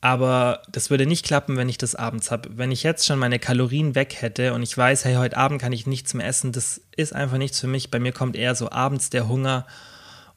Aber 0.00 0.62
das 0.70 0.90
würde 0.90 1.06
nicht 1.06 1.24
klappen, 1.24 1.56
wenn 1.56 1.68
ich 1.68 1.78
das 1.78 1.96
abends 1.96 2.30
habe. 2.30 2.50
Wenn 2.56 2.70
ich 2.70 2.84
jetzt 2.84 3.04
schon 3.04 3.18
meine 3.18 3.40
Kalorien 3.40 3.96
weg 3.96 4.16
hätte 4.20 4.54
und 4.54 4.62
ich 4.62 4.76
weiß, 4.76 5.04
hey, 5.04 5.14
heute 5.14 5.36
Abend 5.36 5.60
kann 5.60 5.72
ich 5.72 5.86
nichts 5.88 6.14
mehr 6.14 6.26
essen, 6.26 6.52
das 6.52 6.80
ist 6.96 7.14
einfach 7.14 7.38
nichts 7.38 7.58
für 7.58 7.68
mich. 7.68 7.90
Bei 7.90 7.98
mir 7.98 8.12
kommt 8.12 8.36
eher 8.36 8.54
so 8.54 8.70
abends 8.70 9.10
der 9.10 9.28
Hunger 9.28 9.66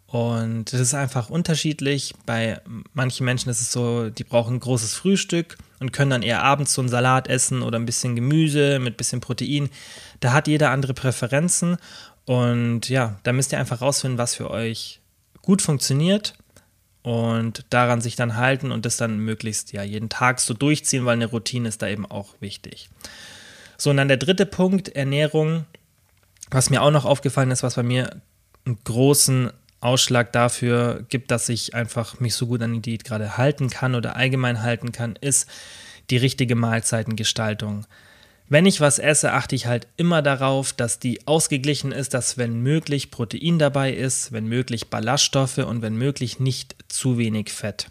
und 0.07 0.71
das 0.71 0.79
ist 0.79 0.93
einfach 0.93 1.29
unterschiedlich. 1.29 2.13
Bei 2.25 2.61
manchen 2.93 3.25
Menschen 3.25 3.49
ist 3.49 3.61
es 3.61 3.71
so, 3.71 4.09
die 4.09 4.23
brauchen 4.23 4.55
ein 4.55 4.59
großes 4.59 4.93
Frühstück 4.93 5.57
und 5.79 5.91
können 5.91 6.11
dann 6.11 6.23
eher 6.23 6.43
abends 6.43 6.73
so 6.73 6.81
einen 6.81 6.89
Salat 6.89 7.27
essen 7.27 7.61
oder 7.61 7.77
ein 7.77 7.85
bisschen 7.85 8.15
Gemüse 8.15 8.79
mit 8.79 8.93
ein 8.93 8.97
bisschen 8.97 9.21
Protein. 9.21 9.69
Da 10.19 10.33
hat 10.33 10.47
jeder 10.47 10.71
andere 10.71 10.93
Präferenzen. 10.93 11.77
Und 12.25 12.89
ja, 12.89 13.19
da 13.23 13.33
müsst 13.33 13.51
ihr 13.51 13.59
einfach 13.59 13.81
rausfinden, 13.81 14.17
was 14.17 14.35
für 14.35 14.49
euch 14.49 15.01
gut 15.41 15.61
funktioniert 15.61 16.33
und 17.03 17.65
daran 17.69 18.01
sich 18.01 18.15
dann 18.15 18.35
halten 18.35 18.71
und 18.71 18.83
das 18.83 18.97
dann 18.97 19.19
möglichst 19.19 19.73
ja 19.73 19.83
jeden 19.83 20.09
Tag 20.09 20.39
so 20.39 20.55
durchziehen, 20.55 21.05
weil 21.05 21.13
eine 21.13 21.27
Routine 21.27 21.69
ist 21.69 21.83
da 21.83 21.87
eben 21.87 22.05
auch 22.05 22.33
wichtig. 22.39 22.89
So, 23.77 23.91
und 23.91 23.97
dann 23.97 24.07
der 24.07 24.17
dritte 24.17 24.45
Punkt, 24.45 24.89
Ernährung. 24.89 25.65
Was 26.49 26.69
mir 26.69 26.81
auch 26.81 26.91
noch 26.91 27.05
aufgefallen 27.05 27.51
ist, 27.51 27.63
was 27.63 27.75
bei 27.75 27.83
mir 27.83 28.21
einen 28.65 28.79
großen 28.83 29.51
Ausschlag 29.81 30.31
dafür 30.31 31.05
gibt, 31.09 31.31
dass 31.31 31.49
ich 31.49 31.75
einfach 31.75 32.19
mich 32.19 32.35
so 32.35 32.47
gut 32.47 32.61
an 32.61 32.73
die 32.73 32.81
Diät 32.81 33.03
gerade 33.03 33.37
halten 33.37 33.69
kann 33.69 33.95
oder 33.95 34.15
allgemein 34.15 34.61
halten 34.61 34.91
kann, 34.91 35.15
ist 35.19 35.49
die 36.09 36.17
richtige 36.17 36.55
Mahlzeitengestaltung. 36.55 37.85
Wenn 38.47 38.67
ich 38.67 38.79
was 38.79 38.99
esse, 38.99 39.33
achte 39.33 39.55
ich 39.55 39.65
halt 39.65 39.87
immer 39.97 40.21
darauf, 40.21 40.71
dass 40.71 40.99
die 40.99 41.25
ausgeglichen 41.27 41.91
ist, 41.91 42.13
dass 42.13 42.37
wenn 42.37 42.61
möglich 42.61 43.09
Protein 43.09 43.57
dabei 43.57 43.91
ist, 43.91 44.31
wenn 44.31 44.45
möglich 44.45 44.89
Ballaststoffe 44.89 45.57
und 45.57 45.81
wenn 45.81 45.95
möglich 45.97 46.39
nicht 46.39 46.75
zu 46.87 47.17
wenig 47.17 47.51
Fett. 47.51 47.87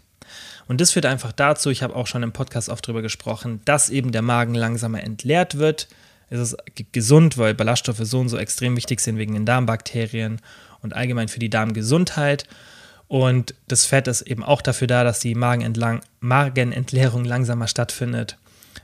Und 0.67 0.79
das 0.79 0.91
führt 0.91 1.05
einfach 1.05 1.33
dazu, 1.33 1.69
ich 1.69 1.83
habe 1.83 1.95
auch 1.95 2.07
schon 2.07 2.23
im 2.23 2.31
Podcast 2.31 2.69
oft 2.69 2.87
darüber 2.87 3.01
gesprochen, 3.01 3.61
dass 3.65 3.89
eben 3.89 4.11
der 4.11 4.21
Magen 4.21 4.55
langsamer 4.55 5.03
entleert 5.03 5.57
wird. 5.57 5.89
Es 6.29 6.39
ist 6.39 6.57
gesund, 6.91 7.37
weil 7.37 7.53
Ballaststoffe 7.53 8.01
so 8.01 8.19
und 8.19 8.29
so 8.29 8.37
extrem 8.37 8.77
wichtig 8.77 9.01
sind 9.01 9.17
wegen 9.17 9.33
den 9.33 9.45
Darmbakterien 9.45 10.41
und 10.85 10.95
allgemein 10.95 11.27
für 11.27 11.39
die 11.39 11.49
Darmgesundheit. 11.49 12.45
Und 13.07 13.53
das 13.67 13.85
Fett 13.85 14.07
ist 14.07 14.21
eben 14.21 14.43
auch 14.43 14.61
dafür 14.61 14.87
da, 14.87 15.03
dass 15.03 15.19
die 15.19 15.35
Magenentleerung 15.35 17.25
langsamer 17.25 17.67
stattfindet. 17.67 18.37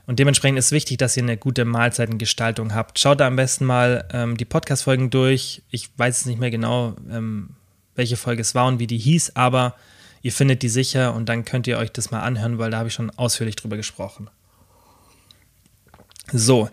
Und 0.06 0.18
dementsprechend 0.18 0.58
ist 0.58 0.72
wichtig, 0.72 0.98
dass 0.98 1.16
ihr 1.16 1.22
eine 1.22 1.36
gute 1.36 1.64
Mahlzeitengestaltung 1.64 2.74
habt. 2.74 2.98
Schaut 2.98 3.20
da 3.20 3.26
am 3.26 3.36
besten 3.36 3.64
mal 3.64 4.06
ähm, 4.12 4.36
die 4.36 4.44
Podcast-Folgen 4.44 5.10
durch. 5.10 5.62
Ich 5.70 5.90
weiß 5.96 6.20
es 6.20 6.26
nicht 6.26 6.40
mehr 6.40 6.50
genau, 6.50 6.94
ähm, 7.10 7.50
welche 7.94 8.16
Folge 8.16 8.42
es 8.42 8.54
war 8.54 8.66
und 8.66 8.78
wie 8.78 8.86
die 8.86 8.98
hieß, 8.98 9.36
aber 9.36 9.74
ihr 10.22 10.32
findet 10.32 10.62
die 10.62 10.68
sicher 10.68 11.14
und 11.14 11.28
dann 11.28 11.44
könnt 11.44 11.66
ihr 11.66 11.78
euch 11.78 11.92
das 11.92 12.10
mal 12.10 12.20
anhören, 12.20 12.58
weil 12.58 12.70
da 12.70 12.78
habe 12.78 12.88
ich 12.88 12.94
schon 12.94 13.10
ausführlich 13.10 13.56
drüber 13.56 13.76
gesprochen. 13.76 14.28
So, 16.32 16.70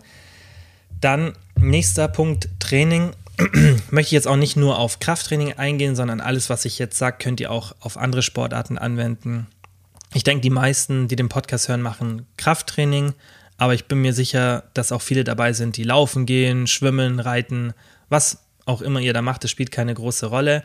dann 1.00 1.34
nächster 1.56 2.08
Punkt 2.08 2.48
Training. 2.58 3.10
möchte 3.90 4.08
ich 4.08 4.12
jetzt 4.12 4.28
auch 4.28 4.36
nicht 4.36 4.56
nur 4.56 4.78
auf 4.78 5.00
Krafttraining 5.00 5.54
eingehen, 5.54 5.96
sondern 5.96 6.20
alles, 6.20 6.50
was 6.50 6.64
ich 6.64 6.78
jetzt 6.78 6.98
sage, 6.98 7.16
könnt 7.18 7.40
ihr 7.40 7.50
auch 7.50 7.74
auf 7.80 7.96
andere 7.96 8.22
Sportarten 8.22 8.78
anwenden. 8.78 9.46
Ich 10.12 10.24
denke, 10.24 10.42
die 10.42 10.50
meisten, 10.50 11.08
die 11.08 11.16
den 11.16 11.28
Podcast 11.28 11.68
hören, 11.68 11.82
machen 11.82 12.26
Krafttraining, 12.36 13.14
aber 13.58 13.74
ich 13.74 13.86
bin 13.86 14.00
mir 14.00 14.12
sicher, 14.12 14.64
dass 14.74 14.92
auch 14.92 15.02
viele 15.02 15.24
dabei 15.24 15.52
sind, 15.52 15.76
die 15.76 15.84
laufen 15.84 16.26
gehen, 16.26 16.66
schwimmen, 16.66 17.20
reiten, 17.20 17.72
was 18.08 18.38
auch 18.66 18.82
immer 18.82 19.00
ihr 19.00 19.12
da 19.12 19.22
macht, 19.22 19.44
das 19.44 19.50
spielt 19.50 19.70
keine 19.70 19.94
große 19.94 20.26
Rolle, 20.26 20.64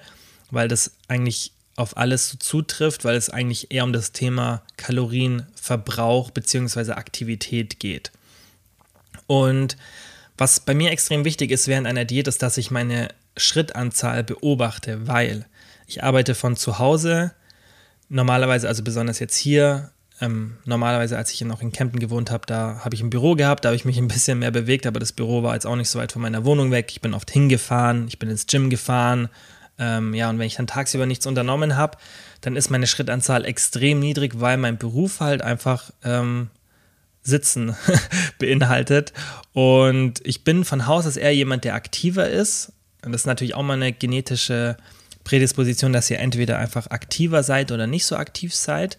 weil 0.51 0.67
das 0.67 0.91
eigentlich 1.07 1.51
auf 1.75 1.97
alles 1.97 2.29
so 2.29 2.37
zutrifft, 2.37 3.03
weil 3.03 3.15
es 3.15 3.29
eigentlich 3.29 3.71
eher 3.71 3.83
um 3.83 3.93
das 3.93 4.11
Thema 4.11 4.61
Kalorienverbrauch 4.77 6.31
bzw. 6.31 6.93
Aktivität 6.93 7.79
geht. 7.79 8.11
Und 9.27 9.75
was 10.37 10.59
bei 10.59 10.73
mir 10.73 10.91
extrem 10.91 11.25
wichtig 11.25 11.51
ist 11.51 11.67
während 11.67 11.87
einer 11.87 12.05
Diät, 12.05 12.27
ist, 12.27 12.41
dass 12.41 12.57
ich 12.57 12.71
meine 12.71 13.09
Schrittanzahl 13.37 14.23
beobachte, 14.23 15.07
weil 15.07 15.45
ich 15.87 16.03
arbeite 16.03 16.35
von 16.35 16.55
zu 16.55 16.79
Hause, 16.79 17.33
normalerweise, 18.09 18.67
also 18.67 18.83
besonders 18.83 19.19
jetzt 19.19 19.37
hier, 19.37 19.91
ähm, 20.21 20.57
normalerweise, 20.65 21.17
als 21.17 21.31
ich 21.31 21.41
noch 21.41 21.61
in 21.61 21.71
Kempten 21.71 21.99
gewohnt 21.99 22.31
habe, 22.31 22.45
da 22.45 22.81
habe 22.83 22.95
ich 22.95 23.01
ein 23.01 23.09
Büro 23.09 23.35
gehabt, 23.35 23.65
da 23.65 23.69
habe 23.69 23.75
ich 23.75 23.85
mich 23.85 23.97
ein 23.97 24.07
bisschen 24.07 24.39
mehr 24.39 24.51
bewegt, 24.51 24.87
aber 24.87 24.99
das 24.99 25.11
Büro 25.11 25.43
war 25.43 25.53
jetzt 25.53 25.65
auch 25.65 25.75
nicht 25.75 25.89
so 25.89 25.99
weit 25.99 26.11
von 26.11 26.21
meiner 26.21 26.45
Wohnung 26.45 26.71
weg. 26.71 26.87
Ich 26.89 27.01
bin 27.01 27.13
oft 27.13 27.29
hingefahren, 27.29 28.07
ich 28.07 28.19
bin 28.19 28.29
ins 28.29 28.47
Gym 28.47 28.69
gefahren. 28.69 29.29
Ähm, 29.77 30.13
ja, 30.13 30.29
und 30.29 30.39
wenn 30.39 30.47
ich 30.47 30.55
dann 30.55 30.67
tagsüber 30.67 31.05
nichts 31.05 31.25
unternommen 31.25 31.75
habe, 31.75 31.97
dann 32.39 32.55
ist 32.55 32.69
meine 32.69 32.87
Schrittanzahl 32.87 33.43
extrem 33.43 33.99
niedrig, 33.99 34.39
weil 34.39 34.57
mein 34.57 34.77
Beruf 34.77 35.19
halt 35.19 35.41
einfach 35.41 35.91
ähm, 36.03 36.49
Sitzen 37.25 37.75
beinhaltet. 38.39 39.11
Und 39.51 40.21
ich 40.23 40.43
bin 40.43 40.63
von 40.63 40.87
Haus 40.87 41.05
aus 41.05 41.17
eher 41.17 41.35
jemand, 41.35 41.63
der 41.65 41.73
aktiver 41.73 42.29
ist. 42.29 42.71
Und 43.03 43.11
das 43.11 43.21
ist 43.21 43.27
natürlich 43.27 43.55
auch 43.55 43.63
mal 43.63 43.73
eine 43.73 43.91
genetische 43.91 44.77
Prädisposition, 45.23 45.91
dass 45.91 46.09
ihr 46.09 46.19
entweder 46.19 46.59
einfach 46.59 46.87
aktiver 46.87 47.43
seid 47.43 47.71
oder 47.71 47.87
nicht 47.87 48.05
so 48.05 48.15
aktiv 48.15 48.55
seid. 48.55 48.97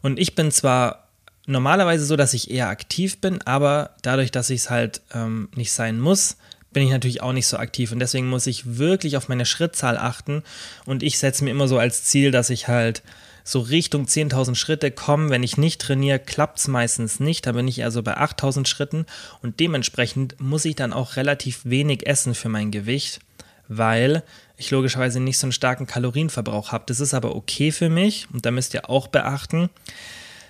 Und 0.00 0.18
ich 0.18 0.34
bin 0.34 0.50
zwar 0.50 1.08
normalerweise 1.46 2.04
so, 2.04 2.16
dass 2.16 2.34
ich 2.34 2.50
eher 2.50 2.68
aktiv 2.68 3.20
bin, 3.20 3.42
aber 3.42 3.90
dadurch, 4.02 4.30
dass 4.30 4.50
ich 4.50 4.60
es 4.60 4.70
halt 4.70 5.02
ähm, 5.12 5.48
nicht 5.54 5.72
sein 5.72 5.98
muss, 6.00 6.36
bin 6.72 6.84
ich 6.84 6.90
natürlich 6.90 7.22
auch 7.22 7.32
nicht 7.32 7.46
so 7.46 7.56
aktiv. 7.56 7.90
Und 7.90 7.98
deswegen 7.98 8.28
muss 8.28 8.46
ich 8.46 8.78
wirklich 8.78 9.16
auf 9.16 9.28
meine 9.28 9.46
Schrittzahl 9.46 9.96
achten. 9.96 10.42
Und 10.84 11.02
ich 11.02 11.18
setze 11.18 11.42
mir 11.42 11.50
immer 11.50 11.68
so 11.68 11.78
als 11.78 12.04
Ziel, 12.04 12.30
dass 12.30 12.50
ich 12.50 12.68
halt 12.68 13.02
so 13.46 13.60
Richtung 13.60 14.06
10.000 14.06 14.56
Schritte 14.56 14.90
kommen. 14.90 15.30
Wenn 15.30 15.44
ich 15.44 15.56
nicht 15.56 15.80
trainiere, 15.80 16.18
klappt 16.18 16.58
es 16.58 16.66
meistens 16.66 17.20
nicht. 17.20 17.46
Da 17.46 17.52
bin 17.52 17.68
ich 17.68 17.78
eher 17.78 17.92
so 17.92 18.02
bei 18.02 18.18
8.000 18.18 18.66
Schritten 18.66 19.06
und 19.40 19.60
dementsprechend 19.60 20.40
muss 20.40 20.64
ich 20.64 20.74
dann 20.74 20.92
auch 20.92 21.14
relativ 21.14 21.60
wenig 21.64 22.06
essen 22.08 22.34
für 22.34 22.48
mein 22.48 22.72
Gewicht, 22.72 23.20
weil 23.68 24.24
ich 24.56 24.72
logischerweise 24.72 25.20
nicht 25.20 25.38
so 25.38 25.46
einen 25.46 25.52
starken 25.52 25.86
Kalorienverbrauch 25.86 26.72
habe. 26.72 26.84
Das 26.88 26.98
ist 26.98 27.14
aber 27.14 27.36
okay 27.36 27.70
für 27.70 27.88
mich 27.88 28.26
und 28.32 28.44
da 28.44 28.50
müsst 28.50 28.74
ihr 28.74 28.90
auch 28.90 29.06
beachten, 29.06 29.70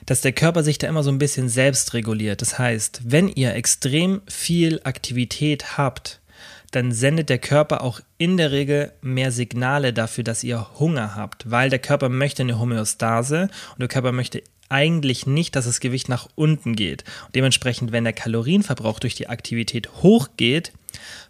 dass 0.06 0.22
der 0.22 0.32
Körper 0.32 0.62
sich 0.62 0.78
da 0.78 0.88
immer 0.88 1.02
so 1.02 1.10
ein 1.10 1.18
bisschen 1.18 1.50
selbst 1.50 1.92
reguliert. 1.92 2.40
Das 2.40 2.58
heißt, 2.58 3.02
wenn 3.04 3.28
ihr 3.28 3.54
extrem 3.54 4.22
viel 4.26 4.80
Aktivität 4.84 5.76
habt, 5.76 6.20
dann 6.70 6.92
sendet 6.92 7.28
der 7.28 7.38
Körper 7.38 7.82
auch 7.82 8.00
in 8.18 8.36
der 8.36 8.50
Regel 8.50 8.92
mehr 9.00 9.32
Signale 9.32 9.92
dafür, 9.92 10.24
dass 10.24 10.44
ihr 10.44 10.78
Hunger 10.78 11.14
habt, 11.14 11.50
weil 11.50 11.70
der 11.70 11.78
Körper 11.78 12.08
möchte 12.08 12.42
eine 12.42 12.58
Homöostase 12.58 13.48
und 13.72 13.80
der 13.80 13.88
Körper 13.88 14.12
möchte 14.12 14.42
eigentlich 14.68 15.26
nicht, 15.26 15.54
dass 15.54 15.66
das 15.66 15.80
Gewicht 15.80 16.08
nach 16.08 16.28
unten 16.34 16.74
geht. 16.74 17.04
Und 17.26 17.34
dementsprechend, 17.36 17.92
wenn 17.92 18.04
der 18.04 18.12
Kalorienverbrauch 18.12 18.98
durch 18.98 19.14
die 19.14 19.28
Aktivität 19.28 19.88
hochgeht, 20.02 20.72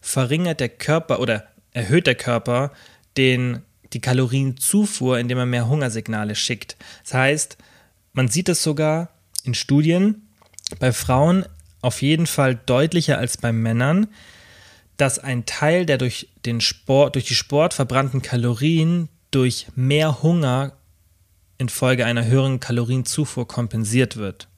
verringert 0.01 0.61
der 0.61 0.71
Körper 0.71 1.21
oder 1.21 1.47
erhöht 1.73 2.07
der 2.07 2.15
Körper 2.15 2.73
den, 3.17 3.63
die 3.93 4.01
Kalorienzufuhr, 4.01 5.19
indem 5.19 5.39
er 5.39 5.47
mehr 5.47 5.69
Hungersignale 5.69 6.35
schickt. 6.35 6.77
Das 7.05 7.15
heißt, 7.15 7.59
man 8.13 8.29
sieht 8.29 8.49
es 8.49 8.63
sogar 8.63 9.11
in 9.45 9.55
Studien 9.55 10.29
bei 10.79 10.93
Frauen 10.93 11.45
auf 11.83 12.03
jeden 12.03 12.27
Fall 12.27 12.59
deutlicher 12.67 13.19
als 13.19 13.37
bei 13.37 13.53
Männern, 13.53 14.09
dass 14.97 15.19
ein 15.19 15.47
Teil 15.47 15.87
der 15.87 15.99
durch 15.99 16.29
den 16.45 16.61
Sport, 16.61 17.15
durch 17.15 17.27
die 17.27 17.35
Sport 17.35 17.75
verbrannten 17.75 18.23
Kalorien 18.23 19.09
durch 19.31 19.67
mehr 19.75 20.23
Hunger 20.23 20.73
infolge 21.59 22.07
einer 22.07 22.27
höheren 22.27 22.61
Kalorienzufuhr 22.61 23.47
kompensiert 23.49 24.17
wird. 24.17 24.49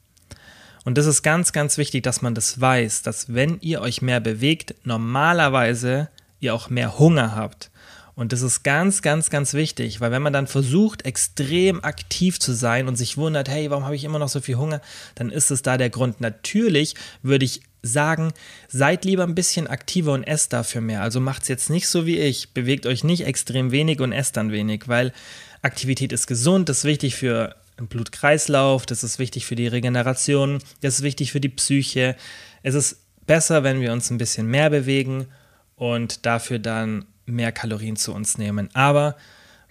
Und 0.85 0.97
das 0.97 1.05
ist 1.05 1.23
ganz, 1.23 1.51
ganz 1.51 1.77
wichtig, 1.77 2.03
dass 2.03 2.21
man 2.21 2.35
das 2.35 2.59
weiß, 2.59 3.03
dass 3.03 3.33
wenn 3.33 3.59
ihr 3.61 3.81
euch 3.81 4.01
mehr 4.01 4.19
bewegt, 4.19 4.75
normalerweise 4.83 6.09
ihr 6.39 6.53
auch 6.53 6.69
mehr 6.69 6.97
Hunger 6.97 7.35
habt. 7.35 7.69
Und 8.15 8.33
das 8.33 8.41
ist 8.41 8.63
ganz, 8.63 9.01
ganz, 9.01 9.29
ganz 9.29 9.53
wichtig, 9.53 10.01
weil 10.01 10.11
wenn 10.11 10.21
man 10.21 10.33
dann 10.33 10.47
versucht, 10.47 11.05
extrem 11.05 11.81
aktiv 11.83 12.37
zu 12.39 12.53
sein 12.53 12.87
und 12.87 12.97
sich 12.97 13.15
wundert, 13.15 13.47
hey, 13.47 13.69
warum 13.69 13.85
habe 13.85 13.95
ich 13.95 14.03
immer 14.03 14.19
noch 14.19 14.27
so 14.27 14.41
viel 14.41 14.55
Hunger, 14.55 14.81
dann 15.15 15.29
ist 15.29 15.51
es 15.51 15.61
da 15.61 15.77
der 15.77 15.89
Grund. 15.89 16.19
Natürlich 16.19 16.95
würde 17.21 17.45
ich 17.45 17.61
sagen, 17.81 18.33
seid 18.67 19.05
lieber 19.05 19.23
ein 19.23 19.35
bisschen 19.35 19.67
aktiver 19.67 20.13
und 20.13 20.23
esst 20.23 20.53
dafür 20.53 20.81
mehr. 20.81 21.01
Also 21.01 21.19
macht 21.19 21.43
es 21.43 21.47
jetzt 21.47 21.69
nicht 21.69 21.87
so 21.87 22.05
wie 22.05 22.19
ich. 22.19 22.53
Bewegt 22.53 22.85
euch 22.85 23.03
nicht 23.03 23.25
extrem 23.25 23.71
wenig 23.71 23.99
und 23.99 24.11
esst 24.11 24.37
dann 24.37 24.51
wenig, 24.51 24.87
weil 24.87 25.13
Aktivität 25.61 26.11
ist 26.11 26.27
gesund, 26.27 26.69
das 26.69 26.79
ist 26.79 26.83
wichtig 26.85 27.15
für 27.15 27.55
den 27.79 27.87
Blutkreislauf, 27.87 28.85
das 28.85 29.03
ist 29.03 29.19
wichtig 29.19 29.45
für 29.45 29.55
die 29.55 29.67
Regeneration, 29.67 30.59
das 30.81 30.95
ist 30.95 31.03
wichtig 31.03 31.31
für 31.31 31.41
die 31.41 31.49
Psyche. 31.49 32.15
Es 32.63 32.75
ist 32.75 32.97
besser, 33.25 33.63
wenn 33.63 33.81
wir 33.81 33.91
uns 33.91 34.09
ein 34.09 34.17
bisschen 34.17 34.47
mehr 34.47 34.69
bewegen 34.69 35.27
und 35.75 36.25
dafür 36.25 36.59
dann 36.59 37.05
mehr 37.25 37.51
Kalorien 37.51 37.95
zu 37.95 38.13
uns 38.13 38.37
nehmen. 38.37 38.69
Aber 38.73 39.15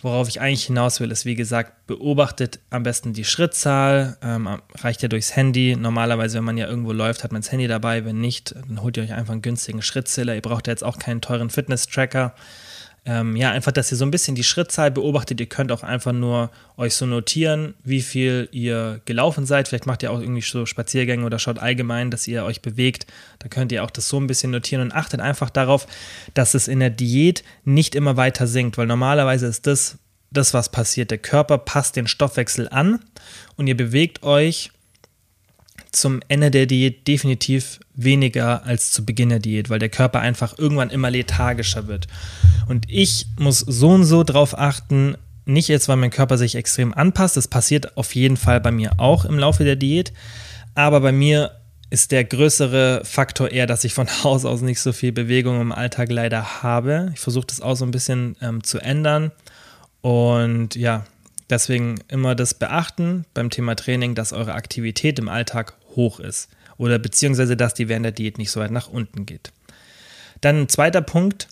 worauf 0.00 0.28
ich 0.28 0.40
eigentlich 0.40 0.66
hinaus 0.66 1.00
will, 1.00 1.10
ist, 1.10 1.24
wie 1.24 1.34
gesagt, 1.34 1.86
beobachtet 1.86 2.60
am 2.70 2.82
besten 2.82 3.12
die 3.12 3.24
Schrittzahl. 3.24 4.16
Ähm, 4.22 4.48
reicht 4.76 5.02
ja 5.02 5.08
durchs 5.08 5.34
Handy. 5.34 5.76
Normalerweise, 5.76 6.38
wenn 6.38 6.44
man 6.44 6.56
ja 6.56 6.68
irgendwo 6.68 6.92
läuft, 6.92 7.24
hat 7.24 7.32
man 7.32 7.42
das 7.42 7.50
Handy 7.50 7.66
dabei. 7.66 8.04
Wenn 8.04 8.20
nicht, 8.20 8.54
dann 8.54 8.82
holt 8.82 8.96
ihr 8.96 9.02
euch 9.02 9.12
einfach 9.12 9.32
einen 9.32 9.42
günstigen 9.42 9.82
Schrittzähler. 9.82 10.34
Ihr 10.34 10.42
braucht 10.42 10.66
ja 10.66 10.72
jetzt 10.72 10.84
auch 10.84 10.98
keinen 10.98 11.20
teuren 11.20 11.50
Fitness-Tracker 11.50 12.34
ähm, 13.04 13.36
ja, 13.36 13.50
einfach, 13.50 13.72
dass 13.72 13.90
ihr 13.90 13.96
so 13.96 14.04
ein 14.04 14.10
bisschen 14.10 14.34
die 14.34 14.44
Schrittzahl 14.44 14.90
beobachtet. 14.90 15.40
Ihr 15.40 15.46
könnt 15.48 15.72
auch 15.72 15.82
einfach 15.82 16.12
nur 16.12 16.50
euch 16.76 16.94
so 16.94 17.06
notieren, 17.06 17.74
wie 17.82 18.02
viel 18.02 18.48
ihr 18.52 19.00
gelaufen 19.04 19.46
seid. 19.46 19.68
Vielleicht 19.68 19.86
macht 19.86 20.02
ihr 20.02 20.12
auch 20.12 20.20
irgendwie 20.20 20.42
so 20.42 20.66
Spaziergänge 20.66 21.24
oder 21.24 21.38
schaut 21.38 21.58
allgemein, 21.58 22.10
dass 22.10 22.28
ihr 22.28 22.44
euch 22.44 22.60
bewegt. 22.60 23.06
Da 23.38 23.48
könnt 23.48 23.72
ihr 23.72 23.82
auch 23.82 23.90
das 23.90 24.08
so 24.08 24.20
ein 24.20 24.26
bisschen 24.26 24.50
notieren 24.50 24.82
und 24.82 24.92
achtet 24.92 25.20
einfach 25.20 25.50
darauf, 25.50 25.86
dass 26.34 26.54
es 26.54 26.68
in 26.68 26.80
der 26.80 26.90
Diät 26.90 27.44
nicht 27.64 27.94
immer 27.94 28.16
weiter 28.16 28.46
sinkt, 28.46 28.76
weil 28.76 28.86
normalerweise 28.86 29.46
ist 29.46 29.66
das 29.66 29.98
das, 30.30 30.54
was 30.54 30.68
passiert. 30.68 31.10
Der 31.10 31.18
Körper 31.18 31.58
passt 31.58 31.96
den 31.96 32.06
Stoffwechsel 32.06 32.68
an 32.68 33.00
und 33.56 33.66
ihr 33.66 33.76
bewegt 33.76 34.22
euch 34.22 34.70
zum 36.00 36.20
Ende 36.28 36.50
der 36.50 36.66
Diät 36.66 37.06
definitiv 37.06 37.80
weniger 37.94 38.64
als 38.64 38.90
zu 38.90 39.04
Beginn 39.04 39.28
der 39.28 39.38
Diät, 39.38 39.70
weil 39.70 39.78
der 39.78 39.88
Körper 39.88 40.20
einfach 40.20 40.58
irgendwann 40.58 40.90
immer 40.90 41.10
lethargischer 41.10 41.86
wird. 41.86 42.06
Und 42.66 42.86
ich 42.88 43.26
muss 43.38 43.60
so 43.60 43.90
und 43.90 44.04
so 44.04 44.24
drauf 44.24 44.58
achten, 44.58 45.16
nicht 45.44 45.68
jetzt, 45.68 45.88
weil 45.88 45.96
mein 45.96 46.10
Körper 46.10 46.38
sich 46.38 46.54
extrem 46.54 46.92
anpasst, 46.92 47.36
das 47.36 47.48
passiert 47.48 47.96
auf 47.96 48.14
jeden 48.14 48.36
Fall 48.36 48.60
bei 48.60 48.70
mir 48.70 49.00
auch 49.00 49.24
im 49.24 49.38
Laufe 49.38 49.64
der 49.64 49.76
Diät, 49.76 50.12
aber 50.74 51.00
bei 51.00 51.12
mir 51.12 51.52
ist 51.90 52.12
der 52.12 52.24
größere 52.24 53.00
Faktor 53.04 53.50
eher, 53.50 53.66
dass 53.66 53.84
ich 53.84 53.94
von 53.94 54.08
Haus 54.24 54.44
aus 54.44 54.60
nicht 54.60 54.80
so 54.80 54.92
viel 54.92 55.12
Bewegung 55.12 55.60
im 55.60 55.72
Alltag 55.72 56.10
leider 56.10 56.62
habe. 56.62 57.10
Ich 57.14 57.20
versuche 57.20 57.46
das 57.46 57.62
auch 57.62 57.76
so 57.76 57.86
ein 57.86 57.90
bisschen 57.90 58.36
ähm, 58.42 58.62
zu 58.62 58.78
ändern 58.78 59.32
und 60.02 60.76
ja, 60.76 61.04
deswegen 61.50 61.96
immer 62.08 62.34
das 62.34 62.54
beachten 62.54 63.24
beim 63.34 63.50
Thema 63.50 63.74
Training, 63.74 64.14
dass 64.14 64.32
eure 64.32 64.54
Aktivität 64.54 65.18
im 65.18 65.28
Alltag 65.28 65.74
hoch 65.98 66.20
ist 66.20 66.48
oder 66.78 66.98
beziehungsweise 66.98 67.58
dass 67.58 67.74
die 67.74 67.90
während 67.90 68.06
der 68.06 68.12
Diät 68.12 68.38
nicht 68.38 68.50
so 68.50 68.60
weit 68.60 68.70
nach 68.70 68.88
unten 68.88 69.26
geht. 69.26 69.52
Dann 70.40 70.62
ein 70.62 70.68
zweiter 70.70 71.02
Punkt, 71.02 71.48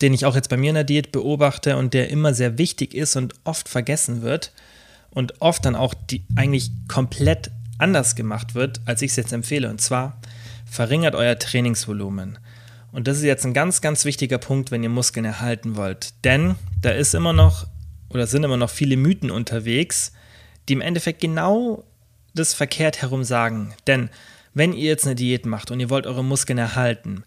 den 0.00 0.12
ich 0.12 0.26
auch 0.26 0.34
jetzt 0.34 0.48
bei 0.48 0.56
mir 0.56 0.70
in 0.70 0.74
der 0.74 0.84
Diät 0.84 1.12
beobachte 1.12 1.76
und 1.76 1.94
der 1.94 2.10
immer 2.10 2.34
sehr 2.34 2.58
wichtig 2.58 2.94
ist 2.94 3.14
und 3.14 3.34
oft 3.44 3.68
vergessen 3.68 4.22
wird 4.22 4.52
und 5.10 5.40
oft 5.40 5.64
dann 5.64 5.76
auch 5.76 5.94
die 5.94 6.24
eigentlich 6.34 6.72
komplett 6.88 7.52
anders 7.78 8.16
gemacht 8.16 8.54
wird, 8.54 8.80
als 8.86 9.02
ich 9.02 9.12
es 9.12 9.16
jetzt 9.16 9.32
empfehle. 9.32 9.68
Und 9.68 9.80
zwar 9.80 10.20
verringert 10.64 11.14
euer 11.14 11.38
Trainingsvolumen. 11.38 12.38
Und 12.90 13.08
das 13.08 13.18
ist 13.18 13.24
jetzt 13.24 13.44
ein 13.44 13.54
ganz, 13.54 13.80
ganz 13.80 14.04
wichtiger 14.04 14.38
Punkt, 14.38 14.70
wenn 14.70 14.82
ihr 14.82 14.88
Muskeln 14.88 15.26
erhalten 15.26 15.76
wollt. 15.76 16.14
Denn 16.24 16.54
da 16.80 16.90
ist 16.90 17.14
immer 17.14 17.32
noch 17.32 17.66
oder 18.08 18.26
sind 18.26 18.44
immer 18.44 18.56
noch 18.56 18.70
viele 18.70 18.96
Mythen 18.96 19.30
unterwegs, 19.30 20.12
die 20.68 20.74
im 20.74 20.80
Endeffekt 20.80 21.20
genau 21.20 21.84
das 22.34 22.54
verkehrt 22.54 23.02
herum 23.02 23.24
sagen. 23.24 23.74
Denn 23.86 24.10
wenn 24.52 24.72
ihr 24.72 24.88
jetzt 24.88 25.06
eine 25.06 25.14
Diät 25.14 25.46
macht 25.46 25.70
und 25.70 25.80
ihr 25.80 25.90
wollt 25.90 26.06
eure 26.06 26.24
Muskeln 26.24 26.58
erhalten, 26.58 27.24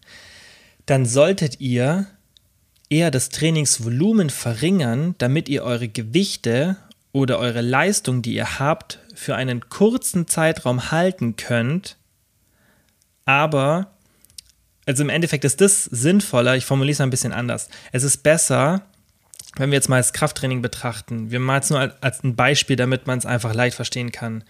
dann 0.86 1.04
solltet 1.04 1.60
ihr 1.60 2.06
eher 2.88 3.10
das 3.10 3.28
Trainingsvolumen 3.28 4.30
verringern, 4.30 5.14
damit 5.18 5.48
ihr 5.48 5.62
eure 5.62 5.88
Gewichte 5.88 6.76
oder 7.12 7.38
eure 7.38 7.60
Leistung, 7.60 8.22
die 8.22 8.34
ihr 8.34 8.58
habt, 8.58 9.00
für 9.14 9.34
einen 9.34 9.68
kurzen 9.68 10.26
Zeitraum 10.26 10.90
halten 10.90 11.36
könnt. 11.36 11.96
Aber, 13.24 13.92
also 14.86 15.02
im 15.02 15.10
Endeffekt 15.10 15.44
ist 15.44 15.60
das 15.60 15.84
sinnvoller, 15.84 16.56
ich 16.56 16.64
formuliere 16.64 16.94
es 16.94 17.00
ein 17.00 17.10
bisschen 17.10 17.32
anders. 17.32 17.68
Es 17.92 18.04
ist 18.04 18.22
besser, 18.22 18.82
wenn 19.56 19.70
wir 19.70 19.76
jetzt 19.76 19.88
mal 19.88 19.98
das 19.98 20.12
Krafttraining 20.12 20.62
betrachten. 20.62 21.30
Wir 21.30 21.40
machen 21.40 21.62
es 21.62 21.70
nur 21.70 21.92
als 22.00 22.24
ein 22.24 22.36
Beispiel, 22.36 22.76
damit 22.76 23.06
man 23.06 23.18
es 23.18 23.26
einfach 23.26 23.54
leicht 23.54 23.76
verstehen 23.76 24.12
kann. 24.12 24.44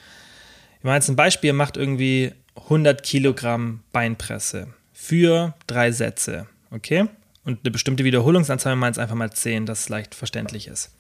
Wir 0.83 0.89
machen 0.89 0.97
jetzt 0.97 1.09
ein 1.09 1.17
Beispiel, 1.17 1.53
macht 1.53 1.77
irgendwie 1.77 2.33
100 2.55 3.03
Kilogramm 3.03 3.81
Beinpresse 3.93 4.69
für 4.93 5.55
drei 5.67 5.93
Sätze, 5.93 6.47
okay? 6.71 7.07
Und 7.45 7.61
eine 7.65 7.71
bestimmte 7.71 8.05
Wiederholungsanzahl, 8.05 8.73
wir 8.73 8.77
machen 8.77 8.93
es 8.93 8.99
einfach 8.99 9.15
mal 9.15 9.33
10, 9.33 9.67
dass 9.67 9.81
es 9.81 9.89
leicht 9.89 10.15
verständlich 10.15 10.69
ist. 10.69 10.95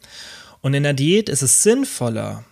Und 0.60 0.74
in 0.74 0.82
der 0.82 0.94
Diät 0.94 1.28
ist 1.28 1.42
es 1.42 1.62
sinnvoller, 1.62 2.44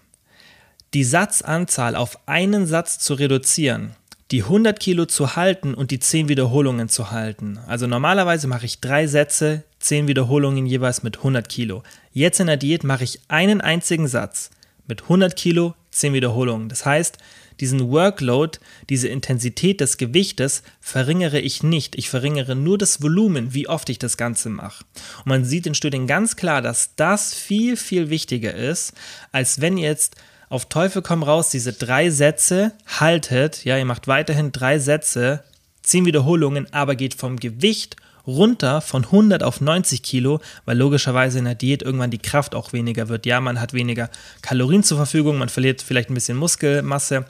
die 0.94 1.04
Satzanzahl 1.04 1.96
auf 1.96 2.18
einen 2.28 2.66
Satz 2.66 2.98
zu 2.98 3.14
reduzieren, 3.14 3.96
die 4.30 4.42
100 4.42 4.78
Kilo 4.78 5.06
zu 5.06 5.36
halten 5.36 5.74
und 5.74 5.90
die 5.90 5.98
10 5.98 6.28
Wiederholungen 6.28 6.88
zu 6.88 7.10
halten. 7.10 7.58
Also 7.66 7.86
normalerweise 7.86 8.48
mache 8.48 8.66
ich 8.66 8.80
drei 8.80 9.06
Sätze, 9.06 9.64
10 9.80 10.08
Wiederholungen 10.08 10.66
jeweils 10.66 11.02
mit 11.02 11.18
100 11.18 11.48
Kilo. 11.48 11.82
Jetzt 12.12 12.40
in 12.40 12.48
der 12.48 12.56
Diät 12.56 12.84
mache 12.84 13.04
ich 13.04 13.20
einen 13.28 13.60
einzigen 13.60 14.08
Satz 14.08 14.50
mit 14.86 15.02
100 15.02 15.36
Kilo, 15.36 15.74
10 15.98 16.12
Wiederholungen. 16.12 16.68
Das 16.68 16.84
heißt, 16.84 17.18
diesen 17.60 17.90
Workload, 17.90 18.58
diese 18.90 19.08
Intensität 19.08 19.80
des 19.80 19.96
Gewichtes 19.96 20.62
verringere 20.80 21.40
ich 21.40 21.62
nicht. 21.62 21.96
Ich 21.96 22.10
verringere 22.10 22.54
nur 22.54 22.78
das 22.78 23.02
Volumen, 23.02 23.54
wie 23.54 23.68
oft 23.68 23.88
ich 23.88 23.98
das 23.98 24.16
Ganze 24.16 24.50
mache. 24.50 24.84
Und 25.18 25.26
man 25.26 25.44
sieht 25.44 25.66
in 25.66 25.74
Studien 25.74 26.06
ganz 26.06 26.36
klar, 26.36 26.60
dass 26.60 26.94
das 26.96 27.34
viel, 27.34 27.76
viel 27.76 28.10
wichtiger 28.10 28.54
ist, 28.54 28.92
als 29.32 29.60
wenn 29.60 29.78
ihr 29.78 29.88
jetzt 29.88 30.16
auf 30.48 30.66
Teufel 30.66 31.02
komm 31.02 31.22
raus 31.22 31.50
diese 31.50 31.72
drei 31.72 32.10
Sätze 32.10 32.72
haltet. 32.86 33.64
Ja, 33.64 33.78
ihr 33.78 33.84
macht 33.84 34.06
weiterhin 34.06 34.52
drei 34.52 34.78
Sätze, 34.78 35.42
10 35.82 36.04
Wiederholungen, 36.04 36.72
aber 36.72 36.94
geht 36.94 37.14
vom 37.14 37.36
Gewicht 37.36 37.96
runter 38.26 38.80
von 38.80 39.04
100 39.04 39.42
auf 39.42 39.60
90 39.60 40.02
Kilo, 40.02 40.40
weil 40.64 40.76
logischerweise 40.76 41.38
in 41.38 41.44
der 41.44 41.54
Diät 41.54 41.82
irgendwann 41.82 42.10
die 42.10 42.18
Kraft 42.18 42.54
auch 42.54 42.72
weniger 42.72 43.08
wird. 43.08 43.26
Ja, 43.26 43.40
man 43.40 43.60
hat 43.60 43.72
weniger 43.72 44.10
Kalorien 44.42 44.82
zur 44.82 44.96
Verfügung, 44.96 45.38
man 45.38 45.48
verliert 45.48 45.82
vielleicht 45.82 46.10
ein 46.10 46.14
bisschen 46.14 46.36
Muskelmasse 46.36 47.24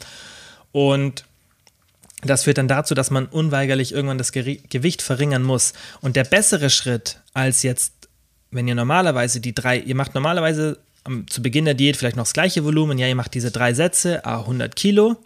und 0.72 1.24
das 2.22 2.44
führt 2.44 2.58
dann 2.58 2.68
dazu, 2.68 2.94
dass 2.94 3.10
man 3.10 3.26
unweigerlich 3.26 3.92
irgendwann 3.92 4.18
das 4.18 4.32
Gewicht 4.32 5.02
verringern 5.02 5.42
muss. 5.42 5.74
Und 6.00 6.16
der 6.16 6.24
bessere 6.24 6.70
Schritt 6.70 7.20
als 7.34 7.62
jetzt, 7.62 7.92
wenn 8.50 8.66
ihr 8.66 8.74
normalerweise 8.74 9.40
die 9.40 9.54
drei, 9.54 9.78
ihr 9.78 9.94
macht 9.94 10.14
normalerweise 10.14 10.78
zu 11.28 11.42
Beginn 11.42 11.66
der 11.66 11.74
Diät 11.74 11.96
vielleicht 11.96 12.16
noch 12.16 12.24
das 12.24 12.32
gleiche 12.32 12.64
Volumen, 12.64 12.98
ja, 12.98 13.06
ihr 13.06 13.14
macht 13.14 13.34
diese 13.34 13.50
drei 13.50 13.74
Sätze, 13.74 14.24
100 14.24 14.74
Kilo 14.74 15.16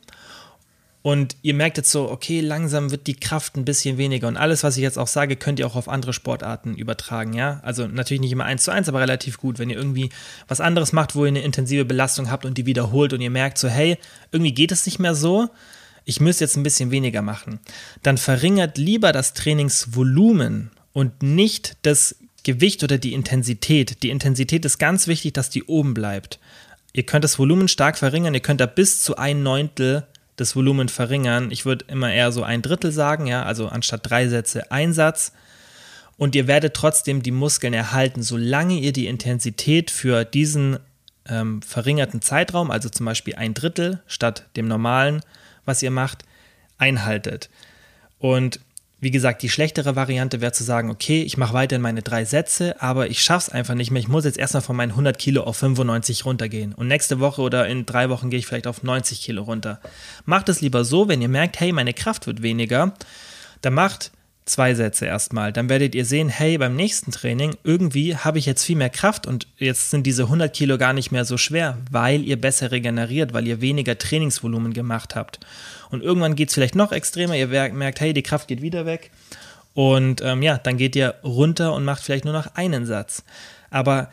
und 1.03 1.37
ihr 1.41 1.55
merkt 1.55 1.79
jetzt 1.79 1.91
so, 1.91 2.11
okay, 2.11 2.41
langsam 2.41 2.91
wird 2.91 3.07
die 3.07 3.19
Kraft 3.19 3.57
ein 3.57 3.65
bisschen 3.65 3.97
weniger. 3.97 4.29
Und 4.29 4.37
alles, 4.37 4.63
was 4.63 4.77
ich 4.77 4.83
jetzt 4.83 4.99
auch 4.99 5.07
sage, 5.07 5.37
könnt 5.37 5.59
ihr 5.59 5.67
auch 5.67 5.77
auf 5.77 5.89
andere 5.89 6.13
Sportarten 6.13 6.75
übertragen, 6.75 7.33
ja. 7.33 7.61
Also 7.63 7.87
natürlich 7.87 8.21
nicht 8.21 8.33
immer 8.33 8.45
eins 8.45 8.65
zu 8.65 8.71
eins, 8.71 8.89
aber 8.89 9.01
relativ 9.01 9.39
gut. 9.39 9.59
Wenn 9.59 9.71
ihr 9.71 9.79
irgendwie 9.79 10.11
was 10.47 10.61
anderes 10.61 10.93
macht, 10.93 11.15
wo 11.15 11.25
ihr 11.25 11.29
eine 11.29 11.43
intensive 11.43 11.87
Belastung 11.87 12.31
habt 12.31 12.45
und 12.45 12.59
die 12.59 12.67
wiederholt 12.67 13.15
und 13.15 13.23
ihr 13.23 13.31
merkt 13.31 13.57
so, 13.57 13.69
hey, 13.69 13.97
irgendwie 14.31 14.53
geht 14.53 14.73
es 14.73 14.85
nicht 14.85 14.99
mehr 14.99 15.15
so, 15.15 15.49
ich 16.05 16.21
müsste 16.21 16.45
jetzt 16.45 16.57
ein 16.57 16.63
bisschen 16.63 16.91
weniger 16.91 17.23
machen, 17.23 17.61
dann 18.03 18.19
verringert 18.19 18.77
lieber 18.77 19.13
das 19.13 19.33
Trainingsvolumen 19.33 20.71
und 20.93 21.23
nicht 21.23 21.79
das 21.83 22.17
Gewicht 22.43 22.83
oder 22.85 22.99
die 22.99 23.15
Intensität. 23.15 24.03
Die 24.03 24.11
Intensität 24.11 24.67
ist 24.67 24.79
ganz 24.79 25.07
wichtig, 25.07 25.33
dass 25.33 25.49
die 25.49 25.65
oben 25.65 25.95
bleibt. 25.95 26.39
Ihr 26.93 27.05
könnt 27.05 27.25
das 27.25 27.39
Volumen 27.39 27.69
stark 27.69 27.97
verringern, 27.97 28.35
ihr 28.35 28.41
könnt 28.41 28.61
da 28.61 28.67
bis 28.67 29.03
zu 29.03 29.17
ein 29.17 29.43
Neuntel 29.43 30.07
das 30.41 30.57
Volumen 30.57 30.89
verringern. 30.89 31.51
Ich 31.51 31.65
würde 31.65 31.85
immer 31.89 32.13
eher 32.13 32.33
so 32.33 32.43
ein 32.43 32.63
Drittel 32.63 32.93
sagen, 32.93 33.27
ja, 33.27 33.45
also 33.45 33.69
anstatt 33.69 34.09
drei 34.09 34.29
Sätze 34.29 34.71
ein 34.73 34.93
Satz. 34.93 35.33
Und 36.17 36.35
ihr 36.35 36.47
werdet 36.47 36.75
trotzdem 36.75 37.23
die 37.23 37.31
Muskeln 37.31 37.73
erhalten, 37.73 38.23
solange 38.23 38.79
ihr 38.79 38.93
die 38.93 39.07
Intensität 39.07 39.91
für 39.91 40.25
diesen 40.25 40.79
ähm, 41.27 41.63
verringerten 41.63 42.21
Zeitraum, 42.21 42.71
also 42.71 42.89
zum 42.89 43.07
Beispiel 43.07 43.37
ein 43.37 43.55
Drittel 43.55 44.01
statt 44.07 44.47
dem 44.57 44.69
normalen, 44.69 45.23
was 45.65 45.83
ihr 45.83 45.91
macht, 45.91 46.25
einhaltet. 46.77 47.49
Und 48.19 48.61
wie 49.01 49.11
gesagt, 49.11 49.43
die 49.43 49.49
schlechtere 49.49 49.97
Variante 49.97 50.41
wäre 50.41 50.53
zu 50.53 50.63
sagen, 50.63 50.91
okay, 50.91 51.23
ich 51.23 51.39
mache 51.39 51.55
weiterhin 51.55 51.83
meine 51.83 52.03
drei 52.03 52.25
Sätze, 52.25 52.81
aber 52.83 53.09
ich 53.09 53.23
schaffe 53.23 53.49
es 53.49 53.55
einfach 53.55 53.75
nicht 53.75 53.91
mehr. 53.91 54.01
Ich 54.01 54.09
muss 54.09 54.25
jetzt 54.25 54.39
erstmal 54.39 54.63
von 54.63 54.77
meinen 54.77 54.91
100 54.91 55.19
Kilo 55.19 55.43
auf 55.43 55.57
95 55.57 56.27
runtergehen. 56.27 56.75
Und 56.75 56.89
nächste 56.89 57.19
Woche 57.19 57.41
oder 57.41 57.67
in 57.67 57.87
drei 57.87 58.11
Wochen 58.11 58.29
gehe 58.29 58.39
ich 58.39 58.47
vielleicht 58.47 58.67
auf 58.67 58.83
90 58.83 59.23
Kilo 59.23 59.43
runter. 59.43 59.81
Macht 60.27 60.51
es 60.51 60.61
lieber 60.61 60.85
so, 60.85 61.09
wenn 61.09 61.23
ihr 61.23 61.29
merkt, 61.29 61.61
hey, 61.61 61.73
meine 61.73 61.95
Kraft 61.95 62.27
wird 62.27 62.43
weniger, 62.43 62.93
dann 63.63 63.75
macht 63.75 64.13
zwei 64.45 64.75
Sätze 64.75 65.07
erstmal. 65.07 65.53
Dann 65.53 65.69
werdet 65.69 65.95
ihr 65.95 66.05
sehen, 66.05 66.29
hey, 66.29 66.59
beim 66.59 66.77
nächsten 66.77 67.13
Training, 67.13 67.57
irgendwie 67.65 68.17
habe 68.17 68.39
ich 68.39 68.47
jetzt 68.47 68.65
viel 68.65 68.77
mehr 68.77 68.91
Kraft 68.91 69.27
und 69.27 69.47
jetzt 69.57 69.91
sind 69.91 70.07
diese 70.07 70.25
100 70.25 70.55
Kilo 70.55 70.77
gar 70.77 70.93
nicht 70.93 71.11
mehr 71.11 71.25
so 71.25 71.39
schwer, 71.39 71.79
weil 71.91 72.23
ihr 72.23 72.39
besser 72.39 72.71
regeneriert, 72.71 73.33
weil 73.33 73.47
ihr 73.47 73.61
weniger 73.61 73.97
Trainingsvolumen 73.97 74.73
gemacht 74.73 75.15
habt. 75.15 75.41
Und 75.91 76.03
irgendwann 76.03 76.37
geht 76.37 76.49
es 76.49 76.55
vielleicht 76.55 76.75
noch 76.75 76.93
extremer, 76.93 77.37
ihr 77.37 77.49
merkt, 77.49 78.01
hey, 78.01 78.13
die 78.13 78.23
Kraft 78.23 78.49
geht 78.49 78.63
wieder 78.63 78.87
weg. 78.87 79.11
Und 79.75 80.21
ähm, 80.23 80.43
ja, 80.43 80.59
dann 80.59 80.77
geht 80.77 80.97
ihr 80.97 81.15
runter 81.23 81.75
und 81.75 81.85
macht 81.85 82.03
vielleicht 82.03 82.25
nur 82.25 82.35
noch 82.35 82.55
einen 82.55 82.87
Satz. 82.87 83.25
Aber 83.71 84.11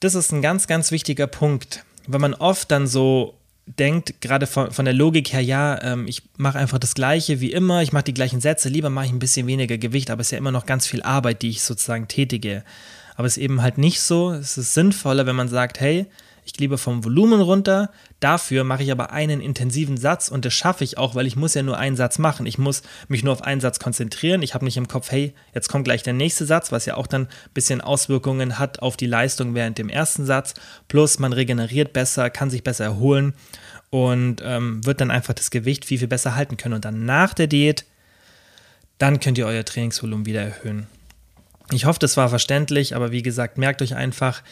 das 0.00 0.14
ist 0.14 0.32
ein 0.32 0.42
ganz, 0.42 0.66
ganz 0.66 0.90
wichtiger 0.90 1.26
Punkt, 1.26 1.84
weil 2.06 2.20
man 2.20 2.34
oft 2.34 2.70
dann 2.70 2.86
so 2.86 3.34
denkt, 3.66 4.20
gerade 4.20 4.46
von, 4.46 4.70
von 4.70 4.84
der 4.84 4.94
Logik 4.94 5.32
her, 5.32 5.40
ja, 5.40 5.82
ähm, 5.82 6.06
ich 6.06 6.22
mache 6.36 6.58
einfach 6.58 6.78
das 6.78 6.94
Gleiche 6.94 7.40
wie 7.40 7.52
immer, 7.52 7.82
ich 7.82 7.92
mache 7.92 8.04
die 8.04 8.14
gleichen 8.14 8.40
Sätze, 8.40 8.68
lieber 8.68 8.90
mache 8.90 9.06
ich 9.06 9.12
ein 9.12 9.18
bisschen 9.18 9.48
weniger 9.48 9.76
Gewicht, 9.76 10.10
aber 10.10 10.20
es 10.20 10.28
ist 10.28 10.32
ja 10.32 10.38
immer 10.38 10.52
noch 10.52 10.66
ganz 10.66 10.86
viel 10.86 11.02
Arbeit, 11.02 11.42
die 11.42 11.50
ich 11.50 11.62
sozusagen 11.62 12.06
tätige. 12.06 12.62
Aber 13.16 13.26
es 13.26 13.36
ist 13.36 13.42
eben 13.42 13.62
halt 13.62 13.78
nicht 13.78 14.00
so. 14.02 14.30
Es 14.32 14.58
ist 14.58 14.74
sinnvoller, 14.74 15.26
wenn 15.26 15.36
man 15.36 15.48
sagt, 15.48 15.80
hey, 15.80 16.06
ich 16.46 16.58
lieber 16.58 16.78
vom 16.78 17.04
Volumen 17.04 17.40
runter, 17.40 17.90
dafür 18.20 18.62
mache 18.62 18.84
ich 18.84 18.92
aber 18.92 19.10
einen 19.10 19.40
intensiven 19.40 19.96
Satz 19.96 20.28
und 20.28 20.44
das 20.44 20.54
schaffe 20.54 20.84
ich 20.84 20.96
auch, 20.96 21.16
weil 21.16 21.26
ich 21.26 21.34
muss 21.34 21.54
ja 21.54 21.62
nur 21.62 21.76
einen 21.76 21.96
Satz 21.96 22.18
machen. 22.18 22.46
Ich 22.46 22.56
muss 22.56 22.82
mich 23.08 23.24
nur 23.24 23.32
auf 23.32 23.42
einen 23.42 23.60
Satz 23.60 23.80
konzentrieren. 23.80 24.42
Ich 24.42 24.54
habe 24.54 24.64
nicht 24.64 24.76
im 24.76 24.86
Kopf, 24.86 25.10
hey, 25.10 25.34
jetzt 25.54 25.68
kommt 25.68 25.84
gleich 25.84 26.04
der 26.04 26.12
nächste 26.12 26.46
Satz, 26.46 26.70
was 26.70 26.86
ja 26.86 26.96
auch 26.96 27.08
dann 27.08 27.22
ein 27.22 27.28
bisschen 27.52 27.80
Auswirkungen 27.80 28.60
hat 28.60 28.80
auf 28.80 28.96
die 28.96 29.06
Leistung 29.06 29.54
während 29.54 29.78
dem 29.78 29.88
ersten 29.88 30.24
Satz. 30.24 30.54
Plus 30.86 31.18
man 31.18 31.32
regeneriert 31.32 31.92
besser, 31.92 32.30
kann 32.30 32.48
sich 32.48 32.62
besser 32.62 32.84
erholen 32.84 33.34
und 33.90 34.40
ähm, 34.44 34.84
wird 34.86 35.00
dann 35.00 35.10
einfach 35.10 35.34
das 35.34 35.50
Gewicht 35.50 35.84
viel, 35.84 35.98
viel 35.98 36.08
besser 36.08 36.36
halten 36.36 36.56
können. 36.56 36.74
Und 36.74 36.84
dann 36.84 37.04
nach 37.04 37.34
der 37.34 37.48
Diät, 37.48 37.84
dann 38.98 39.18
könnt 39.18 39.36
ihr 39.36 39.46
euer 39.46 39.64
Trainingsvolumen 39.64 40.26
wieder 40.26 40.42
erhöhen. 40.42 40.86
Ich 41.72 41.84
hoffe, 41.86 41.98
das 41.98 42.16
war 42.16 42.28
verständlich, 42.28 42.94
aber 42.94 43.10
wie 43.10 43.22
gesagt, 43.22 43.58
merkt 43.58 43.82
euch 43.82 43.96
einfach, 43.96 44.42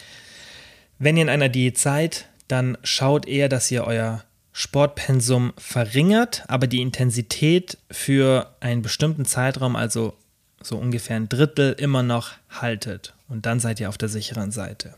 wenn 0.99 1.17
ihr 1.17 1.23
in 1.23 1.29
einer 1.29 1.49
Diät 1.49 1.79
seid, 1.79 2.27
dann 2.49 2.79
schaut 2.83 3.27
eher, 3.27 3.49
dass 3.49 3.71
ihr 3.71 3.85
euer 3.85 4.25
Sportpensum 4.53 5.53
verringert, 5.59 6.45
aber 6.47 6.67
die 6.67 6.81
Intensität 6.81 7.79
für 7.91 8.55
einen 8.61 8.83
bestimmten 8.83 9.25
Zeitraum, 9.25 9.75
also 9.75 10.15
so 10.63 10.77
ungefähr 10.77 11.17
ein 11.17 11.29
Drittel, 11.29 11.73
immer 11.73 12.03
noch 12.03 12.33
haltet. 12.49 13.15
Und 13.29 13.47
dann 13.47 13.59
seid 13.61 13.81
ihr 13.81 13.89
auf 13.89 13.99
der 13.99 14.09
sicheren 14.09 14.53
Seite. 14.53 14.95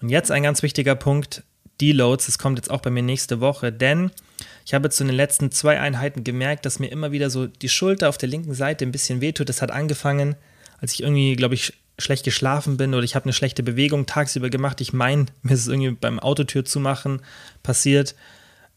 Und 0.00 0.10
jetzt 0.10 0.30
ein 0.30 0.44
ganz 0.44 0.62
wichtiger 0.62 0.94
Punkt, 0.94 1.42
Deloads, 1.80 2.26
das 2.26 2.38
kommt 2.38 2.58
jetzt 2.58 2.70
auch 2.70 2.80
bei 2.80 2.90
mir 2.90 3.02
nächste 3.02 3.40
Woche, 3.40 3.72
denn 3.72 4.12
ich 4.64 4.74
habe 4.74 4.90
zu 4.90 5.04
den 5.04 5.14
letzten 5.14 5.50
zwei 5.50 5.80
Einheiten 5.80 6.24
gemerkt, 6.24 6.64
dass 6.64 6.78
mir 6.78 6.88
immer 6.88 7.12
wieder 7.12 7.30
so 7.30 7.46
die 7.46 7.68
Schulter 7.68 8.08
auf 8.08 8.18
der 8.18 8.28
linken 8.28 8.54
Seite 8.54 8.84
ein 8.84 8.92
bisschen 8.92 9.20
wehtut. 9.20 9.48
Das 9.48 9.60
hat 9.60 9.70
angefangen, 9.70 10.36
als 10.80 10.92
ich 10.92 11.02
irgendwie, 11.02 11.34
glaube 11.34 11.54
ich, 11.54 11.72
schlecht 11.98 12.24
geschlafen 12.24 12.76
bin 12.76 12.94
oder 12.94 13.04
ich 13.04 13.14
habe 13.14 13.26
eine 13.26 13.32
schlechte 13.32 13.62
Bewegung 13.62 14.06
tagsüber 14.06 14.50
gemacht. 14.50 14.80
Ich 14.80 14.92
meine, 14.92 15.26
mir 15.42 15.54
ist 15.54 15.60
es 15.60 15.68
irgendwie 15.68 15.92
beim 15.92 16.18
Autotür 16.18 16.64
zumachen 16.64 17.22
passiert. 17.62 18.14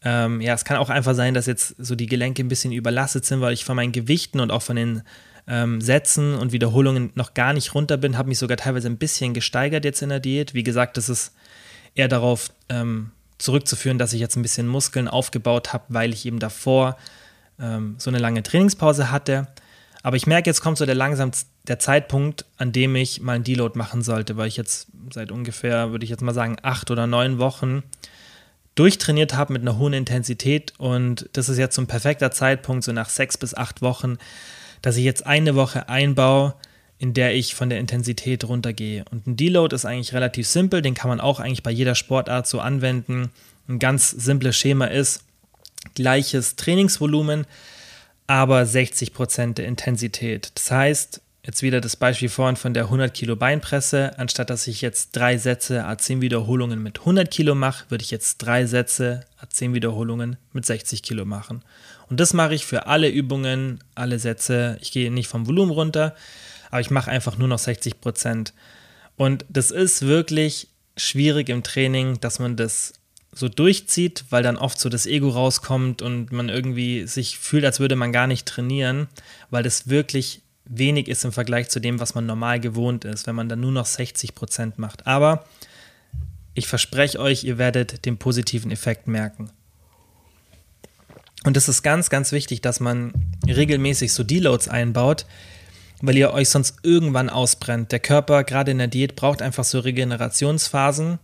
Ähm, 0.04 0.40
ja, 0.40 0.54
es 0.54 0.64
kann 0.64 0.76
auch 0.76 0.90
einfach 0.90 1.14
sein, 1.14 1.34
dass 1.34 1.46
jetzt 1.46 1.74
so 1.78 1.96
die 1.96 2.06
Gelenke 2.06 2.42
ein 2.42 2.48
bisschen 2.48 2.72
überlastet 2.72 3.24
sind, 3.24 3.40
weil 3.40 3.52
ich 3.52 3.64
von 3.64 3.74
meinen 3.74 3.92
Gewichten 3.92 4.38
und 4.38 4.52
auch 4.52 4.62
von 4.62 4.76
den 4.76 5.02
ähm, 5.48 5.80
Sätzen 5.80 6.34
und 6.34 6.52
Wiederholungen 6.52 7.10
noch 7.14 7.34
gar 7.34 7.52
nicht 7.52 7.74
runter 7.74 7.96
bin. 7.96 8.16
Habe 8.16 8.28
mich 8.28 8.38
sogar 8.38 8.56
teilweise 8.56 8.88
ein 8.88 8.98
bisschen 8.98 9.34
gesteigert 9.34 9.84
jetzt 9.84 10.02
in 10.02 10.10
der 10.10 10.20
Diät. 10.20 10.54
Wie 10.54 10.62
gesagt, 10.62 10.96
das 10.96 11.08
ist 11.08 11.34
eher 11.94 12.06
darauf 12.06 12.50
ähm, 12.68 13.10
zurückzuführen, 13.38 13.98
dass 13.98 14.12
ich 14.12 14.20
jetzt 14.20 14.36
ein 14.36 14.42
bisschen 14.42 14.68
Muskeln 14.68 15.08
aufgebaut 15.08 15.72
habe, 15.72 15.84
weil 15.88 16.12
ich 16.12 16.26
eben 16.26 16.38
davor 16.38 16.96
ähm, 17.60 17.96
so 17.98 18.10
eine 18.10 18.18
lange 18.18 18.42
Trainingspause 18.42 19.10
hatte. 19.10 19.48
Aber 20.02 20.16
ich 20.16 20.26
merke, 20.26 20.48
jetzt 20.48 20.60
kommt 20.60 20.78
so 20.78 20.86
der 20.86 20.94
langsam 20.94 21.32
der 21.66 21.78
Zeitpunkt, 21.78 22.44
an 22.56 22.72
dem 22.72 22.94
ich 22.96 23.20
mal 23.20 23.34
einen 23.34 23.44
Deload 23.44 23.76
machen 23.76 24.02
sollte, 24.02 24.36
weil 24.36 24.48
ich 24.48 24.56
jetzt 24.56 24.88
seit 25.12 25.30
ungefähr, 25.30 25.90
würde 25.90 26.04
ich 26.04 26.10
jetzt 26.10 26.22
mal 26.22 26.34
sagen, 26.34 26.56
acht 26.62 26.90
oder 26.90 27.06
neun 27.06 27.38
Wochen 27.38 27.82
durchtrainiert 28.74 29.34
habe 29.34 29.54
mit 29.54 29.62
einer 29.62 29.76
hohen 29.76 29.92
Intensität 29.92 30.72
und 30.78 31.28
das 31.32 31.48
ist 31.48 31.58
jetzt 31.58 31.74
so 31.74 31.82
ein 31.82 31.88
perfekter 31.88 32.30
Zeitpunkt, 32.30 32.84
so 32.84 32.92
nach 32.92 33.08
sechs 33.08 33.36
bis 33.36 33.52
acht 33.54 33.82
Wochen, 33.82 34.18
dass 34.82 34.96
ich 34.96 35.04
jetzt 35.04 35.26
eine 35.26 35.56
Woche 35.56 35.88
einbaue, 35.88 36.54
in 36.98 37.12
der 37.12 37.34
ich 37.34 37.56
von 37.56 37.70
der 37.70 37.80
Intensität 37.80 38.44
runtergehe. 38.44 39.04
Und 39.10 39.26
ein 39.26 39.36
Deload 39.36 39.74
ist 39.74 39.84
eigentlich 39.84 40.14
relativ 40.14 40.46
simpel, 40.46 40.80
den 40.80 40.94
kann 40.94 41.08
man 41.08 41.20
auch 41.20 41.40
eigentlich 41.40 41.64
bei 41.64 41.72
jeder 41.72 41.96
Sportart 41.96 42.46
so 42.46 42.60
anwenden. 42.60 43.30
Ein 43.68 43.80
ganz 43.80 44.10
simples 44.10 44.56
Schema 44.56 44.86
ist 44.86 45.24
gleiches 45.94 46.54
Trainingsvolumen, 46.54 47.46
aber 48.28 48.62
60% 48.62 49.54
der 49.54 49.66
Intensität. 49.66 50.52
Das 50.54 50.70
heißt, 50.70 51.22
jetzt 51.42 51.62
wieder 51.62 51.80
das 51.80 51.96
Beispiel 51.96 52.28
vorhin 52.28 52.56
von 52.56 52.74
der 52.74 52.84
100 52.84 53.12
Kilo 53.12 53.36
Beinpresse, 53.36 54.16
anstatt 54.18 54.50
dass 54.50 54.66
ich 54.66 54.82
jetzt 54.82 55.16
drei 55.16 55.38
Sätze 55.38 55.86
A10 55.86 56.20
Wiederholungen 56.20 56.80
mit 56.82 57.00
100 57.00 57.30
Kilo 57.30 57.54
mache, 57.54 57.86
würde 57.88 58.04
ich 58.04 58.10
jetzt 58.10 58.38
drei 58.38 58.66
Sätze 58.66 59.24
A10 59.42 59.72
Wiederholungen 59.72 60.36
mit 60.52 60.66
60 60.66 61.02
Kilo 61.02 61.24
machen. 61.24 61.64
Und 62.10 62.20
das 62.20 62.34
mache 62.34 62.54
ich 62.54 62.66
für 62.66 62.86
alle 62.86 63.08
Übungen, 63.08 63.82
alle 63.94 64.18
Sätze. 64.18 64.76
Ich 64.82 64.92
gehe 64.92 65.10
nicht 65.10 65.28
vom 65.28 65.46
Volumen 65.46 65.72
runter, 65.72 66.14
aber 66.70 66.82
ich 66.82 66.90
mache 66.90 67.10
einfach 67.10 67.38
nur 67.38 67.48
noch 67.48 67.58
60% 67.58 68.52
Und 69.16 69.46
das 69.48 69.70
ist 69.70 70.02
wirklich 70.02 70.68
schwierig 70.98 71.48
im 71.48 71.62
Training, 71.62 72.20
dass 72.20 72.38
man 72.38 72.56
das 72.56 72.92
so 73.38 73.48
durchzieht, 73.48 74.24
weil 74.30 74.42
dann 74.42 74.56
oft 74.56 74.78
so 74.78 74.88
das 74.88 75.06
Ego 75.06 75.28
rauskommt 75.28 76.02
und 76.02 76.32
man 76.32 76.48
irgendwie 76.48 77.06
sich 77.06 77.38
fühlt, 77.38 77.64
als 77.64 77.78
würde 77.78 77.96
man 77.96 78.12
gar 78.12 78.26
nicht 78.26 78.46
trainieren, 78.46 79.08
weil 79.50 79.62
das 79.62 79.88
wirklich 79.88 80.42
wenig 80.64 81.08
ist 81.08 81.24
im 81.24 81.32
Vergleich 81.32 81.68
zu 81.68 81.80
dem, 81.80 82.00
was 82.00 82.14
man 82.14 82.26
normal 82.26 82.60
gewohnt 82.60 83.04
ist, 83.04 83.26
wenn 83.26 83.36
man 83.36 83.48
dann 83.48 83.60
nur 83.60 83.72
noch 83.72 83.86
60 83.86 84.34
Prozent 84.34 84.78
macht. 84.78 85.06
Aber 85.06 85.44
ich 86.54 86.66
verspreche 86.66 87.20
euch, 87.20 87.44
ihr 87.44 87.58
werdet 87.58 88.04
den 88.04 88.18
positiven 88.18 88.70
Effekt 88.70 89.06
merken. 89.06 89.50
Und 91.44 91.56
es 91.56 91.68
ist 91.68 91.82
ganz, 91.82 92.10
ganz 92.10 92.32
wichtig, 92.32 92.60
dass 92.60 92.80
man 92.80 93.12
regelmäßig 93.46 94.12
so 94.12 94.24
Deloads 94.24 94.68
einbaut, 94.68 95.24
weil 96.02 96.16
ihr 96.16 96.32
euch 96.32 96.48
sonst 96.48 96.78
irgendwann 96.82 97.30
ausbrennt. 97.30 97.92
Der 97.92 98.00
Körper, 98.00 98.42
gerade 98.42 98.72
in 98.72 98.78
der 98.78 98.88
Diät, 98.88 99.14
braucht 99.14 99.40
einfach 99.40 99.64
so 99.64 99.78
Regenerationsphasen 99.78 101.20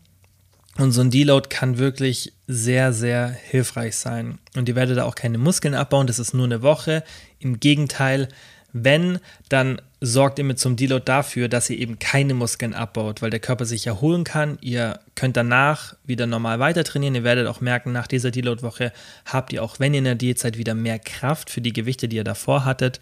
und 0.79 0.93
so 0.93 1.03
ein 1.03 1.11
Deload 1.11 1.49
kann 1.49 1.79
wirklich 1.79 2.33
sehr, 2.47 2.93
sehr 2.93 3.29
hilfreich 3.29 3.97
sein. 3.97 4.39
Und 4.57 4.69
ihr 4.69 4.75
werdet 4.75 4.99
da 4.99 5.05
auch 5.05 5.15
keine 5.15 5.39
Muskeln 5.39 5.75
abbauen, 5.75 6.07
das 6.07 6.19
ist 6.19 6.35
nur 6.35 6.47
eine 6.47 6.63
Woche. 6.63 7.05
Im 7.39 7.61
Gegenteil, 7.61 8.29
wenn, 8.73 9.21
dann 9.49 9.81
sorgt 10.01 10.39
ihr 10.41 10.45
mit 10.45 10.59
zum 10.59 10.75
Deload 10.75 11.05
dafür, 11.05 11.49
dass 11.49 11.71
ihr 11.71 11.79
eben 11.79 12.01
keine 12.01 12.35
Muskeln 12.35 12.75
abbaut, 12.75 13.23
weil 13.23 13.31
der 13.31 13.39
Körper 13.39 13.67
sich 13.67 13.87
erholen 13.87 14.25
kann. 14.25 14.59
Ihr 14.61 14.99
könnt 15.15 15.37
danach 15.37 15.95
wieder 16.05 16.27
normal 16.27 16.59
weiter 16.59 16.83
trainieren. 16.83 17.15
Ihr 17.15 17.23
werdet 17.23 17.47
auch 17.47 17.61
merken, 17.61 17.93
nach 17.93 18.09
dieser 18.09 18.33
Deload-Woche 18.33 18.93
habt 19.25 19.53
ihr 19.53 19.63
auch, 19.63 19.79
wenn 19.79 19.95
ihr 19.95 19.99
in 19.99 20.05
der 20.05 20.17
Diätzeit 20.17 20.59
wieder 20.59 20.75
mehr 20.75 20.99
Kraft 20.99 21.51
für 21.51 21.61
die 21.61 21.73
Gewichte, 21.73 22.09
die 22.09 22.17
ihr 22.17 22.25
davor 22.25 22.65
hattet. 22.65 23.01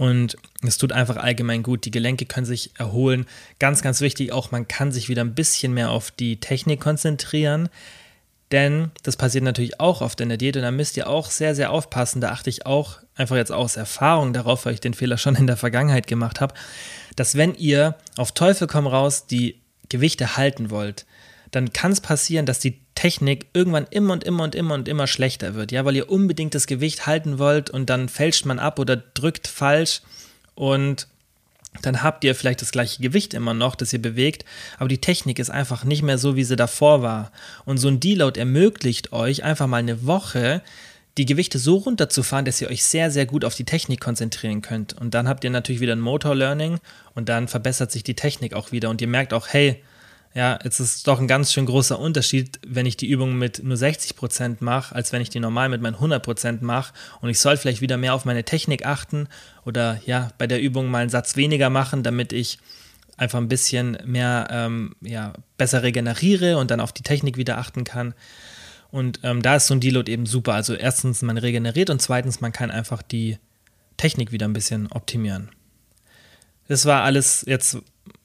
Und 0.00 0.38
es 0.66 0.78
tut 0.78 0.92
einfach 0.92 1.18
allgemein 1.18 1.62
gut. 1.62 1.84
Die 1.84 1.90
Gelenke 1.90 2.24
können 2.24 2.46
sich 2.46 2.70
erholen. 2.78 3.26
Ganz, 3.58 3.82
ganz 3.82 4.00
wichtig 4.00 4.32
auch, 4.32 4.50
man 4.50 4.66
kann 4.66 4.92
sich 4.92 5.10
wieder 5.10 5.22
ein 5.22 5.34
bisschen 5.34 5.74
mehr 5.74 5.90
auf 5.90 6.10
die 6.10 6.40
Technik 6.40 6.80
konzentrieren. 6.80 7.68
Denn 8.50 8.92
das 9.02 9.18
passiert 9.18 9.44
natürlich 9.44 9.78
auch 9.78 10.00
oft 10.00 10.18
in 10.22 10.30
der 10.30 10.38
Diät 10.38 10.56
und 10.56 10.62
da 10.62 10.70
müsst 10.70 10.96
ihr 10.96 11.06
auch 11.06 11.30
sehr, 11.30 11.54
sehr 11.54 11.70
aufpassen. 11.70 12.22
Da 12.22 12.30
achte 12.30 12.48
ich 12.48 12.64
auch 12.64 13.00
einfach 13.14 13.36
jetzt 13.36 13.52
aus 13.52 13.76
Erfahrung 13.76 14.32
darauf, 14.32 14.64
weil 14.64 14.72
ich 14.72 14.80
den 14.80 14.94
Fehler 14.94 15.18
schon 15.18 15.36
in 15.36 15.46
der 15.46 15.58
Vergangenheit 15.58 16.06
gemacht 16.06 16.40
habe, 16.40 16.54
dass 17.14 17.36
wenn 17.36 17.54
ihr 17.54 17.94
auf 18.16 18.32
Teufel 18.32 18.68
komm 18.68 18.86
raus 18.86 19.26
die 19.26 19.60
Gewichte 19.90 20.38
halten 20.38 20.70
wollt, 20.70 21.04
dann 21.50 21.72
kann 21.72 21.92
es 21.92 22.00
passieren, 22.00 22.46
dass 22.46 22.58
die 22.58 22.78
Technik 22.94 23.46
irgendwann 23.52 23.86
immer 23.90 24.12
und 24.12 24.24
immer 24.24 24.44
und 24.44 24.54
immer 24.54 24.74
und 24.74 24.88
immer 24.88 25.06
schlechter 25.06 25.54
wird, 25.54 25.72
ja, 25.72 25.84
weil 25.84 25.96
ihr 25.96 26.10
unbedingt 26.10 26.54
das 26.54 26.66
Gewicht 26.66 27.06
halten 27.06 27.38
wollt 27.38 27.70
und 27.70 27.90
dann 27.90 28.08
fälscht 28.08 28.46
man 28.46 28.58
ab 28.58 28.78
oder 28.78 28.96
drückt 28.96 29.48
falsch 29.48 30.02
und 30.54 31.08
dann 31.82 32.02
habt 32.02 32.24
ihr 32.24 32.34
vielleicht 32.34 32.62
das 32.62 32.72
gleiche 32.72 33.00
Gewicht 33.00 33.32
immer 33.32 33.54
noch, 33.54 33.74
das 33.74 33.92
ihr 33.92 34.02
bewegt, 34.02 34.44
aber 34.78 34.88
die 34.88 35.00
Technik 35.00 35.38
ist 35.38 35.50
einfach 35.50 35.84
nicht 35.84 36.02
mehr 36.02 36.18
so, 36.18 36.34
wie 36.36 36.44
sie 36.44 36.56
davor 36.56 37.02
war. 37.02 37.30
Und 37.64 37.78
so 37.78 37.88
ein 37.88 38.00
Deload 38.00 38.38
ermöglicht 38.38 39.12
euch 39.12 39.44
einfach 39.44 39.68
mal 39.68 39.76
eine 39.76 40.04
Woche 40.04 40.62
die 41.16 41.26
Gewichte 41.26 41.58
so 41.58 41.76
runterzufahren, 41.76 42.44
dass 42.44 42.60
ihr 42.60 42.68
euch 42.68 42.84
sehr, 42.84 43.10
sehr 43.10 43.26
gut 43.26 43.44
auf 43.44 43.54
die 43.54 43.64
Technik 43.64 44.00
konzentrieren 44.00 44.62
könnt. 44.62 44.94
Und 44.94 45.14
dann 45.14 45.28
habt 45.28 45.44
ihr 45.44 45.50
natürlich 45.50 45.80
wieder 45.80 45.94
ein 45.94 46.00
Motor 46.00 46.34
Learning 46.34 46.78
und 47.14 47.28
dann 47.28 47.48
verbessert 47.48 47.92
sich 47.92 48.04
die 48.04 48.14
Technik 48.14 48.54
auch 48.54 48.72
wieder 48.72 48.90
und 48.90 49.00
ihr 49.00 49.08
merkt 49.08 49.32
auch, 49.32 49.48
hey, 49.48 49.82
ja, 50.32 50.58
jetzt 50.62 50.78
ist 50.78 51.08
doch 51.08 51.18
ein 51.18 51.26
ganz 51.26 51.52
schön 51.52 51.66
großer 51.66 51.98
Unterschied, 51.98 52.60
wenn 52.64 52.86
ich 52.86 52.96
die 52.96 53.08
Übung 53.08 53.36
mit 53.36 53.64
nur 53.64 53.76
60 53.76 54.14
Prozent 54.14 54.62
mache, 54.62 54.94
als 54.94 55.12
wenn 55.12 55.22
ich 55.22 55.30
die 55.30 55.40
normal 55.40 55.68
mit 55.68 55.82
meinen 55.82 55.94
100 55.94 56.22
Prozent 56.22 56.62
mache. 56.62 56.92
Und 57.20 57.30
ich 57.30 57.40
soll 57.40 57.56
vielleicht 57.56 57.80
wieder 57.80 57.96
mehr 57.96 58.14
auf 58.14 58.24
meine 58.24 58.44
Technik 58.44 58.86
achten 58.86 59.28
oder 59.64 60.00
ja, 60.06 60.30
bei 60.38 60.46
der 60.46 60.60
Übung 60.60 60.88
mal 60.88 60.98
einen 60.98 61.10
Satz 61.10 61.36
weniger 61.36 61.68
machen, 61.68 62.04
damit 62.04 62.32
ich 62.32 62.58
einfach 63.16 63.38
ein 63.38 63.48
bisschen 63.48 63.98
mehr, 64.04 64.46
ähm, 64.50 64.94
ja, 65.00 65.32
besser 65.58 65.82
regeneriere 65.82 66.58
und 66.58 66.70
dann 66.70 66.80
auf 66.80 66.92
die 66.92 67.02
Technik 67.02 67.36
wieder 67.36 67.58
achten 67.58 67.82
kann. 67.82 68.14
Und 68.92 69.20
ähm, 69.24 69.42
da 69.42 69.56
ist 69.56 69.66
so 69.66 69.74
ein 69.74 69.80
Deload 69.80 70.10
eben 70.10 70.26
super. 70.26 70.54
Also 70.54 70.74
erstens, 70.74 71.22
man 71.22 71.38
regeneriert 71.38 71.90
und 71.90 72.00
zweitens, 72.00 72.40
man 72.40 72.52
kann 72.52 72.70
einfach 72.70 73.02
die 73.02 73.38
Technik 73.96 74.30
wieder 74.30 74.46
ein 74.46 74.52
bisschen 74.52 74.90
optimieren. 74.90 75.50
Das 76.68 76.86
war 76.86 77.02
alles 77.02 77.44
jetzt 77.46 77.78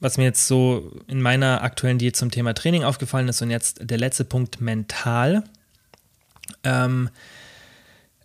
was 0.06 0.18
mir 0.18 0.24
jetzt 0.24 0.46
so 0.46 0.92
in 1.08 1.20
meiner 1.20 1.64
aktuellen 1.64 1.98
Diät 1.98 2.14
zum 2.14 2.30
Thema 2.30 2.54
Training 2.54 2.84
aufgefallen 2.84 3.26
ist 3.26 3.42
und 3.42 3.50
jetzt 3.50 3.80
der 3.82 3.98
letzte 3.98 4.24
Punkt 4.24 4.60
mental. 4.60 5.42
Ähm, 6.62 7.10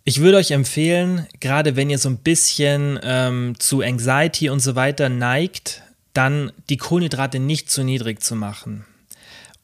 ich 0.04 0.20
würde 0.20 0.36
euch 0.36 0.52
empfehlen, 0.52 1.26
gerade 1.40 1.74
wenn 1.74 1.90
ihr 1.90 1.98
so 1.98 2.08
ein 2.08 2.18
bisschen 2.18 3.00
ähm, 3.02 3.58
zu 3.58 3.82
Anxiety 3.82 4.48
und 4.48 4.60
so 4.60 4.76
weiter 4.76 5.08
neigt, 5.08 5.82
dann 6.14 6.52
die 6.68 6.76
Kohlenhydrate 6.76 7.40
nicht 7.40 7.68
zu 7.68 7.82
niedrig 7.82 8.22
zu 8.22 8.36
machen. 8.36 8.84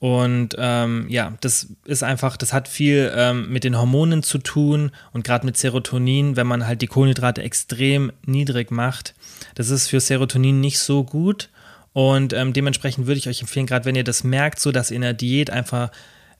Und 0.00 0.56
ähm, 0.58 1.06
ja, 1.08 1.34
das 1.40 1.68
ist 1.84 2.02
einfach, 2.02 2.36
das 2.36 2.52
hat 2.52 2.66
viel 2.66 3.12
ähm, 3.14 3.48
mit 3.48 3.62
den 3.62 3.78
Hormonen 3.78 4.24
zu 4.24 4.38
tun 4.38 4.90
und 5.12 5.22
gerade 5.22 5.46
mit 5.46 5.56
Serotonin, 5.56 6.34
wenn 6.34 6.48
man 6.48 6.66
halt 6.66 6.82
die 6.82 6.88
Kohlenhydrate 6.88 7.42
extrem 7.42 8.10
niedrig 8.26 8.72
macht. 8.72 9.14
Das 9.54 9.70
ist 9.70 9.86
für 9.86 10.00
Serotonin 10.00 10.60
nicht 10.60 10.80
so 10.80 11.04
gut 11.04 11.48
und 11.92 12.32
ähm, 12.32 12.52
dementsprechend 12.52 13.06
würde 13.06 13.18
ich 13.18 13.28
euch 13.28 13.40
empfehlen, 13.40 13.66
gerade 13.66 13.84
wenn 13.84 13.96
ihr 13.96 14.04
das 14.04 14.24
merkt, 14.24 14.60
so 14.60 14.72
dass 14.72 14.90
ihr 14.90 14.96
in 14.96 15.02
der 15.02 15.14
Diät 15.14 15.50
einfach 15.50 15.90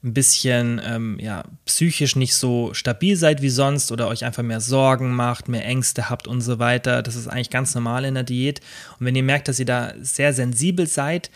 ein 0.01 0.13
bisschen 0.13 0.81
ähm, 0.85 1.17
ja, 1.19 1.43
psychisch 1.65 2.15
nicht 2.15 2.33
so 2.33 2.73
stabil 2.73 3.17
seid 3.17 3.41
wie 3.41 3.49
sonst 3.49 3.91
oder 3.91 4.07
euch 4.07 4.23
einfach 4.23 4.43
mehr 4.43 4.61
Sorgen 4.61 5.13
macht, 5.13 5.49
mehr 5.49 5.65
Ängste 5.65 6.09
habt 6.09 6.27
und 6.27 6.39
so 6.39 6.57
weiter. 6.57 7.01
Das 7.01 7.15
ist 7.15 7.27
eigentlich 7.27 7.49
ganz 7.49 7.75
normal 7.75 8.05
in 8.05 8.13
der 8.13 8.23
Diät. 8.23 8.61
Und 8.97 9.05
wenn 9.05 9.15
ihr 9.15 9.23
merkt, 9.23 9.49
dass 9.49 9.59
ihr 9.59 9.65
da 9.65 9.93
sehr 9.99 10.33
sensibel 10.33 10.87
seid, 10.87 11.29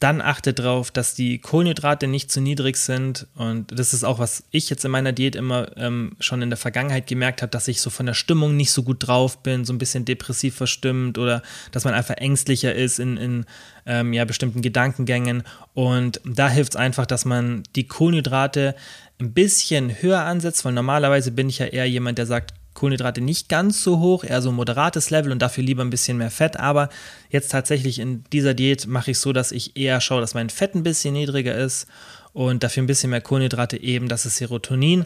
dann 0.00 0.22
achtet 0.22 0.58
darauf, 0.58 0.90
dass 0.90 1.14
die 1.14 1.38
Kohlenhydrate 1.38 2.06
nicht 2.06 2.32
zu 2.32 2.40
niedrig 2.40 2.78
sind. 2.78 3.26
Und 3.36 3.78
das 3.78 3.92
ist 3.92 4.02
auch, 4.02 4.18
was 4.18 4.44
ich 4.50 4.70
jetzt 4.70 4.84
in 4.86 4.90
meiner 4.90 5.12
Diät 5.12 5.36
immer 5.36 5.76
ähm, 5.76 6.16
schon 6.20 6.40
in 6.40 6.48
der 6.48 6.56
Vergangenheit 6.56 7.06
gemerkt 7.06 7.42
habe, 7.42 7.50
dass 7.50 7.68
ich 7.68 7.82
so 7.82 7.90
von 7.90 8.06
der 8.06 8.14
Stimmung 8.14 8.56
nicht 8.56 8.72
so 8.72 8.82
gut 8.82 9.06
drauf 9.06 9.42
bin, 9.42 9.66
so 9.66 9.74
ein 9.74 9.78
bisschen 9.78 10.06
depressiv 10.06 10.56
verstimmt 10.56 11.18
oder 11.18 11.42
dass 11.70 11.84
man 11.84 11.92
einfach 11.92 12.16
ängstlicher 12.16 12.74
ist 12.74 12.98
in, 12.98 13.18
in 13.18 13.44
ähm, 13.84 14.14
ja, 14.14 14.24
bestimmten 14.24 14.62
Gedankengängen. 14.62 15.42
Und 15.74 16.22
da 16.24 16.48
hilft 16.48 16.72
es 16.72 16.76
einfach, 16.76 17.04
dass 17.04 17.26
man 17.26 17.62
die 17.76 17.86
Kohlenhydrate 17.86 18.74
ein 19.20 19.34
bisschen 19.34 20.00
höher 20.00 20.22
ansetzt, 20.22 20.64
weil 20.64 20.72
normalerweise 20.72 21.30
bin 21.30 21.50
ich 21.50 21.58
ja 21.58 21.66
eher 21.66 21.86
jemand, 21.86 22.16
der 22.16 22.24
sagt, 22.24 22.54
Kohlenhydrate 22.80 23.20
nicht 23.20 23.50
ganz 23.50 23.84
so 23.84 23.98
hoch, 23.98 24.24
eher 24.24 24.40
so 24.40 24.48
ein 24.48 24.54
moderates 24.54 25.10
Level 25.10 25.32
und 25.32 25.42
dafür 25.42 25.62
lieber 25.62 25.84
ein 25.84 25.90
bisschen 25.90 26.16
mehr 26.16 26.30
Fett. 26.30 26.58
Aber 26.58 26.88
jetzt 27.28 27.50
tatsächlich 27.50 27.98
in 27.98 28.24
dieser 28.32 28.54
Diät 28.54 28.86
mache 28.86 29.10
ich 29.10 29.18
so, 29.18 29.34
dass 29.34 29.52
ich 29.52 29.76
eher 29.76 30.00
schaue, 30.00 30.22
dass 30.22 30.32
mein 30.32 30.48
Fett 30.48 30.74
ein 30.74 30.82
bisschen 30.82 31.12
niedriger 31.12 31.54
ist 31.54 31.86
und 32.32 32.62
dafür 32.62 32.82
ein 32.82 32.86
bisschen 32.86 33.10
mehr 33.10 33.20
Kohlenhydrate 33.20 33.76
eben, 33.76 34.08
dass 34.08 34.22
das 34.22 34.38
Serotonin 34.38 35.04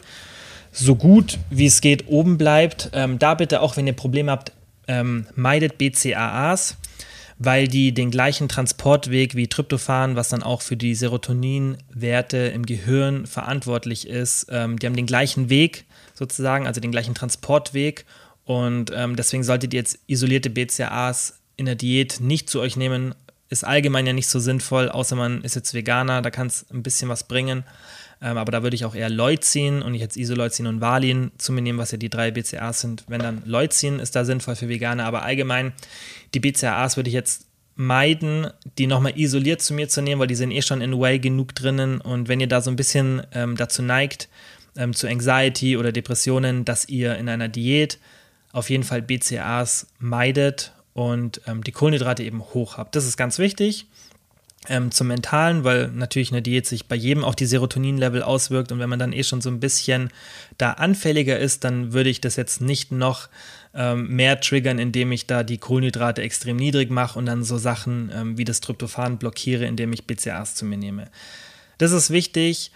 so 0.71 0.95
gut 0.95 1.37
wie 1.49 1.65
es 1.65 1.81
geht 1.81 2.07
oben 2.07 2.37
bleibt. 2.37 2.91
Ähm, 2.93 3.19
da 3.19 3.33
bitte 3.33 3.59
auch, 3.59 3.75
wenn 3.75 3.87
ihr 3.87 3.93
Probleme 3.93 4.31
habt, 4.31 4.53
ähm, 4.87 5.27
meidet 5.35 5.77
BCAAs, 5.77 6.77
weil 7.39 7.67
die 7.67 7.93
den 7.93 8.09
gleichen 8.09 8.47
Transportweg 8.47 9.35
wie 9.35 9.47
Tryptophan, 9.47 10.15
was 10.15 10.29
dann 10.29 10.43
auch 10.43 10.61
für 10.61 10.77
die 10.77 10.95
Serotoninwerte 10.95 12.37
im 12.37 12.65
Gehirn 12.65 13.25
verantwortlich 13.25 14.07
ist, 14.07 14.47
ähm, 14.49 14.79
die 14.79 14.85
haben 14.85 14.95
den 14.95 15.07
gleichen 15.07 15.49
Weg 15.49 15.83
sozusagen, 16.15 16.65
also 16.65 16.81
den 16.81 16.91
gleichen 16.91 17.13
Transportweg. 17.13 18.05
Und 18.43 18.91
ähm, 18.95 19.15
deswegen 19.15 19.43
solltet 19.43 19.73
ihr 19.73 19.79
jetzt 19.79 19.99
isolierte 20.07 20.49
BCAAs 20.49 21.39
in 21.57 21.65
der 21.65 21.75
Diät 21.75 22.19
nicht 22.19 22.49
zu 22.49 22.59
euch 22.59 22.75
nehmen. 22.75 23.13
Ist 23.49 23.63
allgemein 23.63 24.07
ja 24.07 24.13
nicht 24.13 24.27
so 24.27 24.39
sinnvoll, 24.39 24.89
außer 24.89 25.15
man 25.15 25.43
ist 25.43 25.55
jetzt 25.55 25.73
Veganer, 25.73 26.21
da 26.21 26.31
kann 26.31 26.47
es 26.47 26.65
ein 26.71 26.81
bisschen 26.81 27.09
was 27.09 27.27
bringen. 27.27 27.63
Ähm, 28.21 28.37
aber 28.37 28.51
da 28.51 28.63
würde 28.63 28.75
ich 28.75 28.85
auch 28.85 28.95
eher 28.95 29.09
Leucin 29.09 29.81
und 29.81 29.91
nicht 29.91 30.01
jetzt 30.01 30.17
Isoleucin 30.17 30.67
und 30.67 30.81
Valin 30.81 31.31
zu 31.37 31.51
mir 31.51 31.61
nehmen, 31.61 31.79
was 31.79 31.91
ja 31.91 31.97
die 31.97 32.09
drei 32.09 32.31
BCAAs 32.31 32.81
sind. 32.81 33.03
Wenn 33.07 33.21
dann 33.21 33.43
Leucin 33.45 33.99
ist 33.99 34.15
da 34.15 34.25
sinnvoll 34.25 34.55
für 34.55 34.69
Veganer, 34.69 35.05
aber 35.05 35.23
allgemein 35.23 35.73
die 36.33 36.39
BCAAs 36.39 36.97
würde 36.97 37.09
ich 37.09 37.13
jetzt 37.13 37.45
meiden, 37.75 38.47
die 38.77 38.87
nochmal 38.87 39.17
isoliert 39.19 39.61
zu 39.61 39.73
mir 39.73 39.89
zu 39.89 40.01
nehmen, 40.01 40.19
weil 40.19 40.27
die 40.27 40.35
sind 40.35 40.51
eh 40.51 40.61
schon 40.61 40.81
in 40.81 40.99
Whey 40.99 41.19
genug 41.19 41.53
drinnen. 41.55 41.99
Und 41.99 42.27
wenn 42.29 42.39
ihr 42.39 42.47
da 42.47 42.61
so 42.61 42.71
ein 42.71 42.77
bisschen 42.77 43.21
ähm, 43.33 43.57
dazu 43.57 43.81
neigt, 43.81 44.29
ähm, 44.77 44.93
zu 44.93 45.07
Anxiety 45.07 45.77
oder 45.77 45.91
Depressionen, 45.91 46.65
dass 46.65 46.87
ihr 46.87 47.15
in 47.17 47.29
einer 47.29 47.47
Diät 47.47 47.99
auf 48.51 48.69
jeden 48.69 48.83
Fall 48.83 49.01
BCAAs 49.01 49.87
meidet 49.99 50.73
und 50.93 51.41
ähm, 51.45 51.63
die 51.63 51.71
Kohlenhydrate 51.71 52.23
eben 52.23 52.41
hoch 52.41 52.77
habt. 52.77 52.95
Das 52.95 53.05
ist 53.05 53.17
ganz 53.17 53.37
wichtig. 53.37 53.87
Ähm, 54.67 54.89
zum 54.89 55.07
Mentalen, 55.07 55.63
weil 55.63 55.89
natürlich 55.89 56.31
eine 56.31 56.41
Diät 56.41 56.65
sich 56.65 56.87
bei 56.87 56.95
jedem 56.95 57.23
auch 57.23 57.35
die 57.35 57.45
Serotonin-Level 57.45 58.23
auswirkt 58.23 58.71
und 58.71 58.79
wenn 58.79 58.89
man 58.89 58.97
dann 58.97 59.13
eh 59.13 59.23
schon 59.23 59.41
so 59.41 59.49
ein 59.49 59.59
bisschen 59.59 60.09
da 60.57 60.71
anfälliger 60.71 61.37
ist, 61.37 61.63
dann 61.63 61.93
würde 61.93 62.09
ich 62.09 62.19
das 62.19 62.35
jetzt 62.35 62.61
nicht 62.61 62.91
noch 62.91 63.29
ähm, 63.75 64.07
mehr 64.07 64.39
triggern, 64.39 64.79
indem 64.79 65.11
ich 65.11 65.27
da 65.27 65.43
die 65.43 65.59
Kohlenhydrate 65.59 66.23
extrem 66.23 66.55
niedrig 66.55 66.89
mache 66.89 67.19
und 67.19 67.27
dann 67.27 67.43
so 67.43 67.59
Sachen 67.59 68.09
ähm, 68.15 68.37
wie 68.39 68.45
das 68.45 68.61
Tryptophan 68.61 69.19
blockiere, 69.19 69.65
indem 69.65 69.93
ich 69.93 70.07
BCAAs 70.07 70.55
zu 70.55 70.65
mir 70.65 70.77
nehme. 70.77 71.09
Das 71.77 71.91
ist 71.91 72.09
wichtig. 72.09 72.71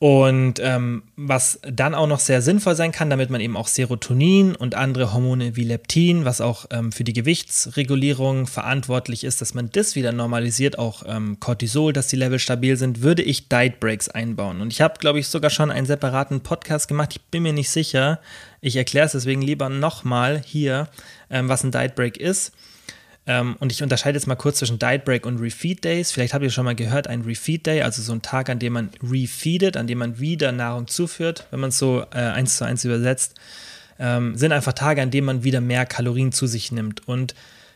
Und 0.00 0.60
ähm, 0.60 1.02
was 1.16 1.58
dann 1.62 1.92
auch 1.96 2.06
noch 2.06 2.20
sehr 2.20 2.40
sinnvoll 2.40 2.76
sein 2.76 2.92
kann, 2.92 3.10
damit 3.10 3.30
man 3.30 3.40
eben 3.40 3.56
auch 3.56 3.66
Serotonin 3.66 4.54
und 4.54 4.76
andere 4.76 5.12
Hormone 5.12 5.56
wie 5.56 5.64
Leptin, 5.64 6.24
was 6.24 6.40
auch 6.40 6.66
ähm, 6.70 6.92
für 6.92 7.02
die 7.02 7.12
Gewichtsregulierung 7.12 8.46
verantwortlich 8.46 9.24
ist, 9.24 9.40
dass 9.40 9.54
man 9.54 9.70
das 9.72 9.96
wieder 9.96 10.12
normalisiert, 10.12 10.78
auch 10.78 11.02
ähm, 11.04 11.40
Cortisol, 11.40 11.92
dass 11.92 12.06
die 12.06 12.16
Level 12.16 12.38
stabil 12.38 12.76
sind, 12.76 13.02
würde 13.02 13.22
ich 13.22 13.48
Diet 13.48 13.80
Breaks 13.80 14.08
einbauen. 14.08 14.60
Und 14.60 14.72
ich 14.72 14.80
habe, 14.80 14.94
glaube 15.00 15.18
ich, 15.18 15.26
sogar 15.26 15.50
schon 15.50 15.72
einen 15.72 15.86
separaten 15.86 16.42
Podcast 16.42 16.86
gemacht. 16.86 17.16
Ich 17.16 17.22
bin 17.22 17.42
mir 17.42 17.52
nicht 17.52 17.70
sicher. 17.70 18.20
Ich 18.60 18.76
erkläre 18.76 19.06
es 19.06 19.12
deswegen 19.12 19.42
lieber 19.42 19.68
nochmal 19.68 20.40
hier, 20.44 20.88
ähm, 21.28 21.48
was 21.48 21.64
ein 21.64 21.72
Diet 21.72 21.96
Break 21.96 22.18
ist. 22.18 22.52
Ähm, 23.28 23.56
und 23.60 23.70
ich 23.70 23.82
unterscheide 23.82 24.16
jetzt 24.16 24.26
mal 24.26 24.36
kurz 24.36 24.58
zwischen 24.58 24.78
Diet 24.78 25.04
Break 25.04 25.26
und 25.26 25.38
Refeed 25.38 25.84
Days. 25.84 26.10
Vielleicht 26.10 26.32
habt 26.32 26.42
ihr 26.42 26.50
schon 26.50 26.64
mal 26.64 26.74
gehört, 26.74 27.06
ein 27.06 27.20
Refeed 27.20 27.66
Day, 27.66 27.82
also 27.82 28.00
so 28.00 28.12
ein 28.12 28.22
Tag, 28.22 28.48
an 28.48 28.58
dem 28.58 28.72
man 28.72 28.88
refeedet, 29.02 29.76
an 29.76 29.86
dem 29.86 29.98
man 29.98 30.18
wieder 30.18 30.50
Nahrung 30.50 30.86
zuführt, 30.86 31.46
wenn 31.50 31.60
man 31.60 31.68
es 31.68 31.78
so 31.78 32.04
äh, 32.12 32.18
eins 32.18 32.56
zu 32.56 32.64
eins 32.64 32.86
übersetzt, 32.86 33.34
ähm, 33.98 34.34
sind 34.34 34.52
einfach 34.52 34.72
Tage, 34.72 35.02
an 35.02 35.10
denen 35.10 35.26
man 35.26 35.44
wieder 35.44 35.60
mehr 35.60 35.84
Kalorien 35.84 36.32
zu 36.32 36.46
sich 36.46 36.72
nimmt. 36.72 37.06
Und 37.06 37.34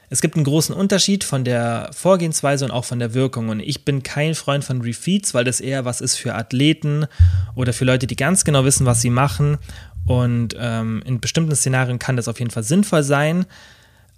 es 0.09 0.23
gibt 0.23 0.37
einen 0.37 0.45
großen 0.45 0.75
Unterschied 0.75 1.23
von 1.23 1.45
der 1.45 1.91
Vorgehensweise 1.93 2.65
und 2.65 2.71
auch 2.71 2.87
von 2.87 2.99
der 2.99 3.13
Wirkung. 3.13 3.51
Und 3.51 3.61
ich 3.61 3.85
bin 3.85 4.03
kein 4.03 4.35
Freund 4.35 4.65
von 4.65 4.81
Refeeds, 4.81 5.35
weil 5.35 5.45
das 5.45 5.61
eher 5.61 5.85
was 5.85 6.01
ist 6.01 6.17
für 6.17 6.35
Athleten 6.35 7.07
oder 7.55 7.75
für 7.75 7.85
Leute, 7.85 8.07
die 8.07 8.17
ganz 8.17 8.45
genau 8.45 8.65
wissen, 8.65 8.87
was 8.87 9.03
sie 9.03 9.11
machen. 9.11 9.59
Und 10.07 10.57
ähm, 10.59 11.03
in 11.05 11.21
bestimmten 11.21 11.55
Szenarien 11.55 11.99
kann 11.99 12.17
das 12.17 12.29
auf 12.29 12.39
jeden 12.39 12.51
Fall 12.51 12.63
sinnvoll 12.63 13.03
sein. 13.03 13.45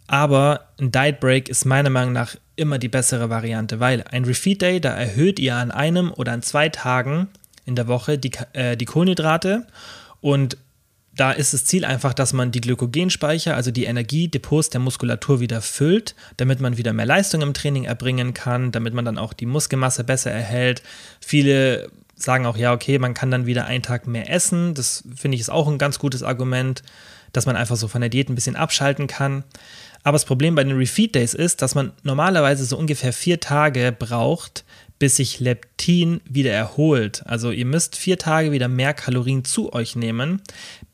Aber 0.07 0.69
ein 0.79 0.93
Diet 0.93 1.21
Break 1.21 1.49
ist 1.49 1.65
meiner 1.65 1.91
Meinung 1.91 2.13
nach 2.13 2.37
immer 2.57 2.79
die 2.79 2.89
bessere 2.89 3.31
Variante, 3.31 3.81
weil 3.81 4.05
ein 4.11 4.25
Refeed 4.25 4.63
Day, 4.63 4.81
da 4.81 4.91
erhöht 4.91 5.39
ihr 5.39 5.57
an 5.57 5.71
einem 5.71 6.13
oder 6.13 6.33
an 6.33 6.43
zwei 6.43 6.69
Tagen 6.69 7.29
in 7.65 7.75
der 7.75 7.89
Woche 7.89 8.19
die, 8.19 8.33
äh, 8.53 8.77
die 8.77 8.85
Kohlenhydrate 8.85 9.67
und 10.21 10.57
da 11.17 11.31
ist 11.31 11.55
das 11.55 11.65
Ziel 11.65 11.85
einfach, 11.85 12.13
dass 12.13 12.33
man 12.33 12.51
die 12.51 12.61
Glykogenspeicher, 12.61 13.55
also 13.55 13.71
die 13.71 13.85
Energiedepots 13.85 14.71
der 14.71 14.81
Muskulatur 14.81 15.41
wieder 15.41 15.63
füllt, 15.63 16.15
damit 16.37 16.61
man 16.61 16.77
wieder 16.77 16.93
mehr 16.93 17.07
Leistung 17.07 17.41
im 17.43 17.55
Training 17.55 17.85
erbringen 17.85 18.35
kann, 18.35 18.73
damit 18.73 18.95
man 18.95 19.05
dann 19.05 19.19
auch 19.19 19.33
die 19.33 19.47
Muskelmasse 19.47 20.03
besser 20.03 20.33
erhält. 20.33 20.83
Viele 21.21 21.91
sagen 22.17 22.47
auch, 22.47 22.57
ja, 22.57 22.73
okay, 22.73 22.99
man 22.99 23.15
kann 23.15 23.31
dann 23.31 23.47
wieder 23.47 23.67
einen 23.67 23.83
Tag 23.83 24.07
mehr 24.07 24.31
essen. 24.31 24.75
Das 24.75 25.05
finde 25.15 25.37
ich 25.37 25.41
ist 25.41 25.51
auch 25.51 25.69
ein 25.69 25.79
ganz 25.79 25.99
gutes 25.99 26.23
Argument, 26.23 26.83
dass 27.33 27.47
man 27.47 27.57
einfach 27.57 27.77
so 27.77 27.87
von 27.87 28.01
der 28.01 28.11
Diät 28.11 28.29
ein 28.29 28.35
bisschen 28.35 28.57
abschalten 28.57 29.07
kann. 29.07 29.45
Aber 30.05 30.15
das 30.17 30.27
Problem 30.27 30.55
bei 30.55 30.63
den 30.63 30.77
Refeed 30.77 31.15
Days 31.15 31.35
ist, 31.35 31.63
dass 31.63 31.75
man 31.75 31.93
normalerweise 32.03 32.65
so 32.67 32.77
ungefähr 32.77 33.13
vier 33.13 33.41
Tage 33.41 33.91
braucht, 33.91 34.65
bis 34.99 35.17
sich 35.17 35.41
Leptin 35.41 36.21
wieder 36.27 36.53
erholt. 36.53 37.23
Also 37.27 37.51
ihr 37.51 37.65
müsst 37.65 37.97
vier 37.97 38.19
Tage 38.19 38.53
wieder 38.53 38.69
mehr 38.69 38.95
Kalorien 38.95 39.45
zu 39.45 39.73
euch 39.73 39.97
nehmen, 39.97 40.43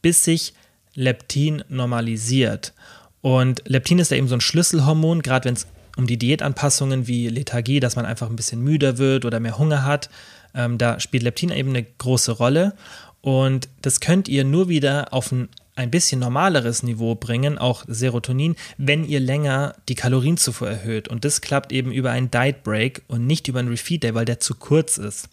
bis 0.00 0.24
sich 0.24 0.54
Leptin 0.94 1.64
normalisiert. 1.68 2.72
Und 3.20 3.62
Leptin 3.66 3.98
ist 3.98 4.12
ja 4.12 4.16
eben 4.16 4.28
so 4.28 4.36
ein 4.36 4.40
Schlüsselhormon, 4.40 5.22
gerade 5.22 5.46
wenn 5.46 5.54
es 5.54 5.66
um 5.96 6.06
die 6.06 6.16
Diätanpassungen 6.16 7.08
wie 7.08 7.28
Lethargie, 7.28 7.80
dass 7.80 7.96
man 7.96 8.06
einfach 8.06 8.30
ein 8.30 8.36
bisschen 8.36 8.62
müder 8.62 8.96
wird 8.98 9.24
oder 9.24 9.40
mehr 9.40 9.58
Hunger 9.58 9.84
hat. 9.84 10.08
Ähm, 10.54 10.78
da 10.78 11.00
spielt 11.00 11.24
Leptin 11.24 11.50
eben 11.50 11.70
eine 11.70 11.82
große 11.82 12.32
Rolle. 12.32 12.74
Und 13.22 13.68
das 13.82 14.00
könnt 14.00 14.28
ihr 14.28 14.44
nur 14.44 14.68
wieder 14.68 15.12
auf 15.12 15.32
ein 15.32 15.48
ein 15.76 15.90
bisschen 15.90 16.20
normaleres 16.20 16.82
Niveau 16.82 17.14
bringen, 17.14 17.58
auch 17.58 17.84
Serotonin, 17.86 18.56
wenn 18.76 19.04
ihr 19.04 19.20
länger 19.20 19.74
die 19.88 19.94
Kalorienzufuhr 19.94 20.68
erhöht. 20.68 21.08
Und 21.08 21.24
das 21.24 21.40
klappt 21.40 21.72
eben 21.72 21.92
über 21.92 22.10
einen 22.10 22.30
Diet 22.30 22.62
Break 22.62 23.02
und 23.08 23.26
nicht 23.26 23.48
über 23.48 23.60
einen 23.60 23.68
Refeed 23.68 24.02
Day, 24.02 24.14
weil 24.14 24.24
der 24.24 24.40
zu 24.40 24.54
kurz 24.54 24.98
ist. 24.98 25.28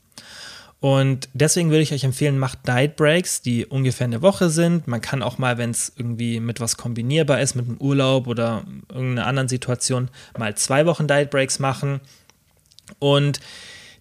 Und 0.80 1.28
deswegen 1.34 1.72
würde 1.72 1.82
ich 1.82 1.92
euch 1.92 2.04
empfehlen, 2.04 2.38
macht 2.38 2.68
Diet 2.68 2.96
Breaks, 2.96 3.42
die 3.42 3.66
ungefähr 3.66 4.06
eine 4.06 4.22
Woche 4.22 4.50
sind. 4.50 4.88
Man 4.88 5.02
kann 5.02 5.24
auch 5.24 5.40
mal, 5.40 5.58
wenn 5.58 5.72
es 5.72 5.92
irgendwie 5.96 6.40
mit 6.40 6.60
was 6.60 6.78
kombinierbar 6.78 7.42
ist, 7.42 7.56
mit 7.56 7.66
einem 7.68 7.78
Urlaub 7.78 8.28
oder 8.28 8.64
irgendeiner 8.90 9.26
anderen 9.26 9.50
Situation, 9.50 10.10
mal 10.38 10.56
zwei 10.56 10.86
Wochen 10.86 11.08
Diet 11.08 11.32
Breaks 11.32 11.58
machen. 11.58 12.00
Und 13.00 13.40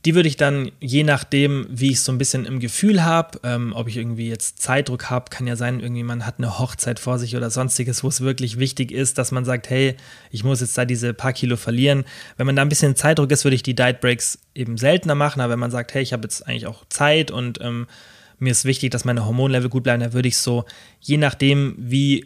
die 0.07 0.15
würde 0.15 0.29
ich 0.29 0.37
dann, 0.37 0.71
je 0.79 1.03
nachdem, 1.03 1.67
wie 1.69 1.91
ich 1.91 1.97
es 1.97 2.05
so 2.05 2.13
ein 2.13 2.19
bisschen 2.19 2.45
im 2.45 2.61
Gefühl 2.61 3.05
habe, 3.05 3.41
ähm, 3.43 3.73
ob 3.75 3.89
ich 3.89 3.97
irgendwie 3.97 4.29
jetzt 4.29 4.63
Zeitdruck 4.63 5.11
habe, 5.11 5.31
kann 5.31 5.49
ja 5.49 5.57
sein, 5.57 5.81
irgendwie 5.81 6.05
man 6.05 6.25
hat 6.25 6.37
eine 6.39 6.61
Hochzeit 6.61 7.01
vor 7.01 7.19
sich 7.19 7.35
oder 7.35 7.51
sonstiges, 7.51 8.05
wo 8.05 8.09
es 8.09 8.21
wirklich 8.21 8.57
wichtig 8.57 8.93
ist, 8.93 9.19
dass 9.19 9.33
man 9.33 9.45
sagt, 9.45 9.69
hey, 9.69 9.97
ich 10.31 10.45
muss 10.45 10.61
jetzt 10.61 10.79
da 10.79 10.85
diese 10.85 11.13
paar 11.13 11.33
Kilo 11.33 11.57
verlieren. 11.57 12.05
Wenn 12.37 12.47
man 12.47 12.55
da 12.55 12.63
ein 12.63 12.69
bisschen 12.69 12.95
Zeitdruck 12.95 13.33
ist, 13.33 13.43
würde 13.45 13.57
ich 13.57 13.65
die 13.65 13.75
Diet 13.75 14.01
Breaks 14.01 14.39
eben 14.55 14.79
seltener 14.79 15.17
machen, 15.17 15.41
aber 15.41 15.55
wenn 15.55 15.59
man 15.59 15.73
sagt, 15.73 15.93
hey, 15.93 16.03
ich 16.03 16.13
habe 16.13 16.23
jetzt 16.23 16.47
eigentlich 16.47 16.69
auch 16.69 16.85
Zeit 16.89 17.33
und 17.33 17.61
ähm, 17.61 17.89
mir 18.39 18.53
ist 18.53 18.65
wichtig, 18.65 18.93
dass 18.93 19.05
meine 19.05 19.27
Hormonlevel 19.27 19.69
gut 19.69 19.83
bleiben, 19.83 20.03
dann 20.03 20.13
würde 20.13 20.29
ich 20.29 20.39
so, 20.39 20.67
je 21.01 21.17
nachdem, 21.17 21.75
wie 21.79 22.25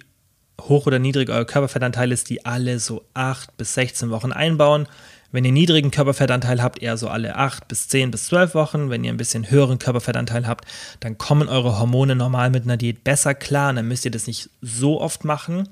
hoch 0.60 0.86
oder 0.86 0.98
niedrig 0.98 1.30
euer 1.30 1.46
Körperfettanteil 1.46 2.12
ist, 2.12 2.28
die 2.28 2.44
alle 2.44 2.78
so 2.78 3.06
8 3.14 3.56
bis 3.56 3.72
16 3.72 4.10
Wochen 4.10 4.32
einbauen. 4.32 4.86
Wenn 5.32 5.44
ihr 5.44 5.52
niedrigen 5.52 5.90
Körperfettanteil 5.90 6.62
habt, 6.62 6.82
eher 6.82 6.96
so 6.96 7.08
alle 7.08 7.36
8 7.36 7.68
bis 7.68 7.88
10 7.88 8.10
bis 8.10 8.26
12 8.26 8.54
Wochen. 8.54 8.90
Wenn 8.90 9.04
ihr 9.04 9.12
ein 9.12 9.16
bisschen 9.16 9.50
höheren 9.50 9.78
Körperfettanteil 9.78 10.46
habt, 10.46 10.64
dann 10.98 11.18
kommen 11.18 11.48
eure 11.48 11.78
Hormone 11.78 12.16
normal 12.16 12.50
mit 12.50 12.64
einer 12.64 12.76
Diät 12.76 13.04
besser 13.04 13.34
klar. 13.34 13.72
dann 13.72 13.86
müsst 13.86 14.04
ihr 14.04 14.10
das 14.10 14.26
nicht 14.26 14.50
so 14.60 15.00
oft 15.00 15.24
machen. 15.24 15.68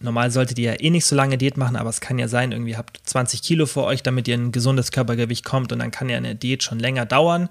Normal 0.00 0.30
solltet 0.30 0.58
ihr 0.58 0.72
ja 0.72 0.80
eh 0.80 0.90
nicht 0.90 1.06
so 1.06 1.16
lange 1.16 1.38
Diät 1.38 1.56
machen, 1.56 1.76
aber 1.76 1.90
es 1.90 2.00
kann 2.00 2.18
ja 2.18 2.28
sein, 2.28 2.52
irgendwie 2.52 2.76
habt 2.76 3.00
20 3.02 3.42
Kilo 3.42 3.66
vor 3.66 3.84
euch, 3.84 4.02
damit 4.02 4.28
ihr 4.28 4.36
ein 4.36 4.52
gesundes 4.52 4.92
Körpergewicht 4.92 5.44
kommt 5.44 5.72
und 5.72 5.80
dann 5.80 5.90
kann 5.90 6.08
ja 6.08 6.16
eine 6.16 6.36
Diät 6.36 6.62
schon 6.62 6.78
länger 6.78 7.04
dauern. 7.04 7.48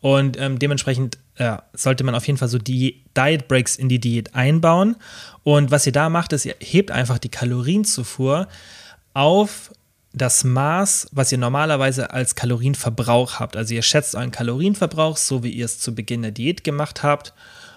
Und 0.00 0.38
ähm, 0.38 0.58
dementsprechend 0.58 1.18
äh, 1.36 1.56
sollte 1.72 2.04
man 2.04 2.14
auf 2.14 2.26
jeden 2.26 2.38
Fall 2.38 2.48
so 2.48 2.58
die 2.58 3.02
Diet 3.16 3.48
Breaks 3.48 3.76
in 3.76 3.88
die 3.88 3.98
Diät 3.98 4.34
einbauen. 4.34 4.96
Und 5.44 5.70
was 5.70 5.86
ihr 5.86 5.92
da 5.92 6.08
macht, 6.08 6.32
ist, 6.32 6.44
ihr 6.44 6.56
hebt 6.60 6.90
einfach 6.90 7.18
die 7.18 7.30
Kalorienzufuhr 7.30 8.48
auf 9.14 9.72
das 10.12 10.44
Maß, 10.44 11.08
was 11.12 11.32
ihr 11.32 11.38
normalerweise 11.38 12.10
als 12.10 12.34
Kalorienverbrauch 12.34 13.40
habt. 13.40 13.56
Also 13.56 13.74
ihr 13.74 13.82
schätzt 13.82 14.14
euren 14.14 14.30
Kalorienverbrauch, 14.30 15.16
so 15.16 15.42
wie 15.42 15.50
ihr 15.50 15.64
es 15.64 15.78
zu 15.78 15.94
Beginn 15.94 16.22
der 16.22 16.30
Diät 16.30 16.64
gemacht 16.64 17.02
habt. 17.02 17.34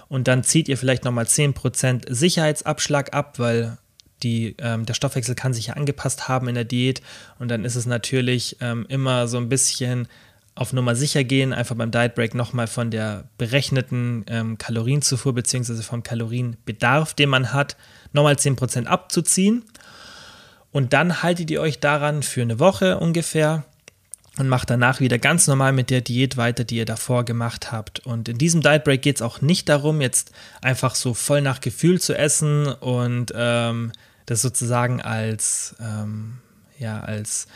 Und 0.07 0.27
dann 0.27 0.43
zieht 0.43 0.67
ihr 0.67 0.77
vielleicht 0.77 1.05
nochmal 1.05 1.25
10% 1.25 2.11
Sicherheitsabschlag 2.13 3.13
ab, 3.13 3.39
weil 3.39 3.77
die, 4.23 4.55
ähm, 4.59 4.85
der 4.85 4.93
Stoffwechsel 4.93 5.35
kann 5.35 5.53
sich 5.53 5.67
ja 5.67 5.73
angepasst 5.75 6.27
haben 6.27 6.47
in 6.47 6.55
der 6.55 6.63
Diät. 6.63 7.01
Und 7.39 7.49
dann 7.49 7.65
ist 7.65 7.75
es 7.75 7.85
natürlich 7.85 8.57
ähm, 8.61 8.85
immer 8.89 9.27
so 9.27 9.37
ein 9.37 9.49
bisschen 9.49 10.07
auf 10.53 10.73
Nummer 10.73 10.95
sicher 10.95 11.23
gehen, 11.23 11.53
einfach 11.53 11.75
beim 11.75 11.91
Diet 11.91 12.13
Break 12.15 12.35
nochmal 12.35 12.67
von 12.67 12.91
der 12.91 13.29
berechneten 13.37 14.25
ähm, 14.27 14.57
Kalorienzufuhr 14.57 15.33
bzw. 15.33 15.81
vom 15.81 16.03
Kalorienbedarf, 16.03 17.13
den 17.13 17.29
man 17.29 17.53
hat, 17.53 17.77
nochmal 18.11 18.35
10% 18.35 18.85
abzuziehen. 18.85 19.63
Und 20.71 20.93
dann 20.93 21.21
haltet 21.21 21.51
ihr 21.51 21.61
euch 21.61 21.79
daran 21.79 22.23
für 22.23 22.41
eine 22.41 22.59
Woche 22.59 22.97
ungefähr 22.97 23.65
und 24.37 24.47
macht 24.47 24.69
danach 24.69 25.01
wieder 25.01 25.19
ganz 25.19 25.47
normal 25.47 25.73
mit 25.73 25.89
der 25.89 26.01
Diät 26.01 26.37
weiter, 26.37 26.63
die 26.63 26.77
ihr 26.77 26.85
davor 26.85 27.25
gemacht 27.25 27.71
habt. 27.71 27.99
Und 27.99 28.29
in 28.29 28.37
diesem 28.37 28.61
Diet 28.61 28.85
Break 28.85 29.01
geht 29.01 29.17
es 29.17 29.21
auch 29.21 29.41
nicht 29.41 29.67
darum, 29.67 29.99
jetzt 29.99 30.31
einfach 30.61 30.95
so 30.95 31.13
voll 31.13 31.41
nach 31.41 31.59
Gefühl 31.59 31.99
zu 31.99 32.17
essen 32.17 32.67
und 32.67 33.33
ähm, 33.35 33.91
das 34.25 34.41
sozusagen 34.41 35.01
als, 35.01 35.75
ähm, 35.81 36.37
ja, 36.79 37.01
als, 37.01 37.47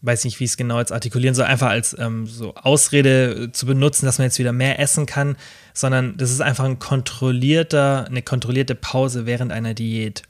weiß 0.00 0.24
nicht, 0.24 0.40
wie 0.40 0.44
ich 0.44 0.50
es 0.52 0.56
genau 0.56 0.78
jetzt 0.78 0.92
artikulieren 0.92 1.34
soll, 1.34 1.44
einfach 1.44 1.68
als 1.68 1.94
ähm, 1.98 2.26
so 2.26 2.54
Ausrede 2.54 3.50
zu 3.52 3.66
benutzen, 3.66 4.06
dass 4.06 4.16
man 4.16 4.26
jetzt 4.26 4.38
wieder 4.38 4.52
mehr 4.52 4.78
essen 4.78 5.04
kann, 5.04 5.36
sondern 5.74 6.16
das 6.16 6.30
ist 6.30 6.40
einfach 6.40 6.64
ein 6.64 6.78
kontrollierter, 6.78 8.06
eine 8.06 8.22
kontrollierte 8.22 8.74
Pause 8.74 9.26
während 9.26 9.52
einer 9.52 9.74
Diät. 9.74 10.22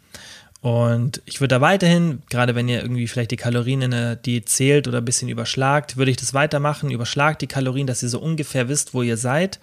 Und 0.69 1.23
ich 1.25 1.41
würde 1.41 1.55
da 1.55 1.61
weiterhin, 1.63 2.21
gerade 2.29 2.55
wenn 2.55 2.69
ihr 2.69 2.83
irgendwie 2.83 3.09
vielleicht 3.09 3.31
die 3.31 3.39
Kalorien 3.39 3.81
in 3.81 3.91
der 3.91 4.17
Diät 4.17 4.51
zählt 4.51 4.87
oder 4.87 4.99
ein 4.99 5.05
bisschen 5.07 5.31
überschlagt, 5.31 5.97
würde 5.97 6.11
ich 6.11 6.19
das 6.19 6.35
weitermachen. 6.35 6.91
Überschlagt 6.91 7.41
die 7.41 7.47
Kalorien, 7.47 7.87
dass 7.87 8.03
ihr 8.03 8.11
so 8.11 8.19
ungefähr 8.19 8.69
wisst, 8.69 8.93
wo 8.93 9.01
ihr 9.01 9.17
seid. 9.17 9.61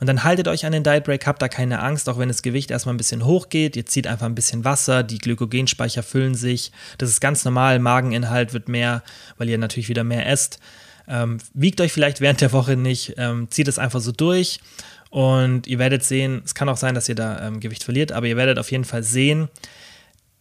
Und 0.00 0.08
dann 0.08 0.24
haltet 0.24 0.48
euch 0.48 0.66
an 0.66 0.72
den 0.72 0.82
Diet 0.82 1.04
Break, 1.04 1.24
habt 1.24 1.40
da 1.40 1.46
keine 1.46 1.78
Angst, 1.80 2.08
auch 2.08 2.18
wenn 2.18 2.26
das 2.26 2.42
Gewicht 2.42 2.72
erstmal 2.72 2.96
ein 2.96 2.98
bisschen 2.98 3.24
hoch 3.24 3.48
geht. 3.48 3.76
Ihr 3.76 3.86
zieht 3.86 4.08
einfach 4.08 4.26
ein 4.26 4.34
bisschen 4.34 4.64
Wasser, 4.64 5.04
die 5.04 5.18
Glykogenspeicher 5.18 6.02
füllen 6.02 6.34
sich. 6.34 6.72
Das 6.98 7.10
ist 7.10 7.20
ganz 7.20 7.44
normal, 7.44 7.78
Mageninhalt 7.78 8.52
wird 8.52 8.68
mehr, 8.68 9.04
weil 9.38 9.48
ihr 9.48 9.58
natürlich 9.58 9.88
wieder 9.88 10.02
mehr 10.02 10.26
esst. 10.28 10.58
Ähm, 11.06 11.38
wiegt 11.54 11.80
euch 11.80 11.92
vielleicht 11.92 12.20
während 12.20 12.40
der 12.40 12.50
Woche 12.50 12.76
nicht, 12.76 13.14
ähm, 13.18 13.46
zieht 13.52 13.68
es 13.68 13.78
einfach 13.78 14.00
so 14.00 14.10
durch. 14.10 14.58
Und 15.10 15.68
ihr 15.68 15.78
werdet 15.78 16.02
sehen, 16.02 16.42
es 16.44 16.56
kann 16.56 16.68
auch 16.68 16.76
sein, 16.76 16.96
dass 16.96 17.08
ihr 17.08 17.14
da 17.14 17.46
ähm, 17.46 17.60
Gewicht 17.60 17.84
verliert, 17.84 18.10
aber 18.10 18.26
ihr 18.26 18.36
werdet 18.36 18.58
auf 18.58 18.72
jeden 18.72 18.84
Fall 18.84 19.04
sehen, 19.04 19.48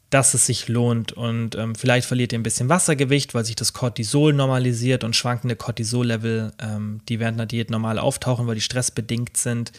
dass 0.09 0.33
es 0.33 0.45
sich 0.45 0.67
lohnt. 0.67 1.11
Und 1.11 1.55
ähm, 1.55 1.75
vielleicht 1.75 2.07
verliert 2.07 2.33
ihr 2.33 2.39
ein 2.39 2.43
bisschen 2.43 2.69
Wassergewicht, 2.69 3.33
weil 3.33 3.45
sich 3.45 3.55
das 3.55 3.73
Cortisol 3.73 4.33
normalisiert 4.33 5.03
und 5.03 5.15
schwankende 5.15 5.55
Cortisol-Level, 5.55 6.53
ähm, 6.59 7.01
die 7.07 7.19
während 7.19 7.37
einer 7.37 7.45
Diät 7.45 7.69
normal 7.69 7.99
auftauchen, 7.99 8.47
weil 8.47 8.55
die 8.55 8.61
stressbedingt 8.61 9.37
sind, 9.37 9.71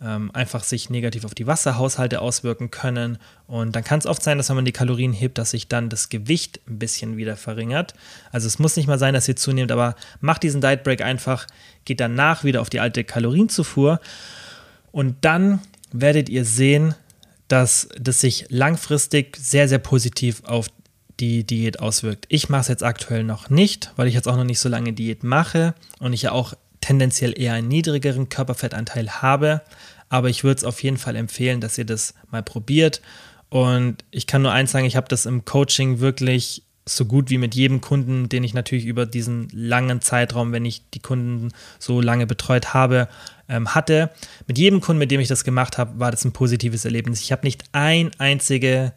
ähm, 0.00 0.30
einfach 0.32 0.62
sich 0.62 0.90
negativ 0.90 1.24
auf 1.24 1.34
die 1.34 1.46
Wasserhaushalte 1.46 2.20
auswirken 2.20 2.70
können. 2.70 3.18
Und 3.46 3.74
dann 3.74 3.82
kann 3.82 3.98
es 3.98 4.06
oft 4.06 4.22
sein, 4.22 4.38
dass 4.38 4.48
wenn 4.48 4.56
man 4.56 4.64
die 4.64 4.72
Kalorien 4.72 5.12
hebt, 5.12 5.38
dass 5.38 5.52
sich 5.52 5.68
dann 5.68 5.88
das 5.88 6.10
Gewicht 6.10 6.60
ein 6.68 6.78
bisschen 6.78 7.16
wieder 7.16 7.36
verringert. 7.36 7.94
Also 8.30 8.46
es 8.46 8.58
muss 8.58 8.76
nicht 8.76 8.86
mal 8.86 8.98
sein, 8.98 9.14
dass 9.14 9.26
ihr 9.26 9.36
zunehmt, 9.36 9.72
aber 9.72 9.96
macht 10.20 10.42
diesen 10.42 10.60
Diet 10.60 10.84
Break 10.84 11.02
einfach, 11.02 11.46
geht 11.84 12.00
danach 12.00 12.44
wieder 12.44 12.60
auf 12.60 12.70
die 12.70 12.80
alte 12.80 13.04
Kalorienzufuhr. 13.04 14.00
Und 14.92 15.16
dann 15.22 15.60
werdet 15.92 16.28
ihr 16.28 16.44
sehen, 16.44 16.94
dass 17.48 17.88
das 17.98 18.20
sich 18.20 18.46
langfristig 18.48 19.36
sehr, 19.36 19.68
sehr 19.68 19.78
positiv 19.78 20.42
auf 20.44 20.68
die 21.18 21.44
Diät 21.44 21.80
auswirkt. 21.80 22.26
Ich 22.28 22.48
mache 22.48 22.62
es 22.62 22.68
jetzt 22.68 22.84
aktuell 22.84 23.24
noch 23.24 23.50
nicht, 23.50 23.92
weil 23.96 24.06
ich 24.06 24.14
jetzt 24.14 24.28
auch 24.28 24.36
noch 24.36 24.44
nicht 24.44 24.60
so 24.60 24.68
lange 24.68 24.92
Diät 24.92 25.24
mache 25.24 25.74
und 25.98 26.12
ich 26.12 26.22
ja 26.22 26.32
auch 26.32 26.54
tendenziell 26.80 27.38
eher 27.38 27.54
einen 27.54 27.68
niedrigeren 27.68 28.28
Körperfettanteil 28.28 29.10
habe. 29.22 29.62
Aber 30.08 30.28
ich 30.28 30.44
würde 30.44 30.58
es 30.58 30.64
auf 30.64 30.82
jeden 30.82 30.96
Fall 30.96 31.16
empfehlen, 31.16 31.60
dass 31.60 31.76
ihr 31.76 31.84
das 31.84 32.14
mal 32.30 32.42
probiert. 32.42 33.02
Und 33.50 34.04
ich 34.10 34.26
kann 34.26 34.42
nur 34.42 34.52
eins 34.52 34.72
sagen, 34.72 34.86
ich 34.86 34.96
habe 34.96 35.08
das 35.08 35.26
im 35.26 35.44
Coaching 35.44 36.00
wirklich 36.00 36.62
so 36.86 37.04
gut 37.04 37.28
wie 37.30 37.38
mit 37.38 37.54
jedem 37.54 37.80
Kunden, 37.80 38.28
den 38.28 38.44
ich 38.44 38.54
natürlich 38.54 38.86
über 38.86 39.04
diesen 39.04 39.48
langen 39.52 40.00
Zeitraum, 40.00 40.52
wenn 40.52 40.64
ich 40.64 40.82
die 40.94 41.00
Kunden 41.00 41.52
so 41.78 42.00
lange 42.00 42.26
betreut 42.26 42.72
habe, 42.72 43.08
ähm, 43.48 43.74
hatte. 43.74 44.10
Mit 44.46 44.58
jedem 44.58 44.80
Kunden, 44.80 44.98
mit 44.98 45.10
dem 45.10 45.20
ich 45.20 45.28
das 45.28 45.44
gemacht 45.44 45.78
habe, 45.78 45.98
war 45.98 46.10
das 46.10 46.24
ein 46.24 46.32
positives 46.32 46.84
Erlebnis. 46.84 47.20
Ich 47.20 47.32
habe 47.32 47.46
nicht 47.46 47.64
ein, 47.72 48.10
einzige, 48.18 48.92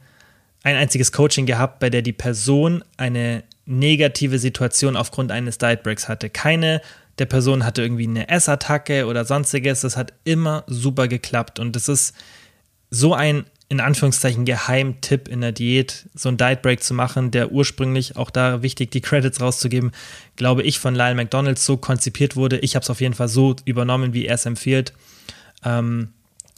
ein 0.63 0.75
einziges 0.75 1.11
Coaching 1.11 1.45
gehabt, 1.45 1.79
bei 1.79 1.89
der 1.89 2.01
die 2.01 2.13
Person 2.13 2.83
eine 2.97 3.43
negative 3.65 4.39
Situation 4.39 4.95
aufgrund 4.95 5.31
eines 5.31 5.57
Diet 5.57 5.83
Breaks 5.83 6.07
hatte. 6.09 6.29
Keine 6.29 6.81
der 7.19 7.25
Person 7.25 7.65
hatte 7.65 7.81
irgendwie 7.81 8.07
eine 8.07 8.29
Essattacke 8.29 9.05
oder 9.05 9.25
sonstiges. 9.25 9.81
Das 9.81 9.97
hat 9.97 10.13
immer 10.23 10.63
super 10.67 11.07
geklappt 11.07 11.59
und 11.59 11.75
das 11.75 11.87
ist 11.87 12.15
so 12.89 13.13
ein 13.13 13.45
in 13.72 13.80
Anführungszeichen 13.80 14.43
Geheimtipp 14.43 15.30
in 15.30 15.39
der 15.39 15.53
Diät, 15.53 16.09
so 16.13 16.28
ein 16.28 16.36
Diet 16.36 16.61
Break 16.61 16.84
zu 16.84 16.93
machen, 16.93 17.32
der 17.32 17.53
ursprünglich, 17.53 18.17
auch 18.17 18.30
da 18.30 18.61
wichtig, 18.61 18.91
die 18.91 18.99
Credits 18.99 19.39
rauszugeben, 19.39 19.93
glaube 20.36 20.61
ich, 20.61 20.78
von 20.78 20.93
Lyle 20.93 21.15
McDonalds 21.15 21.65
so 21.65 21.78
konzipiert 21.78 22.36
wurde. 22.36 22.57
Ich 22.57 22.76
habe 22.76 22.84
es 22.84 22.89
auf 22.89 22.99
jeden 22.99 23.13
Fall 23.13 23.30
so 23.30 23.55
übernommen, 23.63 24.13
wie 24.13 24.26
er 24.26 24.36
es 24.36 24.45
empfiehlt. 24.45 24.91
Ähm, 25.63 26.09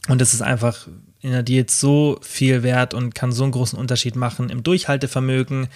und 0.08 0.20
es 0.20 0.34
ist 0.34 0.42
einfach 0.42 0.88
in 1.20 1.30
der 1.30 1.44
Diät 1.44 1.70
so 1.70 2.18
viel 2.20 2.64
wert 2.64 2.94
und 2.94 3.14
kann 3.14 3.30
so 3.30 3.44
einen 3.44 3.52
großen 3.52 3.78
Unterschied 3.78 4.16
machen 4.16 4.50
im 4.50 4.64
Durchhaltevermögen, 4.64 5.68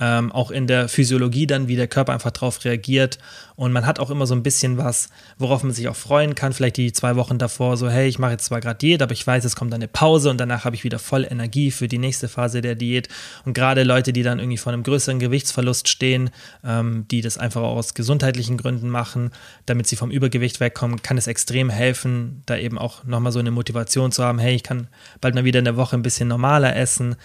ähm, 0.00 0.32
auch 0.32 0.50
in 0.50 0.66
der 0.66 0.88
Physiologie 0.88 1.46
dann, 1.46 1.68
wie 1.68 1.76
der 1.76 1.86
Körper 1.86 2.12
einfach 2.12 2.30
drauf 2.30 2.64
reagiert. 2.64 3.18
Und 3.54 3.72
man 3.72 3.84
hat 3.84 3.98
auch 3.98 4.08
immer 4.08 4.26
so 4.26 4.34
ein 4.34 4.42
bisschen 4.42 4.78
was, 4.78 5.10
worauf 5.36 5.62
man 5.62 5.74
sich 5.74 5.86
auch 5.88 5.96
freuen 5.96 6.34
kann. 6.34 6.54
Vielleicht 6.54 6.78
die 6.78 6.92
zwei 6.92 7.16
Wochen 7.16 7.36
davor 7.36 7.76
so, 7.76 7.90
hey, 7.90 8.08
ich 8.08 8.18
mache 8.18 8.32
jetzt 8.32 8.46
zwar 8.46 8.60
gerade 8.62 8.78
Diät, 8.78 9.02
aber 9.02 9.12
ich 9.12 9.26
weiß, 9.26 9.44
es 9.44 9.54
kommt 9.54 9.74
eine 9.74 9.86
Pause 9.86 10.30
und 10.30 10.40
danach 10.40 10.64
habe 10.64 10.74
ich 10.74 10.84
wieder 10.84 10.98
voll 10.98 11.26
Energie 11.30 11.70
für 11.70 11.86
die 11.86 11.98
nächste 11.98 12.28
Phase 12.28 12.62
der 12.62 12.74
Diät. 12.74 13.08
Und 13.44 13.52
gerade 13.52 13.82
Leute, 13.82 14.14
die 14.14 14.22
dann 14.22 14.38
irgendwie 14.38 14.56
vor 14.56 14.72
einem 14.72 14.82
größeren 14.82 15.18
Gewichtsverlust 15.18 15.88
stehen, 15.88 16.30
ähm, 16.64 17.04
die 17.10 17.20
das 17.20 17.36
einfach 17.36 17.60
auch 17.60 17.76
aus 17.76 17.92
gesundheitlichen 17.92 18.56
Gründen 18.56 18.88
machen, 18.88 19.30
damit 19.66 19.86
sie 19.86 19.96
vom 19.96 20.10
Übergewicht 20.10 20.60
wegkommen, 20.60 21.02
kann 21.02 21.18
es 21.18 21.26
extrem 21.26 21.68
helfen, 21.68 22.42
da 22.46 22.56
eben 22.56 22.78
auch 22.78 23.04
nochmal 23.04 23.32
so 23.32 23.40
eine 23.40 23.50
Motivation 23.50 24.10
zu 24.10 24.24
haben, 24.24 24.38
hey, 24.38 24.54
ich 24.54 24.62
kann 24.62 24.88
bald 25.20 25.34
mal 25.34 25.44
wieder 25.44 25.58
in 25.58 25.66
der 25.66 25.76
Woche 25.76 25.96
ein 25.96 26.02
bisschen 26.02 26.28
normaler 26.28 26.74
essen 26.74 27.16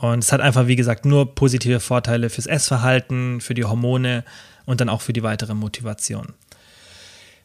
und 0.00 0.24
es 0.24 0.32
hat 0.32 0.40
einfach, 0.40 0.66
wie 0.66 0.76
gesagt, 0.76 1.04
nur 1.04 1.34
positive 1.34 1.80
Vorteile 1.80 2.30
fürs 2.30 2.46
Essverhalten, 2.46 3.40
für 3.40 3.54
die 3.54 3.64
Hormone 3.64 4.24
und 4.64 4.80
dann 4.80 4.88
auch 4.88 5.02
für 5.02 5.12
die 5.12 5.22
weitere 5.22 5.54
Motivation. 5.54 6.34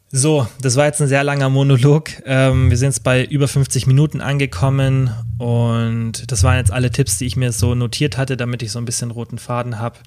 So, 0.09 0.47
das 0.61 0.77
war 0.77 0.85
jetzt 0.85 1.01
ein 1.01 1.09
sehr 1.09 1.25
langer 1.25 1.49
Monolog. 1.49 2.11
Ähm, 2.25 2.69
wir 2.69 2.77
sind 2.77 2.87
jetzt 2.89 3.03
bei 3.03 3.25
über 3.25 3.49
50 3.49 3.87
Minuten 3.87 4.21
angekommen 4.21 5.09
und 5.37 6.31
das 6.31 6.43
waren 6.43 6.57
jetzt 6.57 6.71
alle 6.71 6.91
Tipps, 6.91 7.17
die 7.17 7.25
ich 7.25 7.35
mir 7.35 7.51
so 7.51 7.75
notiert 7.75 8.17
hatte, 8.17 8.37
damit 8.37 8.63
ich 8.63 8.71
so 8.71 8.79
ein 8.79 8.85
bisschen 8.85 9.11
roten 9.11 9.37
Faden 9.37 9.79
habe. 9.79 9.97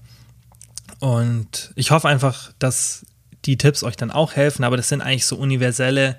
Und 1.01 1.72
ich 1.74 1.90
hoffe 1.90 2.09
einfach, 2.09 2.53
dass 2.59 3.05
die 3.44 3.59
Tipps 3.59 3.84
euch 3.84 3.96
dann 3.96 4.11
auch 4.11 4.34
helfen, 4.34 4.64
aber 4.64 4.78
das 4.78 4.88
sind 4.88 5.03
eigentlich 5.03 5.26
so 5.26 5.36
universelle, 5.36 6.16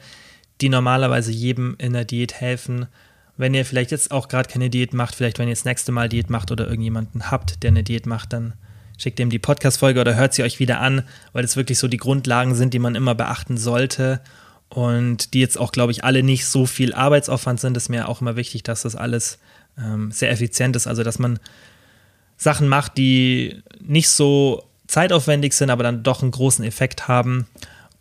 die 0.62 0.70
normalerweise 0.70 1.32
jedem 1.32 1.76
in 1.80 1.94
der 1.94 2.06
Diät 2.06 2.36
helfen. 2.36 2.86
Wenn 3.40 3.54
ihr 3.54 3.64
vielleicht 3.64 3.92
jetzt 3.92 4.12
auch 4.12 4.28
gerade 4.28 4.50
keine 4.50 4.70
Diät 4.70 4.94
macht, 4.94 5.16
vielleicht 5.16 5.40
wenn 5.40 5.48
ihr 5.48 5.54
das 5.54 5.64
nächste 5.64 5.94
Mal 5.94 6.10
Diät 6.10 6.30
macht 6.30 6.52
oder 6.52 6.68
irgendjemanden 6.68 7.32
habt, 7.32 7.64
der 7.64 7.70
eine 7.70 7.84
Diät 7.84 8.06
macht, 8.06 8.34
dann 8.34 8.52
schickt 8.98 9.18
ihm 9.18 9.30
die 9.30 9.40
Podcast-Folge 9.40 10.02
oder 10.02 10.18
hört 10.18 10.34
sie 10.34 10.44
euch 10.44 10.60
wieder 10.60 10.82
an, 10.82 11.04
weil 11.32 11.44
das 11.44 11.56
wirklich 11.56 11.80
so 11.80 11.88
die 11.88 11.96
Grundlagen 11.96 12.54
sind, 12.54 12.74
die 12.74 12.80
man 12.80 12.96
immer 12.96 13.16
beachten 13.16 13.56
sollte 13.56 14.20
und 14.68 15.34
die 15.34 15.40
jetzt 15.40 15.58
auch, 15.58 15.72
glaube 15.72 15.94
ich, 15.94 16.04
alle 16.04 16.22
nicht 16.22 16.48
so 16.48 16.66
viel 16.66 16.94
Arbeitsaufwand 16.94 17.62
sind. 17.62 17.76
Das 17.78 17.84
ist 17.84 17.90
mir 17.90 18.10
auch 18.10 18.20
immer 18.20 18.36
wichtig, 18.36 18.64
dass 18.64 18.82
das 18.82 18.98
alles 18.98 19.40
ähm, 19.78 20.12
sehr 20.12 20.32
effizient 20.32 20.76
ist, 20.76 20.86
also 20.86 21.04
dass 21.04 21.18
man 21.18 21.40
Sachen 22.36 22.68
macht, 22.68 22.98
die 22.98 23.64
nicht 23.80 24.10
so 24.10 24.66
zeitaufwendig 24.86 25.54
sind, 25.54 25.70
aber 25.70 25.84
dann 25.84 26.04
doch 26.04 26.24
einen 26.24 26.32
großen 26.32 26.66
Effekt 26.66 27.08
haben 27.08 27.48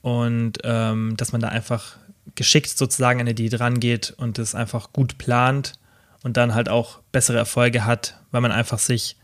und 0.03 0.55
ähm, 0.65 1.17
dass 1.17 1.31
man 1.31 1.41
da 1.41 1.47
einfach 1.47 1.97
geschickt 2.35 2.77
sozusagen 2.77 3.21
an 3.21 3.27
die 3.27 3.35
Diät 3.35 3.61
rangeht 3.61 4.15
und 4.17 4.39
es 4.39 4.55
einfach 4.55 4.93
gut 4.93 5.19
plant 5.19 5.75
und 6.23 6.37
dann 6.37 6.55
halt 6.55 6.69
auch 6.69 7.01
bessere 7.13 7.39
Erfolge 7.39 7.85
hat, 7.85 8.21
weil 8.31 8.41
man 8.41 8.53
einfach 8.53 8.79
sich 8.79 9.17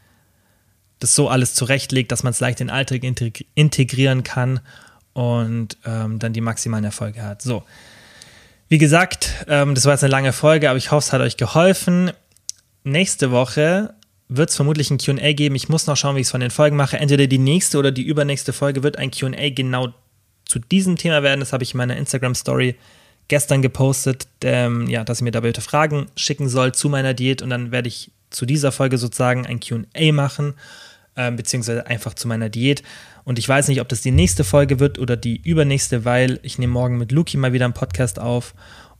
das 0.98 1.14
so 1.14 1.28
alles 1.28 1.54
zurechtlegt, 1.54 2.12
dass 2.12 2.22
man 2.22 2.32
es 2.32 2.40
leicht 2.40 2.60
in 2.60 2.68
den 2.68 2.74
Alltag 2.74 3.02
integrieren 3.54 4.22
kann 4.22 4.60
und 5.12 5.76
ähm, 5.84 6.18
dann 6.18 6.32
die 6.32 6.40
maximalen 6.40 6.84
Erfolge 6.84 7.22
hat. 7.22 7.42
So, 7.42 7.64
wie 8.68 8.78
gesagt, 8.78 9.44
ähm, 9.48 9.74
das 9.74 9.84
war 9.84 9.92
jetzt 9.92 10.04
eine 10.04 10.10
lange 10.10 10.32
Folge, 10.32 10.70
aber 10.70 10.78
ich 10.78 10.90
hoffe, 10.90 11.06
es 11.06 11.12
hat 11.12 11.20
euch 11.20 11.36
geholfen. 11.36 12.10
Nächste 12.84 13.30
Woche 13.30 13.94
wird 14.28 14.50
es 14.50 14.56
vermutlich 14.56 14.90
ein 14.90 14.98
QA 14.98 15.32
geben. 15.32 15.54
Ich 15.54 15.68
muss 15.68 15.86
noch 15.86 15.96
schauen, 15.96 16.16
wie 16.16 16.20
ich 16.20 16.26
es 16.26 16.30
von 16.30 16.40
den 16.40 16.50
Folgen 16.50 16.76
mache. 16.76 16.98
Entweder 16.98 17.26
die 17.26 17.38
nächste 17.38 17.78
oder 17.78 17.92
die 17.92 18.02
übernächste 18.02 18.52
Folge 18.52 18.82
wird 18.82 18.96
ein 18.98 19.10
QA 19.10 19.50
genau 19.50 19.92
zu 20.46 20.58
diesem 20.58 20.96
Thema 20.96 21.22
werden. 21.22 21.40
Das 21.40 21.52
habe 21.52 21.62
ich 21.62 21.74
in 21.74 21.78
meiner 21.78 21.96
Instagram-Story 21.96 22.76
gestern 23.28 23.62
gepostet, 23.62 24.28
ähm, 24.42 24.86
ja, 24.88 25.04
dass 25.04 25.20
ihr 25.20 25.24
mir 25.24 25.30
da 25.30 25.40
bitte 25.40 25.60
Fragen 25.60 26.06
schicken 26.16 26.48
soll 26.48 26.72
zu 26.72 26.88
meiner 26.88 27.14
Diät 27.14 27.42
und 27.42 27.50
dann 27.50 27.72
werde 27.72 27.88
ich 27.88 28.10
zu 28.30 28.46
dieser 28.46 28.72
Folge 28.72 28.98
sozusagen 28.98 29.46
ein 29.46 29.60
QA 29.60 30.12
machen, 30.12 30.54
äh, 31.14 31.30
beziehungsweise 31.30 31.86
einfach 31.86 32.14
zu 32.14 32.28
meiner 32.28 32.48
Diät. 32.48 32.82
Und 33.24 33.38
ich 33.38 33.48
weiß 33.48 33.68
nicht, 33.68 33.80
ob 33.80 33.88
das 33.88 34.02
die 34.02 34.10
nächste 34.10 34.44
Folge 34.44 34.80
wird 34.80 34.98
oder 34.98 35.16
die 35.16 35.40
übernächste, 35.42 36.04
weil 36.04 36.38
ich 36.42 36.58
nehme 36.58 36.72
morgen 36.72 36.98
mit 36.98 37.12
Luki 37.12 37.36
mal 37.36 37.52
wieder 37.52 37.64
einen 37.64 37.74
Podcast 37.74 38.18
auf. 38.18 38.54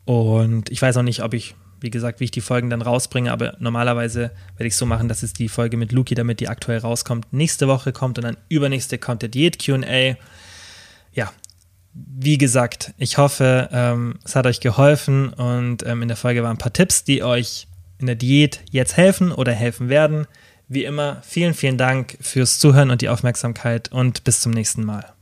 Und 0.06 0.70
ich 0.70 0.80
weiß 0.80 0.96
auch 0.96 1.02
nicht, 1.02 1.22
ob 1.22 1.34
ich, 1.34 1.54
wie 1.80 1.90
gesagt, 1.90 2.20
wie 2.20 2.24
ich 2.24 2.30
die 2.30 2.40
Folgen 2.40 2.70
dann 2.70 2.80
rausbringe, 2.80 3.30
aber 3.30 3.56
normalerweise 3.58 4.30
werde 4.56 4.68
ich 4.68 4.76
so 4.76 4.86
machen, 4.86 5.08
dass 5.08 5.22
es 5.22 5.34
die 5.34 5.48
Folge 5.48 5.76
mit 5.76 5.92
Luki, 5.92 6.14
damit 6.14 6.40
die 6.40 6.48
aktuell 6.48 6.78
rauskommt, 6.78 7.32
nächste 7.32 7.68
Woche 7.68 7.92
kommt 7.92 8.18
und 8.18 8.24
dann 8.24 8.36
übernächste 8.48 8.96
kommt 8.96 9.20
der 9.22 9.28
Diät-QA. 9.28 10.16
Ja, 11.14 11.32
wie 11.94 12.38
gesagt, 12.38 12.92
ich 12.98 13.18
hoffe, 13.18 13.68
ähm, 13.72 14.18
es 14.24 14.34
hat 14.34 14.46
euch 14.46 14.60
geholfen 14.60 15.32
und 15.32 15.86
ähm, 15.86 16.02
in 16.02 16.08
der 16.08 16.16
Folge 16.16 16.42
waren 16.42 16.56
ein 16.56 16.58
paar 16.58 16.72
Tipps, 16.72 17.04
die 17.04 17.22
euch 17.22 17.68
in 17.98 18.06
der 18.06 18.16
Diät 18.16 18.60
jetzt 18.70 18.96
helfen 18.96 19.30
oder 19.32 19.52
helfen 19.52 19.88
werden. 19.88 20.26
Wie 20.66 20.84
immer, 20.84 21.22
vielen, 21.22 21.54
vielen 21.54 21.78
Dank 21.78 22.18
fürs 22.20 22.58
Zuhören 22.58 22.90
und 22.90 23.00
die 23.00 23.08
Aufmerksamkeit 23.08 23.92
und 23.92 24.24
bis 24.24 24.40
zum 24.40 24.52
nächsten 24.52 24.84
Mal. 24.84 25.12